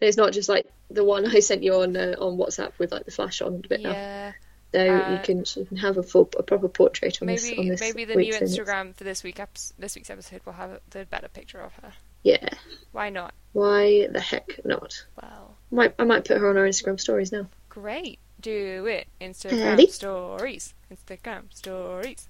It's 0.00 0.16
not 0.16 0.32
just 0.32 0.48
like 0.48 0.66
the 0.90 1.04
one 1.04 1.26
I 1.26 1.40
sent 1.40 1.62
you 1.62 1.74
on 1.76 1.96
uh, 1.96 2.14
on 2.18 2.36
WhatsApp 2.36 2.72
with 2.78 2.92
like 2.92 3.04
the 3.04 3.10
flash 3.10 3.42
on 3.42 3.62
a 3.64 3.68
bit. 3.68 3.80
now. 3.82 3.90
Yeah. 3.92 4.32
So 4.72 4.80
uh, 4.80 5.12
you 5.12 5.18
can 5.22 5.44
you 5.56 5.64
can 5.64 5.76
have 5.78 5.96
a 5.96 6.02
full 6.02 6.28
a 6.38 6.42
proper 6.42 6.68
portrait 6.68 7.20
on 7.22 7.28
this 7.28 7.44
Maybe 7.44 7.58
on 7.58 7.68
this 7.68 7.80
maybe 7.80 8.04
the 8.04 8.16
new. 8.16 8.32
Instagram 8.32 8.94
for 8.94 9.04
this 9.04 9.22
week 9.24 9.40
this 9.78 9.94
week's 9.96 10.10
episode 10.10 10.42
will 10.44 10.52
have 10.52 10.80
the 10.90 11.06
better 11.06 11.28
picture 11.28 11.58
of 11.60 11.72
her. 11.76 11.92
Yeah. 12.22 12.48
Why 12.92 13.08
not? 13.10 13.32
Why 13.52 14.08
the 14.08 14.20
heck 14.20 14.60
not? 14.64 15.04
Well, 15.20 15.56
Might 15.70 15.94
I 15.98 16.04
might 16.04 16.24
put 16.26 16.36
her 16.38 16.50
on 16.50 16.56
our 16.58 16.64
Instagram 16.66 17.00
stories 17.00 17.32
now. 17.32 17.46
great. 17.70 18.18
Do 18.40 18.86
it. 18.86 19.08
Instagram 19.20 19.64
Ready? 19.64 19.88
stories. 19.88 20.74
Instagram 20.92 21.44
stories. 21.52 22.28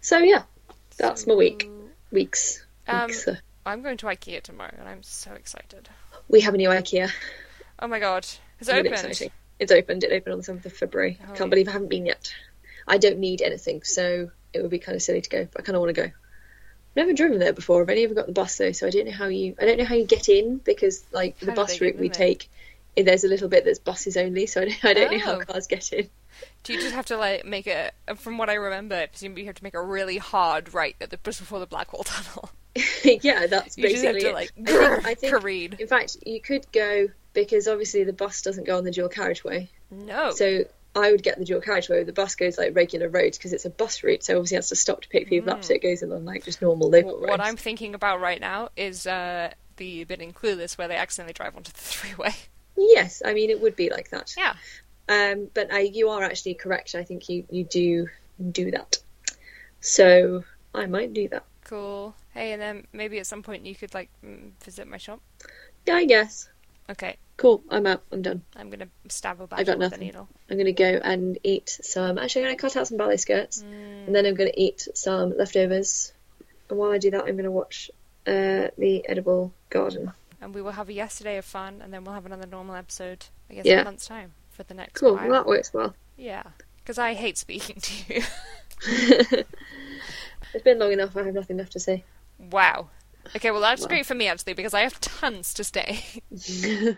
So 0.00 0.18
yeah, 0.18 0.42
that's 0.98 1.26
my 1.26 1.34
week. 1.34 1.68
Weeks. 2.12 2.64
Um, 2.86 3.06
weeks, 3.06 3.26
uh, 3.26 3.36
I'm 3.64 3.82
going 3.82 3.96
to 3.96 4.06
IKEA 4.06 4.42
tomorrow, 4.42 4.74
and 4.78 4.86
I'm 4.88 5.02
so 5.02 5.32
excited. 5.32 5.88
We 6.28 6.40
have 6.40 6.54
a 6.54 6.56
new 6.56 6.68
IKEA. 6.68 7.10
Oh 7.78 7.86
my 7.86 7.98
god, 7.98 8.26
it's 8.60 8.68
opened. 8.68 8.86
exciting. 8.94 9.30
It's 9.58 9.72
opened. 9.72 10.04
It 10.04 10.12
opened 10.12 10.32
on 10.32 10.38
the 10.38 10.44
seventh 10.44 10.66
of 10.66 10.72
February. 10.72 11.18
Oh, 11.28 11.32
Can't 11.34 11.50
believe 11.50 11.68
I 11.68 11.72
haven't 11.72 11.88
been 11.90 12.06
yet. 12.06 12.32
I 12.86 12.98
don't 12.98 13.18
need 13.18 13.40
anything, 13.42 13.82
so 13.82 14.30
it 14.52 14.60
would 14.62 14.70
be 14.70 14.78
kind 14.78 14.96
of 14.96 15.02
silly 15.02 15.20
to 15.20 15.30
go. 15.30 15.48
But 15.50 15.62
I 15.62 15.64
kind 15.64 15.76
of 15.76 15.80
want 15.80 15.94
to 15.94 16.00
go. 16.02 16.06
I've 16.06 16.96
never 16.96 17.12
driven 17.12 17.38
there 17.38 17.52
before. 17.52 17.82
I've 17.82 17.88
only 17.88 18.04
ever 18.04 18.14
got 18.14 18.26
the 18.26 18.32
bus 18.32 18.56
though, 18.58 18.72
so 18.72 18.86
I 18.86 18.90
don't 18.90 19.06
know 19.06 19.12
how 19.12 19.26
you. 19.26 19.54
I 19.60 19.64
don't 19.66 19.78
know 19.78 19.84
how 19.84 19.94
you 19.94 20.04
get 20.06 20.28
in 20.28 20.58
because 20.58 21.04
like 21.12 21.38
the 21.38 21.52
bus 21.52 21.80
route 21.80 21.98
we 21.98 22.06
it? 22.06 22.12
take, 22.14 22.48
there's 22.96 23.24
a 23.24 23.28
little 23.28 23.48
bit 23.48 23.64
that's 23.64 23.78
buses 23.78 24.16
only, 24.16 24.46
so 24.46 24.60
I 24.60 24.64
don't, 24.66 24.84
I 24.84 24.92
don't 24.94 25.12
know 25.12 25.18
how 25.24 25.40
Oh. 25.40 25.44
cars 25.44 25.66
get 25.66 25.92
in. 25.92 26.08
Do 26.64 26.72
you 26.72 26.80
just 26.80 26.94
have 26.94 27.06
to 27.06 27.16
like 27.16 27.44
make 27.44 27.66
a? 27.66 27.90
From 28.16 28.38
what 28.38 28.50
I 28.50 28.54
remember, 28.54 29.06
presumably 29.08 29.42
you 29.42 29.46
have 29.48 29.56
to 29.56 29.64
make 29.64 29.74
a 29.74 29.82
really 29.82 30.18
hard 30.18 30.74
right 30.74 30.96
at 31.00 31.10
the 31.10 31.18
just 31.24 31.40
before 31.40 31.58
the 31.60 31.66
Blackwall 31.66 32.04
Tunnel. 32.04 32.50
yeah, 33.04 33.46
that's 33.46 33.78
You 33.78 33.84
basically 33.84 34.20
to 34.20 34.28
it. 34.28 34.34
like 34.34 34.52
I 34.58 35.14
think, 35.14 35.34
I 35.34 35.38
think 35.40 35.80
in 35.80 35.86
fact 35.86 36.16
you 36.26 36.40
could 36.40 36.70
go 36.72 37.08
because 37.32 37.68
obviously 37.68 38.04
the 38.04 38.12
bus 38.12 38.42
doesn't 38.42 38.66
go 38.66 38.76
on 38.78 38.84
the 38.84 38.90
dual 38.90 39.08
carriageway. 39.08 39.68
No. 39.90 40.30
So 40.32 40.64
I 40.96 41.10
would 41.10 41.22
get 41.22 41.38
the 41.38 41.44
dual 41.44 41.60
carriageway. 41.60 42.04
The 42.04 42.12
bus 42.12 42.34
goes 42.36 42.56
like 42.56 42.74
regular 42.76 43.08
roads 43.08 43.36
because 43.36 43.52
it's 43.52 43.64
a 43.64 43.70
bus 43.70 44.02
route, 44.02 44.22
so 44.22 44.36
obviously 44.36 44.56
it 44.56 44.58
has 44.58 44.68
to 44.68 44.76
stop 44.76 45.02
to 45.02 45.08
pick 45.08 45.28
people 45.28 45.50
up. 45.50 45.64
So 45.64 45.74
it 45.74 45.82
goes 45.82 46.02
along 46.02 46.24
like 46.24 46.44
just 46.44 46.62
normal 46.62 46.90
local 46.90 47.10
Wh- 47.18 47.20
roads. 47.22 47.30
what 47.30 47.40
I'm 47.40 47.56
thinking 47.56 47.94
about 47.94 48.20
right 48.20 48.40
now 48.40 48.68
is 48.76 49.06
uh, 49.06 49.52
the 49.76 50.04
bit 50.04 50.20
in 50.20 50.32
Clueless 50.32 50.78
where 50.78 50.88
they 50.88 50.96
accidentally 50.96 51.32
drive 51.32 51.56
onto 51.56 51.72
the 51.72 51.78
three-way. 51.80 52.34
Yes, 52.76 53.22
I 53.24 53.34
mean 53.34 53.50
it 53.50 53.60
would 53.60 53.76
be 53.76 53.90
like 53.90 54.10
that. 54.10 54.34
Yeah. 54.36 54.54
Um, 55.08 55.48
but 55.52 55.72
I, 55.72 55.80
you 55.80 56.08
are 56.10 56.22
actually 56.22 56.54
correct. 56.54 56.94
I 56.94 57.04
think 57.04 57.28
you 57.28 57.44
you 57.50 57.64
do 57.64 58.08
do 58.50 58.70
that. 58.70 58.98
So 59.80 60.44
I 60.74 60.86
might 60.86 61.12
do 61.12 61.28
that. 61.28 61.44
Cool. 61.64 62.14
Hey, 62.34 62.52
and 62.52 62.60
then 62.60 62.86
maybe 62.92 63.18
at 63.20 63.26
some 63.26 63.42
point 63.42 63.64
you 63.64 63.74
could 63.74 63.94
like 63.94 64.10
mm, 64.24 64.50
visit 64.62 64.86
my 64.88 64.96
shop. 64.98 65.20
Yeah, 65.86 65.94
I 65.94 66.04
guess. 66.04 66.48
Okay, 66.90 67.16
Cool. 67.36 67.62
I'm 67.70 67.86
out. 67.86 68.02
I'm 68.12 68.20
done. 68.22 68.42
I'm 68.56 68.68
gonna 68.70 68.88
stab 69.08 69.40
a 69.40 69.48
I 69.52 69.64
got 69.64 69.78
with 69.78 69.90
nothing. 69.90 70.00
needle. 70.00 70.28
I'm 70.50 70.58
gonna 70.58 70.72
go 70.72 71.00
and 71.02 71.38
eat 71.42 71.68
some. 71.82 72.18
Actually, 72.18 72.42
I'm 72.42 72.48
gonna 72.48 72.58
cut 72.58 72.76
out 72.76 72.86
some 72.88 72.96
ballet 72.98 73.16
skirts, 73.16 73.62
Mm. 73.62 74.06
and 74.06 74.14
then 74.14 74.26
I'm 74.26 74.34
gonna 74.34 74.52
eat 74.56 74.86
some 74.94 75.36
leftovers. 75.36 76.12
And 76.68 76.78
while 76.78 76.92
I 76.92 76.98
do 76.98 77.10
that, 77.12 77.24
I'm 77.24 77.36
gonna 77.36 77.50
watch 77.50 77.90
uh, 78.26 78.68
the 78.78 79.04
Edible 79.08 79.52
Garden. 79.70 80.12
And 80.40 80.54
we 80.54 80.60
will 80.62 80.72
have 80.72 80.88
a 80.88 80.92
yesterday 80.92 81.38
of 81.38 81.44
fun, 81.44 81.80
and 81.82 81.92
then 81.92 82.04
we'll 82.04 82.14
have 82.14 82.26
another 82.26 82.46
normal 82.46 82.74
episode. 82.76 83.24
I 83.50 83.54
guess 83.54 83.64
in 83.66 83.78
a 83.78 83.84
month's 83.84 84.06
time 84.06 84.32
for 84.50 84.62
the 84.62 84.74
next. 84.74 85.00
One. 85.02 85.16
Cool. 85.16 85.20
Well, 85.28 85.32
that 85.32 85.46
works 85.46 85.72
well. 85.72 85.94
Yeah, 86.16 86.42
because 86.82 86.98
I 86.98 87.14
hate 87.14 87.36
speaking 87.38 87.80
to 87.80 88.14
you. 88.14 88.22
it's 90.54 90.62
been 90.64 90.78
long 90.78 90.92
enough. 90.92 91.16
I 91.16 91.22
have 91.24 91.34
nothing 91.34 91.56
left 91.56 91.72
to 91.72 91.80
say. 91.80 92.04
Wow. 92.38 92.88
Okay, 93.36 93.50
well 93.50 93.60
that's 93.60 93.82
Wow. 93.82 93.88
great 93.88 94.06
for 94.06 94.14
me 94.14 94.28
actually 94.28 94.52
because 94.54 94.74
I 94.74 94.80
have 94.80 95.00
tons 95.00 95.54
to 95.54 95.64
stay. 95.64 96.00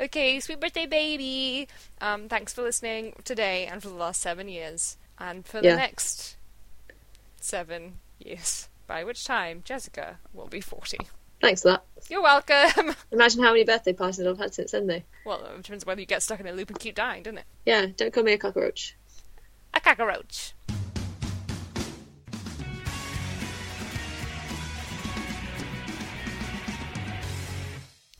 okay, 0.00 0.40
sweet 0.40 0.60
birthday 0.60 0.86
baby. 0.86 1.68
Um, 2.00 2.28
thanks 2.28 2.52
for 2.52 2.62
listening 2.62 3.14
today 3.24 3.66
and 3.66 3.82
for 3.82 3.88
the 3.88 3.94
last 3.94 4.20
seven 4.20 4.48
years, 4.48 4.96
and 5.18 5.46
for 5.46 5.60
the 5.60 5.76
next 5.76 6.36
seven 7.40 7.94
years. 8.18 8.68
By 8.86 9.04
which 9.04 9.24
time 9.24 9.62
Jessica 9.64 10.18
will 10.32 10.46
be 10.48 10.60
forty. 10.60 10.98
Thanks 11.40 11.62
for 11.62 11.68
that. 11.68 11.84
You're 12.08 12.22
welcome. 12.22 12.96
Imagine 13.12 13.42
how 13.42 13.50
many 13.52 13.62
birthday 13.64 13.92
parties 13.92 14.26
I've 14.26 14.38
had 14.38 14.52
since 14.54 14.72
then, 14.72 14.88
though. 14.88 15.02
well, 15.24 15.44
it 15.44 15.62
depends 15.62 15.86
whether 15.86 16.00
you 16.00 16.06
get 16.06 16.22
stuck 16.22 16.40
in 16.40 16.46
a 16.48 16.52
loop 16.52 16.70
and 16.70 16.80
keep 16.80 16.96
dying, 16.96 17.22
doesn't 17.22 17.38
it? 17.38 17.44
Yeah, 17.64 17.86
don't 17.96 18.12
call 18.12 18.24
me 18.24 18.32
a 18.32 18.38
cockroach. 18.38 18.96
A 19.74 19.80
cockroach. 19.80 20.54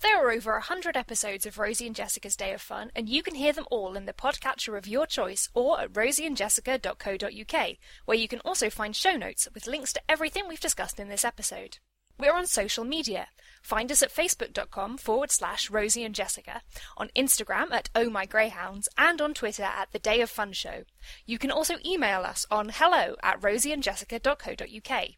There 0.08 0.26
are 0.26 0.32
over 0.32 0.52
100 0.52 0.96
episodes 0.96 1.44
of 1.44 1.58
Rosie 1.58 1.86
and 1.86 1.94
Jessica's 1.94 2.34
Day 2.34 2.54
of 2.54 2.62
Fun, 2.62 2.90
and 2.96 3.10
you 3.10 3.22
can 3.22 3.34
hear 3.34 3.52
them 3.52 3.66
all 3.70 3.94
in 3.94 4.06
the 4.06 4.14
podcatcher 4.14 4.78
of 4.78 4.88
your 4.88 5.04
choice 5.04 5.50
or 5.52 5.82
at 5.82 5.92
rosieandjessica.co.uk, 5.92 7.76
where 8.06 8.16
you 8.16 8.26
can 8.26 8.40
also 8.40 8.70
find 8.70 8.96
show 8.96 9.16
notes 9.16 9.46
with 9.52 9.66
links 9.66 9.92
to 9.92 10.00
everything 10.08 10.48
we've 10.48 10.60
discussed 10.60 10.98
in 10.98 11.10
this 11.10 11.26
episode. 11.26 11.76
We're 12.18 12.32
on 12.32 12.46
social 12.46 12.84
media. 12.84 13.28
Find 13.60 13.92
us 13.92 14.02
at 14.02 14.10
facebook.com 14.10 14.96
forward 14.96 15.30
slash 15.30 15.68
Rosie 15.68 16.04
and 16.04 16.14
Jessica, 16.14 16.62
on 16.96 17.10
Instagram 17.14 17.70
at 17.70 17.90
Oh 17.94 18.08
My 18.08 18.24
Greyhounds, 18.24 18.88
and 18.96 19.20
on 19.20 19.34
Twitter 19.34 19.64
at 19.64 19.92
The 19.92 19.98
Day 19.98 20.22
of 20.22 20.30
Fun 20.30 20.54
Show. 20.54 20.84
You 21.26 21.38
can 21.38 21.50
also 21.50 21.74
email 21.84 22.22
us 22.22 22.46
on 22.50 22.70
hello 22.70 23.16
at 23.22 23.42
rosieandjessica.co.uk. 23.42 25.08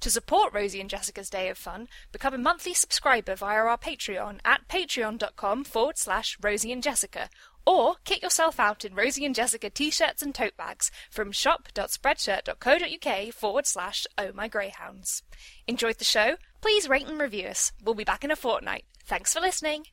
To 0.00 0.10
support 0.10 0.52
Rosie 0.52 0.80
and 0.80 0.88
Jessica's 0.88 1.28
Day 1.28 1.48
of 1.48 1.58
Fun, 1.58 1.88
become 2.12 2.32
a 2.32 2.38
monthly 2.38 2.72
subscriber 2.72 3.34
via 3.34 3.58
our 3.58 3.76
Patreon 3.76 4.38
at 4.44 4.68
patreon.com 4.68 5.64
forward 5.64 5.98
slash 5.98 6.38
Rosie 6.40 6.70
and 6.70 6.80
Jessica, 6.82 7.28
or 7.66 7.96
kit 8.04 8.22
yourself 8.22 8.60
out 8.60 8.84
in 8.84 8.94
Rosie 8.94 9.24
and 9.24 9.34
Jessica 9.34 9.70
t-shirts 9.70 10.22
and 10.22 10.32
tote 10.34 10.56
bags 10.56 10.90
from 11.10 11.32
shop.spreadshirt.co.uk 11.32 13.34
forward 13.34 13.66
slash 13.66 14.06
Oh 14.16 14.30
My 14.34 14.48
Greyhounds. 14.48 15.22
Enjoyed 15.66 15.98
the 15.98 16.04
show? 16.04 16.36
Please 16.60 16.88
rate 16.88 17.08
and 17.08 17.20
review 17.20 17.48
us. 17.48 17.72
We'll 17.84 17.94
be 17.94 18.04
back 18.04 18.22
in 18.24 18.30
a 18.30 18.36
fortnight. 18.36 18.84
Thanks 19.04 19.34
for 19.34 19.40
listening. 19.40 19.84